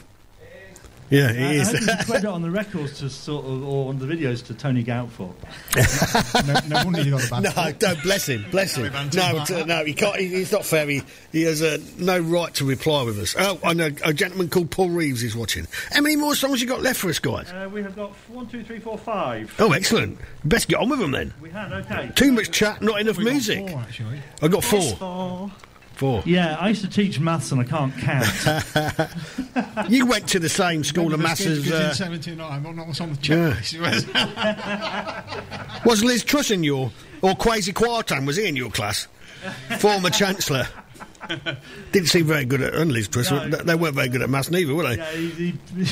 Yeah, 1.09 1.33
he 1.33 1.43
I, 1.43 1.51
it 1.51 1.57
I 1.57 1.61
is. 1.61 1.85
hope 1.85 1.99
a 1.99 2.05
credit 2.05 2.27
on 2.29 2.41
the 2.41 2.51
records 2.51 2.99
to 2.99 3.09
sort 3.09 3.45
of, 3.45 3.67
or 3.67 3.89
on 3.89 3.99
the 3.99 4.05
videos 4.05 4.45
to 4.47 4.53
Tony 4.53 4.83
Goutford. 4.83 5.33
no, 6.69 6.89
no 6.89 6.99
you 6.99 7.11
got 7.11 7.29
bad. 7.29 7.55
No, 7.55 7.71
don't 7.73 8.03
bless 8.03 8.27
him. 8.27 8.45
Bless 8.51 8.75
him. 8.75 8.91
No, 9.13 9.43
t- 9.45 9.63
no, 9.65 9.85
he 9.85 9.93
can't. 9.93 10.17
He, 10.17 10.27
he's 10.27 10.51
not 10.51 10.65
fair. 10.65 10.87
He, 10.87 11.01
he 11.31 11.43
has 11.43 11.61
uh, 11.61 11.77
no 11.97 12.19
right 12.19 12.53
to 12.55 12.65
reply 12.65 13.03
with 13.03 13.17
us. 13.19 13.35
Oh, 13.37 13.59
I 13.63 13.73
know 13.73 13.89
a 14.05 14.13
gentleman 14.13 14.49
called 14.49 14.71
Paul 14.71 14.89
Reeves 14.89 15.23
is 15.23 15.35
watching. 15.35 15.67
How 15.91 16.01
many 16.01 16.15
more 16.15 16.35
songs 16.35 16.61
you 16.61 16.67
got 16.67 16.81
left 16.81 16.99
for 16.99 17.09
us, 17.09 17.19
guys? 17.19 17.51
Uh, 17.51 17.69
we 17.71 17.81
have 17.81 17.95
got 17.95 18.11
one, 18.29 18.47
two, 18.47 18.63
three, 18.63 18.79
four, 18.79 18.97
five. 18.97 19.53
Oh, 19.59 19.71
excellent. 19.71 20.19
Best 20.45 20.67
get 20.67 20.79
on 20.79 20.89
with 20.89 20.99
them 20.99 21.11
then. 21.11 21.33
We 21.41 21.49
had, 21.49 21.71
okay. 21.71 22.11
Too 22.15 22.31
much 22.31 22.51
chat, 22.51 22.81
not 22.81 22.99
enough 23.01 23.17
music. 23.17 23.67
Four, 23.69 23.79
actually. 23.79 24.19
I 24.41 24.47
got 24.47 24.63
four. 24.63 25.51
Four. 25.99 26.21
Four. 26.21 26.31
Yeah, 26.31 26.55
I 26.59 26.69
used 26.69 26.81
to 26.83 26.89
teach 26.89 27.19
maths 27.19 27.51
and 27.51 27.59
I 27.59 27.65
can't 27.65 27.93
count. 27.97 28.25
you 29.91 30.05
went 30.05 30.29
to 30.29 30.39
the 30.39 30.47
same 30.47 30.85
school 30.85 31.13
of 31.13 31.19
maths 31.19 31.45
as. 31.45 31.67
in 31.67 31.73
Uh, 31.73 31.93
79, 31.93 32.63
but 32.63 32.73
not 32.75 32.87
what's 32.87 33.01
on 33.01 33.11
the 33.13 33.19
Yeah. 33.21 33.53
was 35.85 36.01
Liz 36.03 36.23
Truss 36.23 36.51
in 36.51 36.63
your. 36.63 36.91
Or 37.21 37.33
Kwasi 37.33 37.73
Kwarteng, 37.73 38.25
was 38.25 38.37
he 38.37 38.47
in 38.47 38.55
your 38.55 38.71
class? 38.71 39.07
Former 39.79 40.09
Chancellor. 40.09 40.67
Didn't 41.91 42.07
seem 42.07 42.25
very 42.25 42.45
good 42.45 42.61
at. 42.61 42.73
And 42.75 42.93
Liz 42.93 43.09
Truss. 43.09 43.29
No. 43.29 43.49
They 43.49 43.75
weren't 43.75 43.95
very 43.95 44.07
good 44.07 44.21
at 44.21 44.29
maths 44.29 44.49
neither, 44.49 44.73
were 44.73 44.83
they? 44.87 44.95
yeah, 44.97 45.11
he, 45.11 45.53
he- 45.75 45.85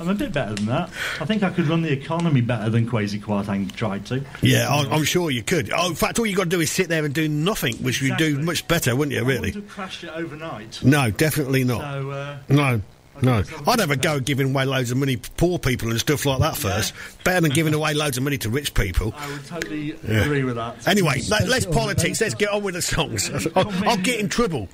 I'm 0.00 0.08
a 0.08 0.14
bit 0.14 0.32
better 0.32 0.54
than 0.54 0.66
that. 0.66 0.88
I 1.20 1.26
think 1.26 1.42
I 1.42 1.50
could 1.50 1.66
run 1.68 1.82
the 1.82 1.92
economy 1.92 2.40
better 2.40 2.70
than 2.70 2.88
Kwasi 2.88 3.20
Kwarteng 3.20 3.70
tried 3.72 4.06
to. 4.06 4.24
Yeah, 4.40 4.68
I, 4.68 4.88
I'm 4.90 5.04
sure 5.04 5.30
you 5.30 5.42
could. 5.42 5.70
Oh, 5.72 5.88
in 5.88 5.94
fact, 5.94 6.18
all 6.18 6.24
you 6.26 6.34
got 6.34 6.44
to 6.44 6.48
do 6.50 6.60
is 6.60 6.70
sit 6.72 6.88
there 6.88 7.04
and 7.04 7.12
do 7.14 7.28
nothing, 7.28 7.76
which 7.76 8.00
you'd 8.00 8.16
do 8.16 8.38
much 8.38 8.66
better, 8.66 8.96
wouldn't 8.96 9.12
you? 9.14 9.22
I 9.22 9.26
Really? 9.26 9.40
wouldn't 9.50 9.64
have 9.66 9.68
crashed 9.68 10.04
it 10.04 10.10
overnight. 10.14 10.82
No, 10.82 11.10
definitely 11.10 11.64
not. 11.64 11.80
So, 11.82 12.10
uh, 12.10 12.36
No. 12.48 12.80
No, 13.22 13.42
I'd 13.66 13.80
have 13.80 13.90
a 13.90 13.96
go 13.96 14.16
at 14.16 14.24
giving 14.24 14.54
away 14.54 14.64
loads 14.64 14.90
of 14.90 14.96
money 14.96 15.16
to 15.16 15.30
poor 15.32 15.58
people 15.58 15.90
and 15.90 16.00
stuff 16.00 16.24
like 16.24 16.38
that 16.38 16.56
first. 16.56 16.94
Better 17.22 17.42
than 17.42 17.50
giving 17.50 17.74
away 17.74 17.92
loads 17.92 18.16
of 18.16 18.22
money 18.24 18.38
to 18.38 18.48
rich 18.48 18.72
people. 18.72 19.12
I 19.14 19.30
would 19.30 19.44
totally 19.46 19.94
Yeah. 20.08 20.22
agree 20.24 20.42
with 20.42 20.54
that. 20.56 20.88
Anyway, 20.88 21.20
let, 21.28 21.46
less 21.46 21.66
politics. 21.66 22.22
Let's 22.22 22.34
get 22.34 22.48
on 22.48 22.62
with 22.62 22.76
the 22.76 22.80
songs. 22.82 23.28
I'll, 23.54 23.70
I'll 23.86 23.96
get 23.98 24.20
in 24.20 24.30
trouble. 24.30 24.70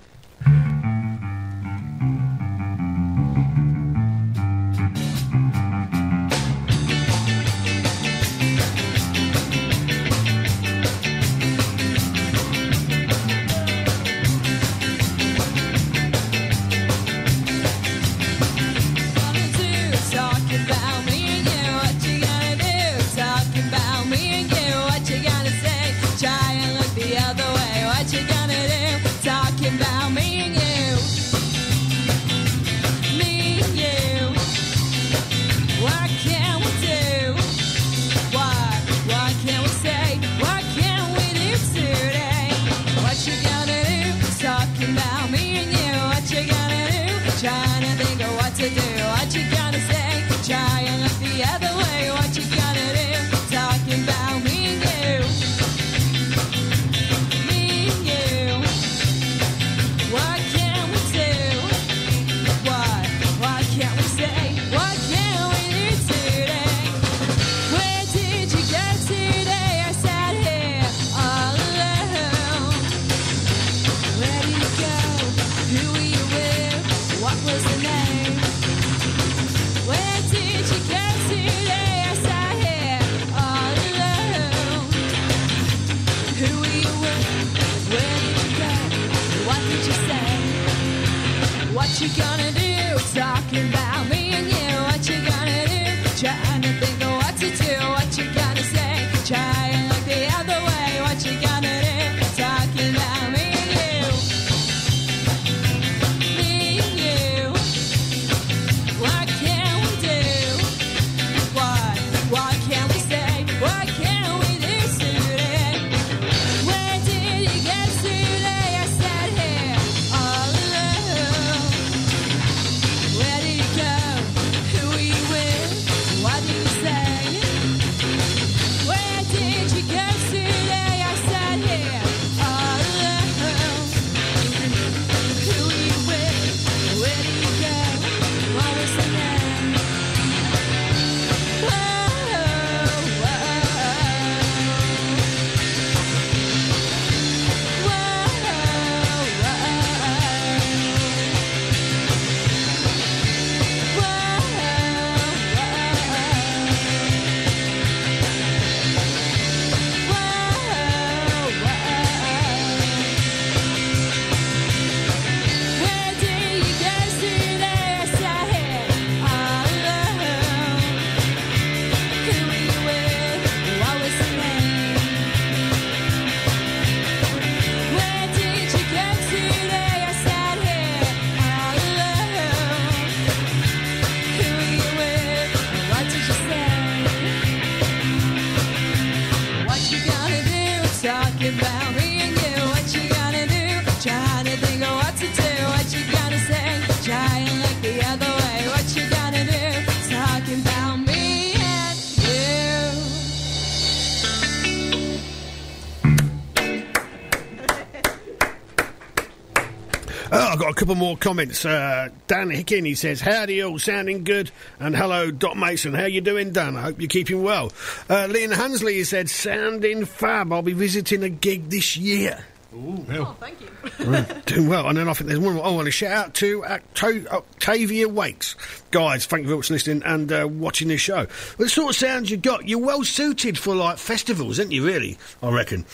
Comments. 211.27 211.65
Uh, 211.65 212.09
Dan 212.29 212.51
Hickin, 212.51 212.87
he 212.87 212.95
says, 212.95 213.21
Howdy 213.21 213.61
all, 213.61 213.81
sounding 213.81 214.23
good. 214.23 214.53
And 214.79 214.95
hello, 214.95 215.33
Doc 215.33 215.57
Mason. 215.57 215.93
How 215.93 216.05
you 216.05 216.21
doing, 216.21 216.53
Dan? 216.53 216.77
I 216.77 216.83
hope 216.83 217.01
you're 217.01 217.09
keeping 217.09 217.43
well. 217.43 217.73
Uh, 218.09 218.29
Leon 218.31 218.53
Hansley, 218.53 218.95
he 218.95 219.03
said, 219.03 219.29
sounding 219.29 220.05
fab. 220.05 220.53
I'll 220.53 220.63
be 220.63 220.73
visiting 220.73 221.25
a 221.25 221.29
gig 221.29 221.69
this 221.69 221.97
year. 221.97 222.45
Oh, 222.73 223.37
thank 223.41 223.61
you. 223.61 223.67
Right, 224.07 224.47
doing 224.47 224.69
well. 224.69 224.87
And 224.87 224.99
then 224.99 225.09
I 225.09 225.15
think 225.15 225.27
there's 225.27 225.41
one 225.41 225.55
more. 225.55 225.67
Oh, 225.67 225.81
and 225.81 225.89
a 225.89 225.91
shout 225.91 226.13
out 226.13 226.35
to 226.35 226.65
Octo- 226.65 227.27
Octavia 227.27 228.09
Waits. 228.09 228.55
Guys, 228.93 229.27
thank 229.27 229.43
you 229.43 229.49
very 229.49 229.57
much 229.59 229.67
for 229.67 229.73
listening 229.75 230.05
and 230.05 230.31
uh, 230.31 230.47
watching 230.49 230.87
this 230.87 231.01
show. 231.01 231.27
What 231.57 231.71
sort 231.71 231.91
of 231.91 231.97
sounds 231.97 232.31
you 232.31 232.37
got? 232.37 232.69
You're 232.69 232.79
well 232.79 233.03
suited 233.03 233.59
for 233.59 233.75
like 233.75 233.99
festivals, 233.99 234.61
aren't 234.61 234.71
you, 234.71 234.87
really? 234.87 235.19
I 235.43 235.51
reckon. 235.51 235.87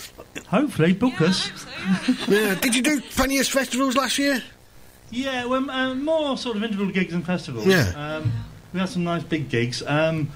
Hopefully, 0.48 0.92
book 0.92 1.22
us. 1.22 1.50
yeah. 2.28 2.54
Did 2.56 2.74
you 2.74 2.82
do 2.82 3.00
funniest 3.00 3.50
festivals 3.50 3.96
last 3.96 4.18
year? 4.18 4.42
Yeah, 5.12 5.44
well, 5.44 5.70
uh, 5.70 5.94
more 5.94 6.38
sort 6.38 6.56
of 6.56 6.64
interval 6.64 6.86
gigs 6.86 7.12
and 7.12 7.24
festivals. 7.24 7.66
Yeah. 7.66 7.92
Um, 7.94 8.32
we 8.72 8.80
had 8.80 8.88
some 8.88 9.04
nice 9.04 9.22
big 9.22 9.50
gigs. 9.50 9.82
Um, 9.86 10.30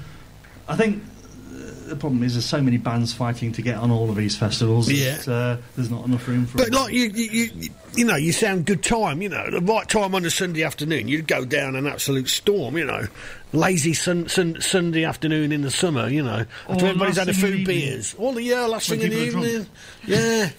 I 0.68 0.76
think 0.76 1.02
uh, 1.50 1.88
the 1.88 1.96
problem 1.96 2.22
is 2.22 2.34
there's 2.34 2.44
so 2.44 2.60
many 2.60 2.76
bands 2.76 3.14
fighting 3.14 3.52
to 3.52 3.62
get 3.62 3.76
on 3.78 3.90
all 3.90 4.10
of 4.10 4.16
these 4.16 4.36
festivals. 4.36 4.92
Yeah. 4.92 5.16
that, 5.16 5.28
uh, 5.28 5.56
there's 5.76 5.90
not 5.90 6.04
enough 6.04 6.28
room 6.28 6.44
for. 6.44 6.58
But 6.58 6.72
like 6.72 6.92
you, 6.92 7.04
you, 7.08 7.30
you, 7.30 7.70
you 7.94 8.04
know, 8.04 8.16
you 8.16 8.32
sound 8.32 8.66
good 8.66 8.82
time. 8.82 9.22
You 9.22 9.30
know, 9.30 9.50
the 9.50 9.62
right 9.62 9.88
time 9.88 10.14
on 10.14 10.26
a 10.26 10.30
Sunday 10.30 10.62
afternoon, 10.62 11.08
you'd 11.08 11.26
go 11.26 11.46
down 11.46 11.74
an 11.74 11.86
absolute 11.86 12.28
storm. 12.28 12.76
You 12.76 12.84
know, 12.84 13.06
lazy 13.54 13.94
sun, 13.94 14.28
sun, 14.28 14.60
Sunday 14.60 15.04
afternoon 15.04 15.52
in 15.52 15.62
the 15.62 15.70
summer. 15.70 16.06
You 16.10 16.22
know, 16.22 16.44
after 16.68 16.86
everybody's 16.86 17.16
had 17.16 17.30
a 17.30 17.32
few 17.32 17.64
beers. 17.64 18.14
All 18.18 18.32
the 18.32 18.42
yeah, 18.42 18.66
last 18.66 18.90
When 18.90 18.98
thing 18.98 19.10
in 19.10 19.18
the 19.18 19.24
evening. 19.24 19.66
Yeah. 20.06 20.50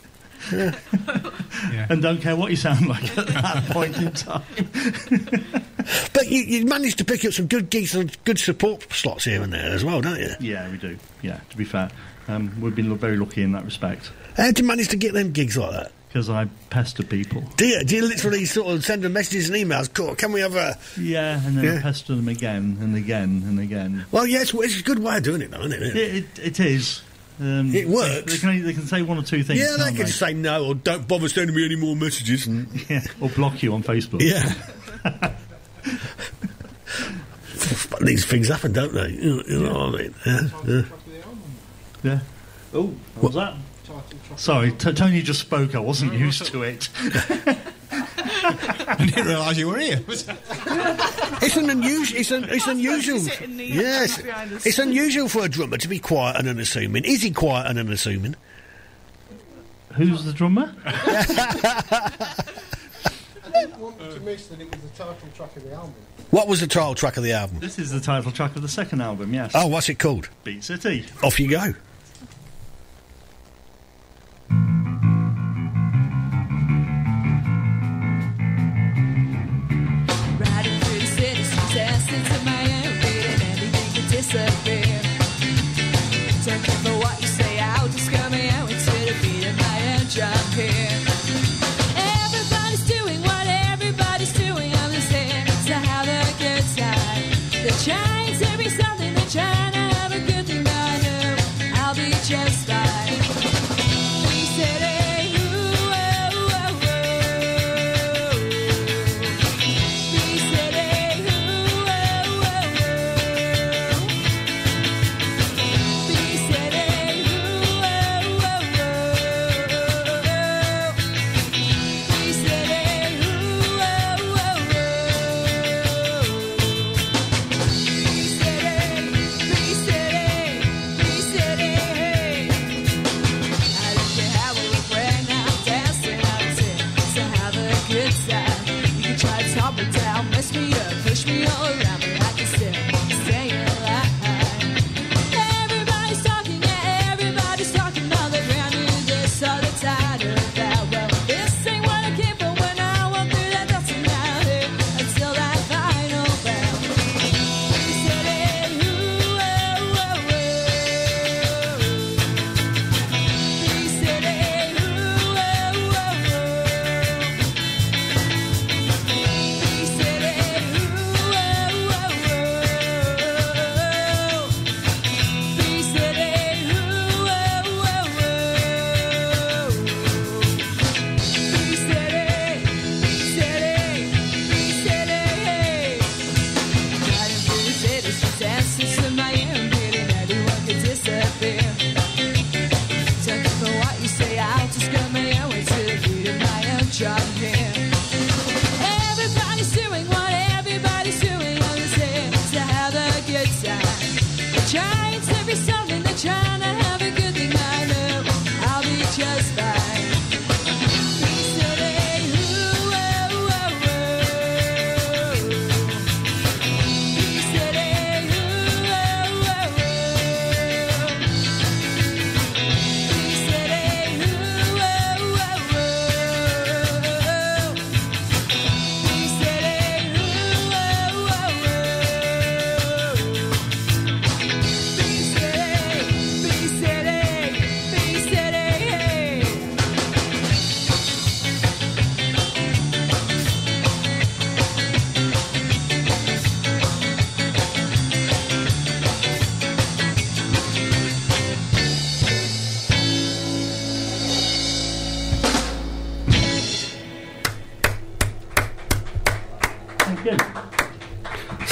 Yeah. 0.52 1.88
and 1.90 2.02
don't 2.02 2.22
care 2.22 2.36
what 2.36 2.52
you 2.52 2.58
sound 2.58 2.88
like 2.88 3.18
at 3.18 3.28
that 3.28 3.64
point 3.72 3.98
in 3.98 4.12
time. 4.12 4.44
But 6.14 6.28
you, 6.30 6.42
you 6.42 6.66
managed 6.66 6.98
to 6.98 7.06
pick 7.06 7.24
up 7.24 7.32
some 7.32 7.48
good 7.48 7.70
gigs 7.70 7.96
and 7.96 8.16
good 8.26 8.40
support 8.40 8.92
slots 8.92 9.24
here 9.24 9.42
and 9.42 9.54
there 9.54 9.72
as 9.72 9.86
well, 9.86 10.02
don't 10.02 10.20
you? 10.20 10.32
Yeah, 10.42 10.70
we 10.70 10.76
do. 10.78 10.98
Yeah, 11.22 11.40
to 11.50 11.56
be 11.58 11.64
fair, 11.64 11.90
um, 12.28 12.60
we've 12.60 12.76
been 12.76 12.94
very 12.98 13.16
lucky 13.16 13.42
in 13.42 13.54
that 13.54 13.64
respect 13.64 14.12
How 14.36 14.52
do 14.52 14.62
you 14.62 14.68
manage 14.68 14.90
to 14.90 14.98
get 14.98 15.14
them 15.14 15.32
gigs 15.32 15.56
like 15.58 15.72
that? 15.72 15.92
because 16.10 16.30
I 16.30 16.48
pester 16.70 17.04
people. 17.04 17.44
Do 17.58 17.68
you, 17.68 17.84
do 17.84 17.96
you 17.98 18.02
literally 18.02 18.46
sort 18.46 18.74
of 18.74 18.84
send 18.84 19.04
them 19.04 19.14
messages 19.14 19.50
and 19.50 19.58
emails? 19.58 19.94
Cool, 19.94 20.16
can 20.16 20.32
we 20.32 20.40
have 20.42 20.56
a. 20.56 20.78
Yeah, 21.00 21.46
and 21.46 21.58
then 21.58 21.64
Yeah. 21.64 21.76
I 21.76 21.82
pester 21.82 22.16
them 22.16 22.28
again 22.28 22.78
and 22.82 22.96
again 22.96 23.44
and 23.46 23.60
again. 23.60 24.06
Well, 24.12 24.26
yeah, 24.26 24.42
it's, 24.42 24.54
it's 24.54 24.80
a 24.80 24.84
good 24.84 25.00
way 25.00 25.18
of 25.18 25.24
doing 25.24 25.42
it, 25.42 25.52
though, 25.52 25.60
isn't 25.62 25.74
it? 25.74 25.96
It, 25.96 26.16
it, 26.16 26.40
it 26.40 26.60
is. 26.60 27.02
Um, 27.40 27.74
It 27.76 27.88
works. 27.88 28.08
They, 28.08 28.22
they 28.22 28.38
can, 28.40 28.66
they 28.66 28.74
can 28.74 28.88
say 28.88 29.02
one 29.04 29.18
or 29.18 29.24
two 29.24 29.44
things. 29.44 29.60
yeah, 29.60 29.76
they 29.78 29.84
can't 29.84 29.98
can 29.98 30.08
say 30.08 30.34
no 30.34 30.66
or 30.66 30.76
don't 30.76 31.08
bother 31.08 31.30
sending 31.30 31.56
me 31.56 31.64
any 31.66 31.76
more 31.76 31.96
messages. 31.96 32.48
And 32.48 32.68
Yeah, 32.90 33.02
or 33.22 33.30
block 33.30 33.62
you 33.62 33.74
on 33.74 33.84
Facebook. 33.84 34.22
Yeah. 34.22 34.56
but 37.90 38.00
these 38.06 38.26
things 38.26 38.48
happen, 38.48 38.74
don't 38.74 38.94
they? 38.94 39.10
You, 39.10 39.44
you 39.48 39.60
know 39.60 39.74
what 39.88 39.96
I 40.00 40.04
mean? 40.04 40.16
Yeah, 40.26 40.40
yeah. 40.68 40.82
Yeah. 42.04 42.20
Oh, 42.74 42.88
what 43.16 43.24
was 43.24 43.36
that? 43.36 43.56
Sorry, 44.36 44.72
t- 44.72 44.94
Tony 44.94 45.22
just 45.22 45.40
spoke. 45.40 45.74
I 45.76 45.80
wasn't 45.80 46.14
used 46.14 46.46
to 46.48 46.64
it. 46.64 46.90
I 48.30 48.96
didn't 49.00 49.26
realise 49.26 49.58
you 49.58 49.68
were 49.70 49.80
here. 49.80 50.02
It's 51.40 51.56
an 51.56 51.70
unusual. 51.70 52.20
It's, 52.20 52.32
un, 52.32 52.46
it's 52.50 52.68
unusual. 52.68 53.20
Yes, 53.20 54.20
it's 54.66 54.80
unusual 54.80 55.30
for 55.30 55.46
a 55.46 55.50
drummer 55.50 55.78
to 55.78 55.88
be 55.88 56.00
quiet 56.00 56.36
and 56.38 56.48
unassuming. 56.48 57.06
Is 57.06 57.22
he 57.22 57.30
quiet 57.32 57.68
and 57.68 57.78
unassuming? 57.78 58.36
Who's 59.94 60.24
the 60.26 60.34
drummer? 60.34 60.74
I 60.86 62.12
didn't 63.54 63.78
want 63.80 64.00
to 64.00 64.20
miss 64.22 64.48
that 64.48 64.60
it 64.60 64.70
was 64.72 64.82
the 64.82 64.90
title 64.98 65.16
track 65.36 65.56
of 65.56 65.64
the 65.64 65.74
album. 65.74 65.94
What 66.32 66.48
was 66.48 66.60
the 66.60 66.68
trial 66.68 66.96
track 66.96 67.18
of 67.18 67.24
the 67.24 67.34
album? 67.34 67.60
This 67.60 67.80
is 67.80 67.92
the 67.92 68.00
title 68.00 68.32
track 68.32 68.56
of 68.56 68.62
the 68.62 68.68
second 68.68 69.02
album. 69.02 69.34
Yes. 69.34 69.52
Oh, 69.56 69.68
what's 69.68 69.90
it 69.90 70.00
called? 70.00 70.30
Beat 70.44 70.64
City. 70.64 71.06
Off 71.24 71.40
you 71.40 71.50
go. 71.50 71.74
Everything 84.38 84.64
could 84.64 84.77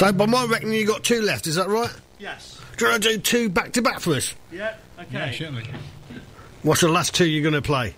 So, 0.06 0.12
by 0.12 0.26
my 0.26 0.44
reckoning, 0.44 0.74
you 0.74 0.86
got 0.86 1.02
two 1.02 1.20
left. 1.20 1.48
Is 1.48 1.56
that 1.56 1.66
right? 1.66 1.90
Yes. 2.20 2.60
Do 2.76 2.84
you 2.84 2.90
want 2.92 3.02
to 3.02 3.08
do 3.08 3.18
two 3.18 3.48
back 3.48 3.72
to 3.72 3.82
back 3.82 3.98
for 3.98 4.14
us? 4.14 4.36
Yeah. 4.52 4.76
Okay. 5.00 5.08
Yeah, 5.12 5.32
certainly. 5.32 5.64
What's 6.62 6.82
the 6.82 6.88
last 6.88 7.12
two 7.12 7.26
you're 7.26 7.42
going 7.42 7.60
to 7.60 7.66
play? 7.66 7.96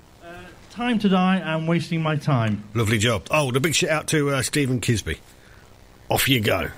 Time 0.70 0.98
to 1.00 1.10
die 1.10 1.36
and 1.36 1.68
wasting 1.68 2.00
my 2.00 2.16
time. 2.16 2.64
Lovely 2.72 2.96
job. 2.96 3.26
Oh, 3.30 3.50
the 3.50 3.60
big 3.60 3.74
shout 3.74 3.90
out 3.90 4.06
to 4.08 4.30
uh, 4.30 4.40
Stephen 4.40 4.80
Kisby. 4.80 5.18
Off 6.08 6.30
you 6.30 6.40
go. 6.40 6.70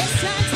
this 0.00 0.22
time. 0.22 0.49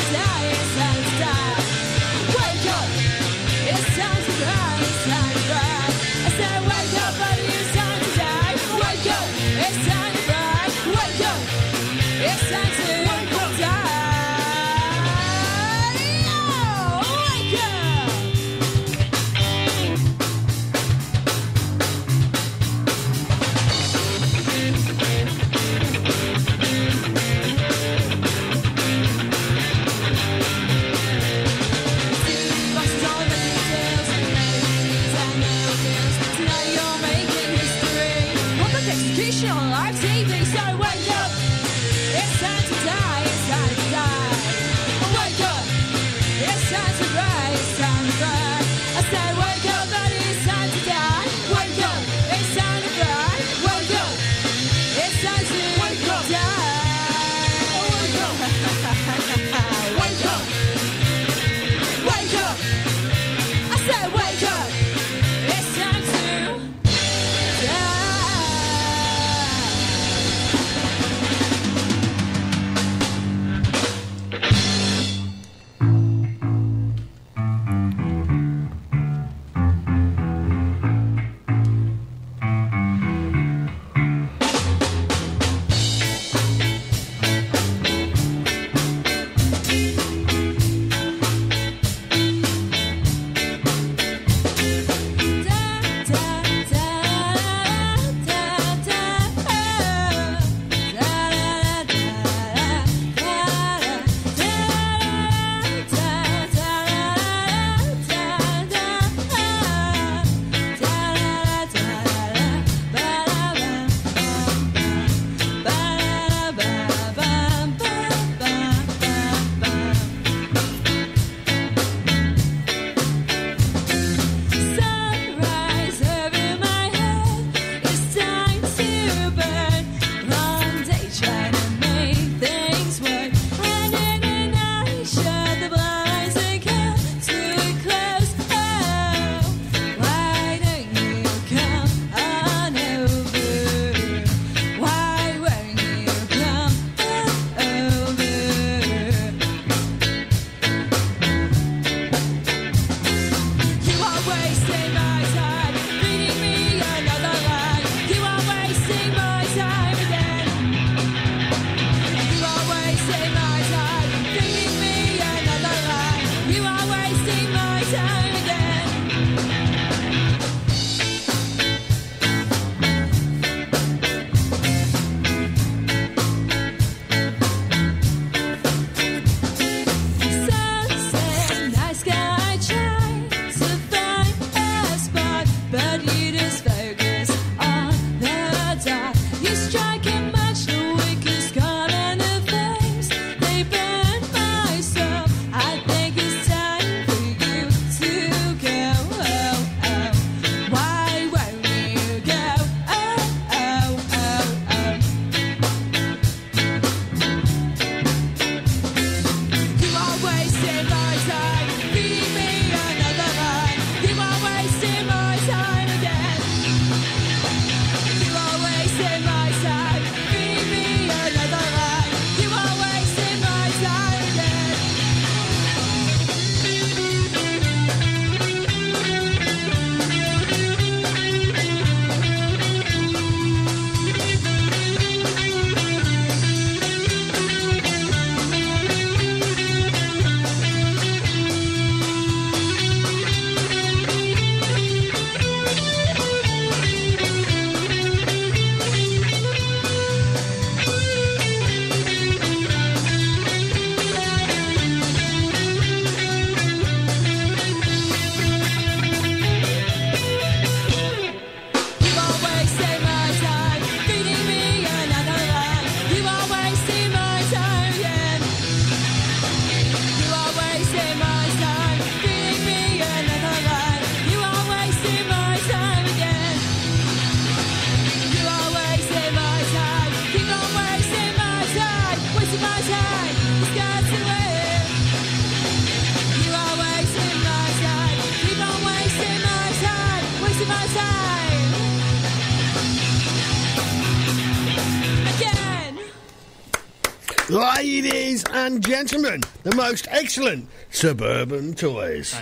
and 298.65 298.83
gentlemen, 298.83 299.41
the 299.61 299.75
most 299.75 300.07
excellent 300.09 300.67
suburban 300.89 301.75
toys. 301.75 302.35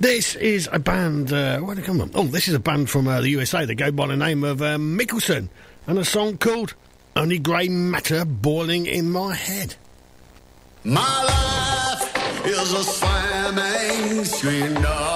This 0.00 0.34
is 0.36 0.66
a 0.72 0.78
band. 0.78 1.30
Uh, 1.30 1.58
where 1.58 1.74
did 1.74 1.84
it 1.84 1.86
come 1.86 1.98
from? 1.98 2.10
Oh, 2.14 2.24
this 2.24 2.48
is 2.48 2.54
a 2.54 2.58
band 2.58 2.88
from 2.88 3.06
uh, 3.06 3.20
the 3.20 3.28
USA. 3.28 3.66
They 3.66 3.74
go 3.74 3.90
by 3.90 4.06
the 4.06 4.16
name 4.16 4.44
of 4.44 4.62
uh, 4.62 4.78
Mickelson, 4.78 5.50
and 5.86 5.98
a 5.98 6.06
song 6.06 6.38
called 6.38 6.72
"Only 7.14 7.38
Grey 7.38 7.68
Matter 7.68 8.24
Boiling 8.24 8.86
in 8.86 9.10
My 9.10 9.34
Head." 9.34 9.74
My 10.84 11.02
life 11.24 12.46
is 12.46 12.72
a 12.72 12.84
swimming 12.84 14.24
stream. 14.24 15.15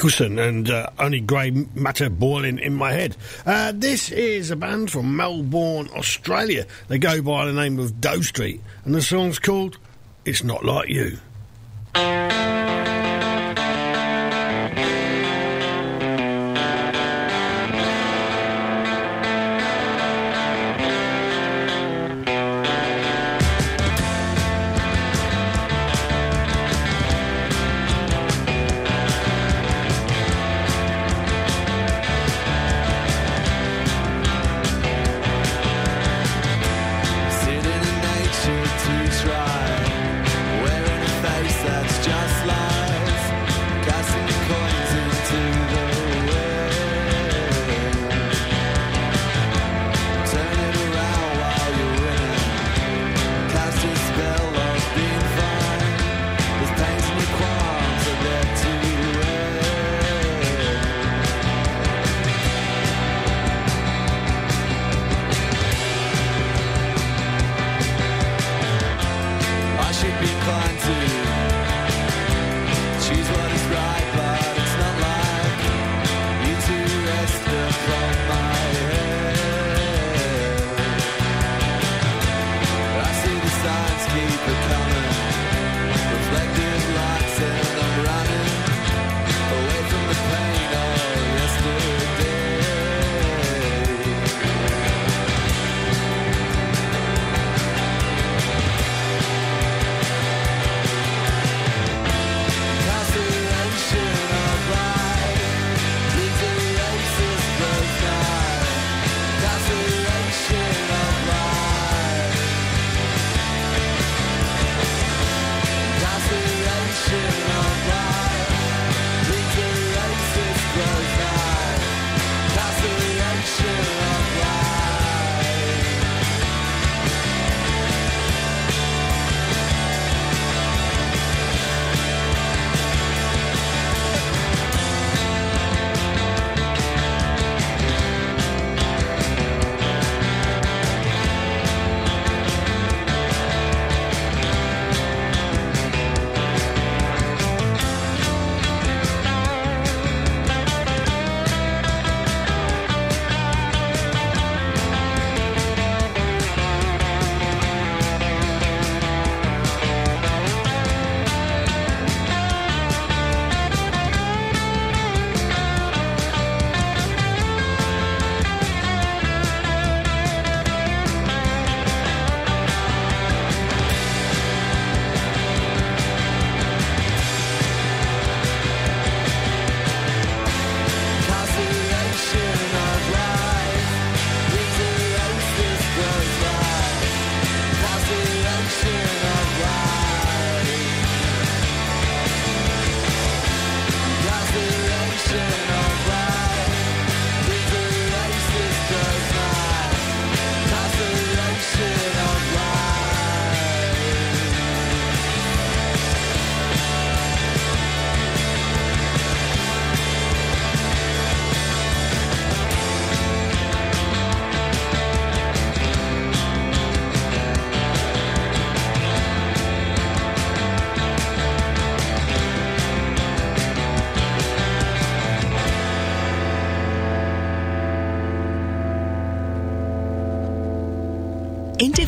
Mickelson 0.00 0.40
and 0.40 0.70
uh, 0.70 0.88
only 0.98 1.20
grey 1.20 1.50
matter 1.74 2.08
boiling 2.08 2.58
in 2.58 2.74
my 2.74 2.92
head. 2.92 3.16
Uh, 3.44 3.70
this 3.74 4.10
is 4.10 4.50
a 4.50 4.56
band 4.56 4.90
from 4.90 5.14
Melbourne, 5.14 5.90
Australia. 5.94 6.66
They 6.88 6.98
go 6.98 7.20
by 7.20 7.44
the 7.44 7.52
name 7.52 7.78
of 7.78 8.00
Doe 8.00 8.22
Street, 8.22 8.62
and 8.84 8.94
the 8.94 9.02
song's 9.02 9.38
called 9.38 9.76
"It's 10.24 10.42
Not 10.42 10.64
Like 10.64 10.88
You." 10.88 11.18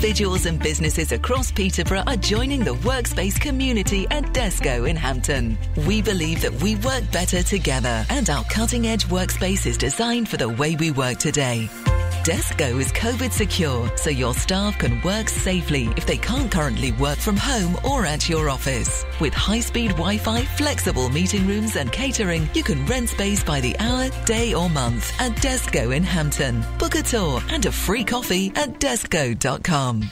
Individuals 0.02 0.46
and 0.46 0.58
businesses 0.58 1.12
across 1.12 1.52
Peterborough 1.52 2.02
are 2.08 2.16
joining 2.16 2.64
the 2.64 2.74
workspace 2.74 3.40
community 3.40 4.04
at 4.10 4.24
Desco 4.34 4.90
in 4.90 4.96
Hampton. 4.96 5.56
We 5.86 6.02
believe 6.02 6.42
that 6.42 6.52
we 6.54 6.74
work 6.74 7.08
better 7.12 7.40
together 7.44 8.04
and 8.10 8.28
our 8.28 8.42
cutting 8.50 8.88
edge 8.88 9.04
workspace 9.04 9.64
is 9.64 9.78
designed 9.78 10.28
for 10.28 10.38
the 10.38 10.48
way 10.48 10.74
we 10.74 10.90
work 10.90 11.18
today. 11.18 11.68
Desco 12.24 12.80
is 12.80 12.92
COVID 12.92 13.32
secure, 13.32 13.90
so 13.96 14.08
your 14.08 14.32
staff 14.32 14.78
can 14.78 15.02
work 15.02 15.28
safely 15.28 15.88
if 15.96 16.06
they 16.06 16.16
can't 16.16 16.52
currently 16.52 16.92
work 16.92 17.18
from 17.18 17.36
home 17.36 17.76
or 17.84 18.06
at 18.06 18.28
your 18.28 18.48
office. 18.48 19.04
With 19.18 19.34
high 19.34 19.58
speed 19.58 19.88
Wi 19.92 20.18
Fi, 20.18 20.44
flexible 20.44 21.08
meeting 21.08 21.48
rooms, 21.48 21.74
and 21.74 21.90
catering, 21.90 22.48
you 22.54 22.62
can 22.62 22.86
rent 22.86 23.08
space 23.08 23.42
by 23.42 23.60
the 23.60 23.76
hour, 23.80 24.08
day, 24.24 24.54
or 24.54 24.70
month 24.70 25.12
at 25.20 25.32
Desco 25.32 25.96
in 25.96 26.04
Hampton. 26.04 26.64
Book 26.78 26.94
a 26.94 27.02
tour 27.02 27.42
and 27.50 27.66
a 27.66 27.72
free 27.72 28.04
coffee 28.04 28.52
at 28.54 28.78
desco.com. 28.78 30.02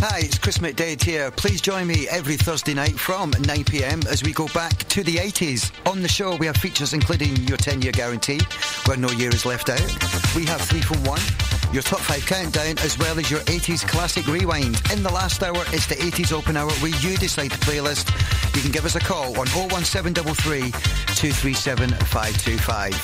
Hi, 0.00 0.20
it's 0.20 0.38
Chris 0.38 0.58
McDade 0.58 1.02
here. 1.02 1.30
Please 1.30 1.60
join 1.60 1.86
me 1.86 2.08
every 2.08 2.36
Thursday 2.36 2.72
night 2.72 2.98
from 2.98 3.32
9pm 3.32 4.06
as 4.06 4.22
we 4.22 4.32
go 4.32 4.48
back 4.54 4.78
to 4.88 5.02
the 5.02 5.16
80s. 5.16 5.70
On 5.90 6.00
the 6.00 6.08
show, 6.08 6.36
we 6.36 6.46
have 6.46 6.56
features 6.56 6.94
including 6.94 7.36
your 7.36 7.58
10 7.58 7.82
year 7.82 7.92
guarantee, 7.92 8.40
where 8.86 8.96
no 8.96 9.10
year 9.10 9.28
is 9.28 9.44
left 9.44 9.68
out. 9.68 10.23
We 10.34 10.44
have 10.46 10.60
3 10.62 10.80
from 10.80 11.04
1, 11.04 11.20
your 11.72 11.82
top 11.82 12.00
5 12.00 12.26
countdown, 12.26 12.76
as 12.78 12.98
well 12.98 13.16
as 13.20 13.30
your 13.30 13.38
80s 13.40 13.86
classic 13.86 14.26
rewind. 14.26 14.82
In 14.92 15.04
the 15.04 15.12
last 15.12 15.44
hour, 15.44 15.62
it's 15.68 15.86
the 15.86 15.94
80s 15.94 16.32
open 16.32 16.56
hour 16.56 16.72
where 16.82 16.90
you 16.90 17.16
decide 17.16 17.52
the 17.52 17.58
playlist. 17.58 18.10
You 18.56 18.60
can 18.60 18.72
give 18.72 18.84
us 18.84 18.96
a 18.96 19.00
call 19.00 19.38
on 19.38 19.46
01733 19.54 20.72
237 21.14 21.90
525. 21.90 22.94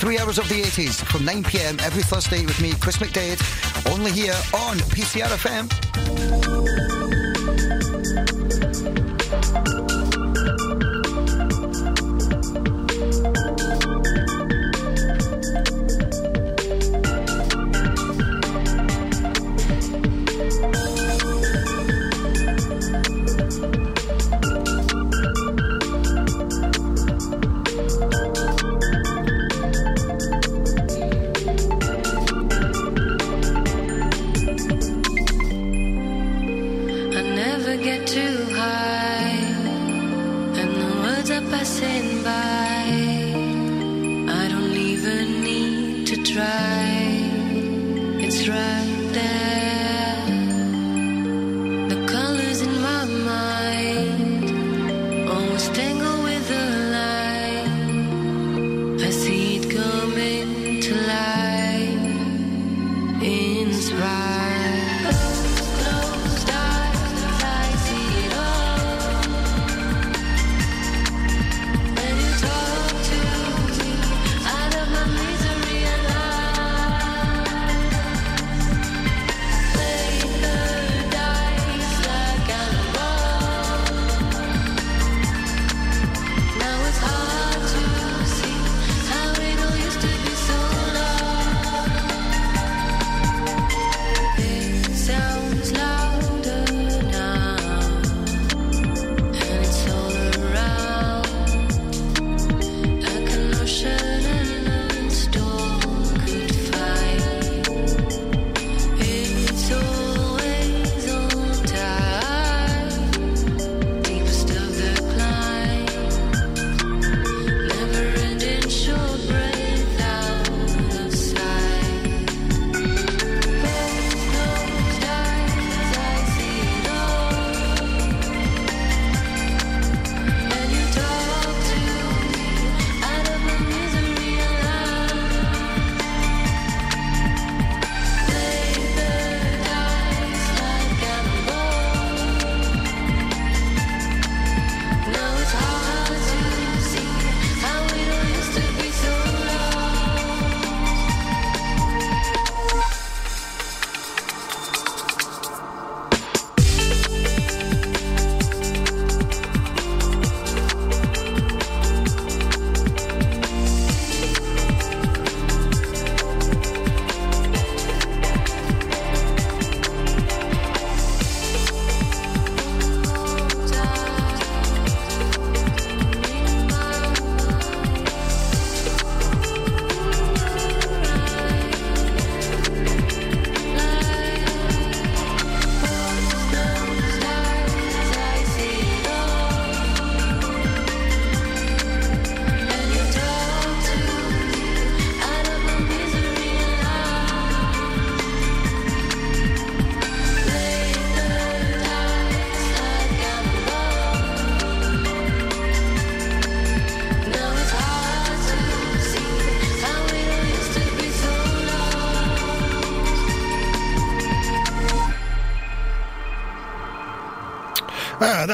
Three 0.00 0.18
hours 0.18 0.38
of 0.38 0.48
the 0.48 0.62
80s 0.62 1.04
from 1.04 1.20
9pm 1.20 1.80
every 1.82 2.02
Thursday 2.02 2.44
with 2.44 2.60
me, 2.60 2.72
Chris 2.80 2.96
McDade, 2.96 3.38
only 3.92 4.10
here 4.10 4.34
on 4.52 4.78
PCR 4.90 6.99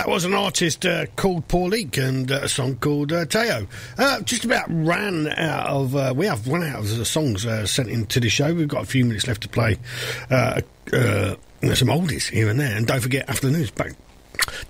that 0.07 0.12
was 0.12 0.24
an 0.24 0.35
artist 0.35 0.87
uh, 0.87 1.05
called 1.16 1.49
Pauliq 1.49 1.99
and 1.99 2.31
uh, 2.31 2.43
a 2.43 2.49
song 2.49 2.77
called 2.77 3.12
uh, 3.12 3.27
Teo. 3.27 3.66
Uh, 3.99 4.20
just 4.20 4.45
about 4.45 4.66
ran 4.69 5.27
out 5.27 5.66
of. 5.66 5.97
Uh, 5.97 6.15
we 6.16 6.27
have 6.27 6.47
run 6.47 6.62
out 6.62 6.78
of 6.78 6.97
the 6.97 7.05
songs 7.05 7.43
sent 7.69 7.89
into 7.89 8.20
the 8.20 8.28
show. 8.28 8.55
We've 8.55 8.69
got 8.69 8.85
a 8.85 8.87
few 8.87 9.05
minutes 9.05 9.27
left 9.27 9.43
to 9.43 9.49
play 9.49 9.78
some 10.31 11.89
oldies 11.89 12.28
here 12.28 12.49
and 12.49 12.61
there. 12.61 12.77
And 12.77 12.87
don't 12.87 13.01
forget, 13.01 13.28
after 13.28 13.49
the 13.49 13.59
news, 13.59 13.73
back. 13.73 13.95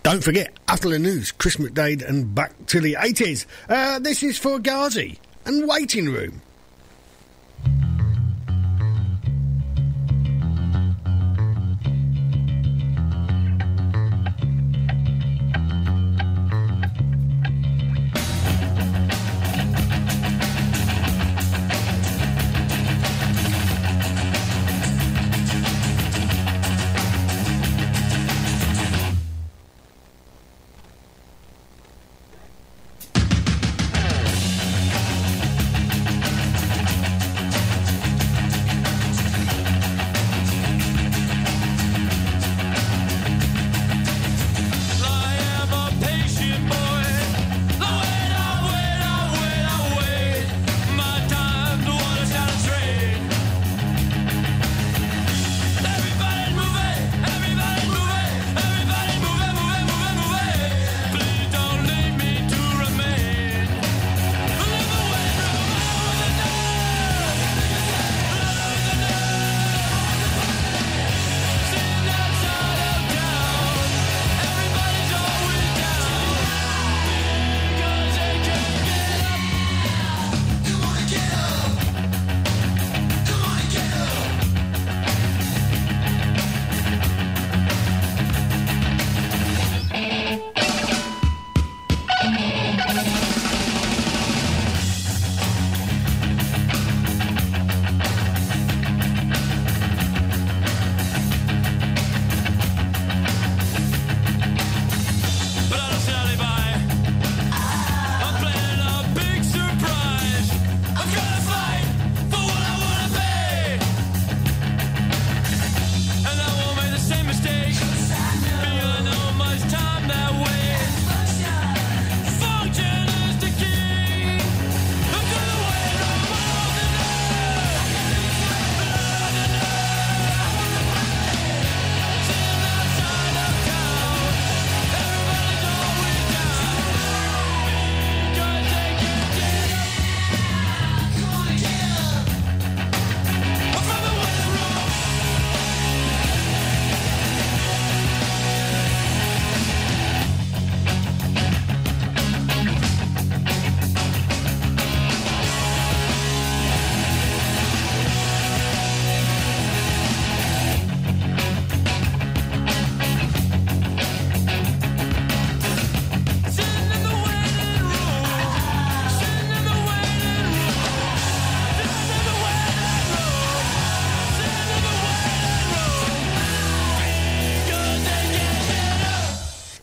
Don't 0.02 0.24
forget, 0.24 0.56
after 0.68 0.88
the 0.88 0.98
news, 0.98 1.32
Chris 1.32 1.56
McDade 1.56 2.02
and 2.02 2.34
back 2.34 2.54
to 2.68 2.80
the 2.80 2.94
80s. 2.94 3.44
Uh, 3.68 3.98
this 3.98 4.22
is 4.22 4.40
Fugazi 4.40 5.18
and 5.44 5.68
Waiting 5.68 6.06
Room. 6.06 6.40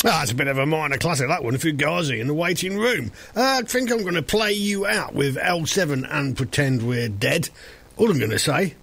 Ah, 0.05 0.21
it's 0.21 0.31
a 0.31 0.35
bit 0.35 0.47
of 0.47 0.57
a 0.57 0.65
minor 0.65 0.97
classic, 0.97 1.27
that 1.29 1.43
one, 1.43 1.53
Fugazi 1.55 2.19
in 2.19 2.27
the 2.27 2.33
waiting 2.33 2.77
room. 2.77 3.11
Uh, 3.35 3.61
I 3.61 3.61
think 3.61 3.89
I'm 3.89 4.01
going 4.01 4.15
to 4.15 4.21
play 4.21 4.51
you 4.51 4.85
out 4.85 5.13
with 5.13 5.37
L7 5.37 6.05
and 6.09 6.35
pretend 6.35 6.83
we're 6.83 7.07
dead. 7.07 7.49
All 7.95 8.11
I'm 8.11 8.17
going 8.19 8.31
to 8.31 8.39
say 8.39 8.75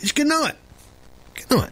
is 0.00 0.12
good 0.12 0.26
night. 0.26 0.54
Good 1.34 1.50
night. 1.56 1.70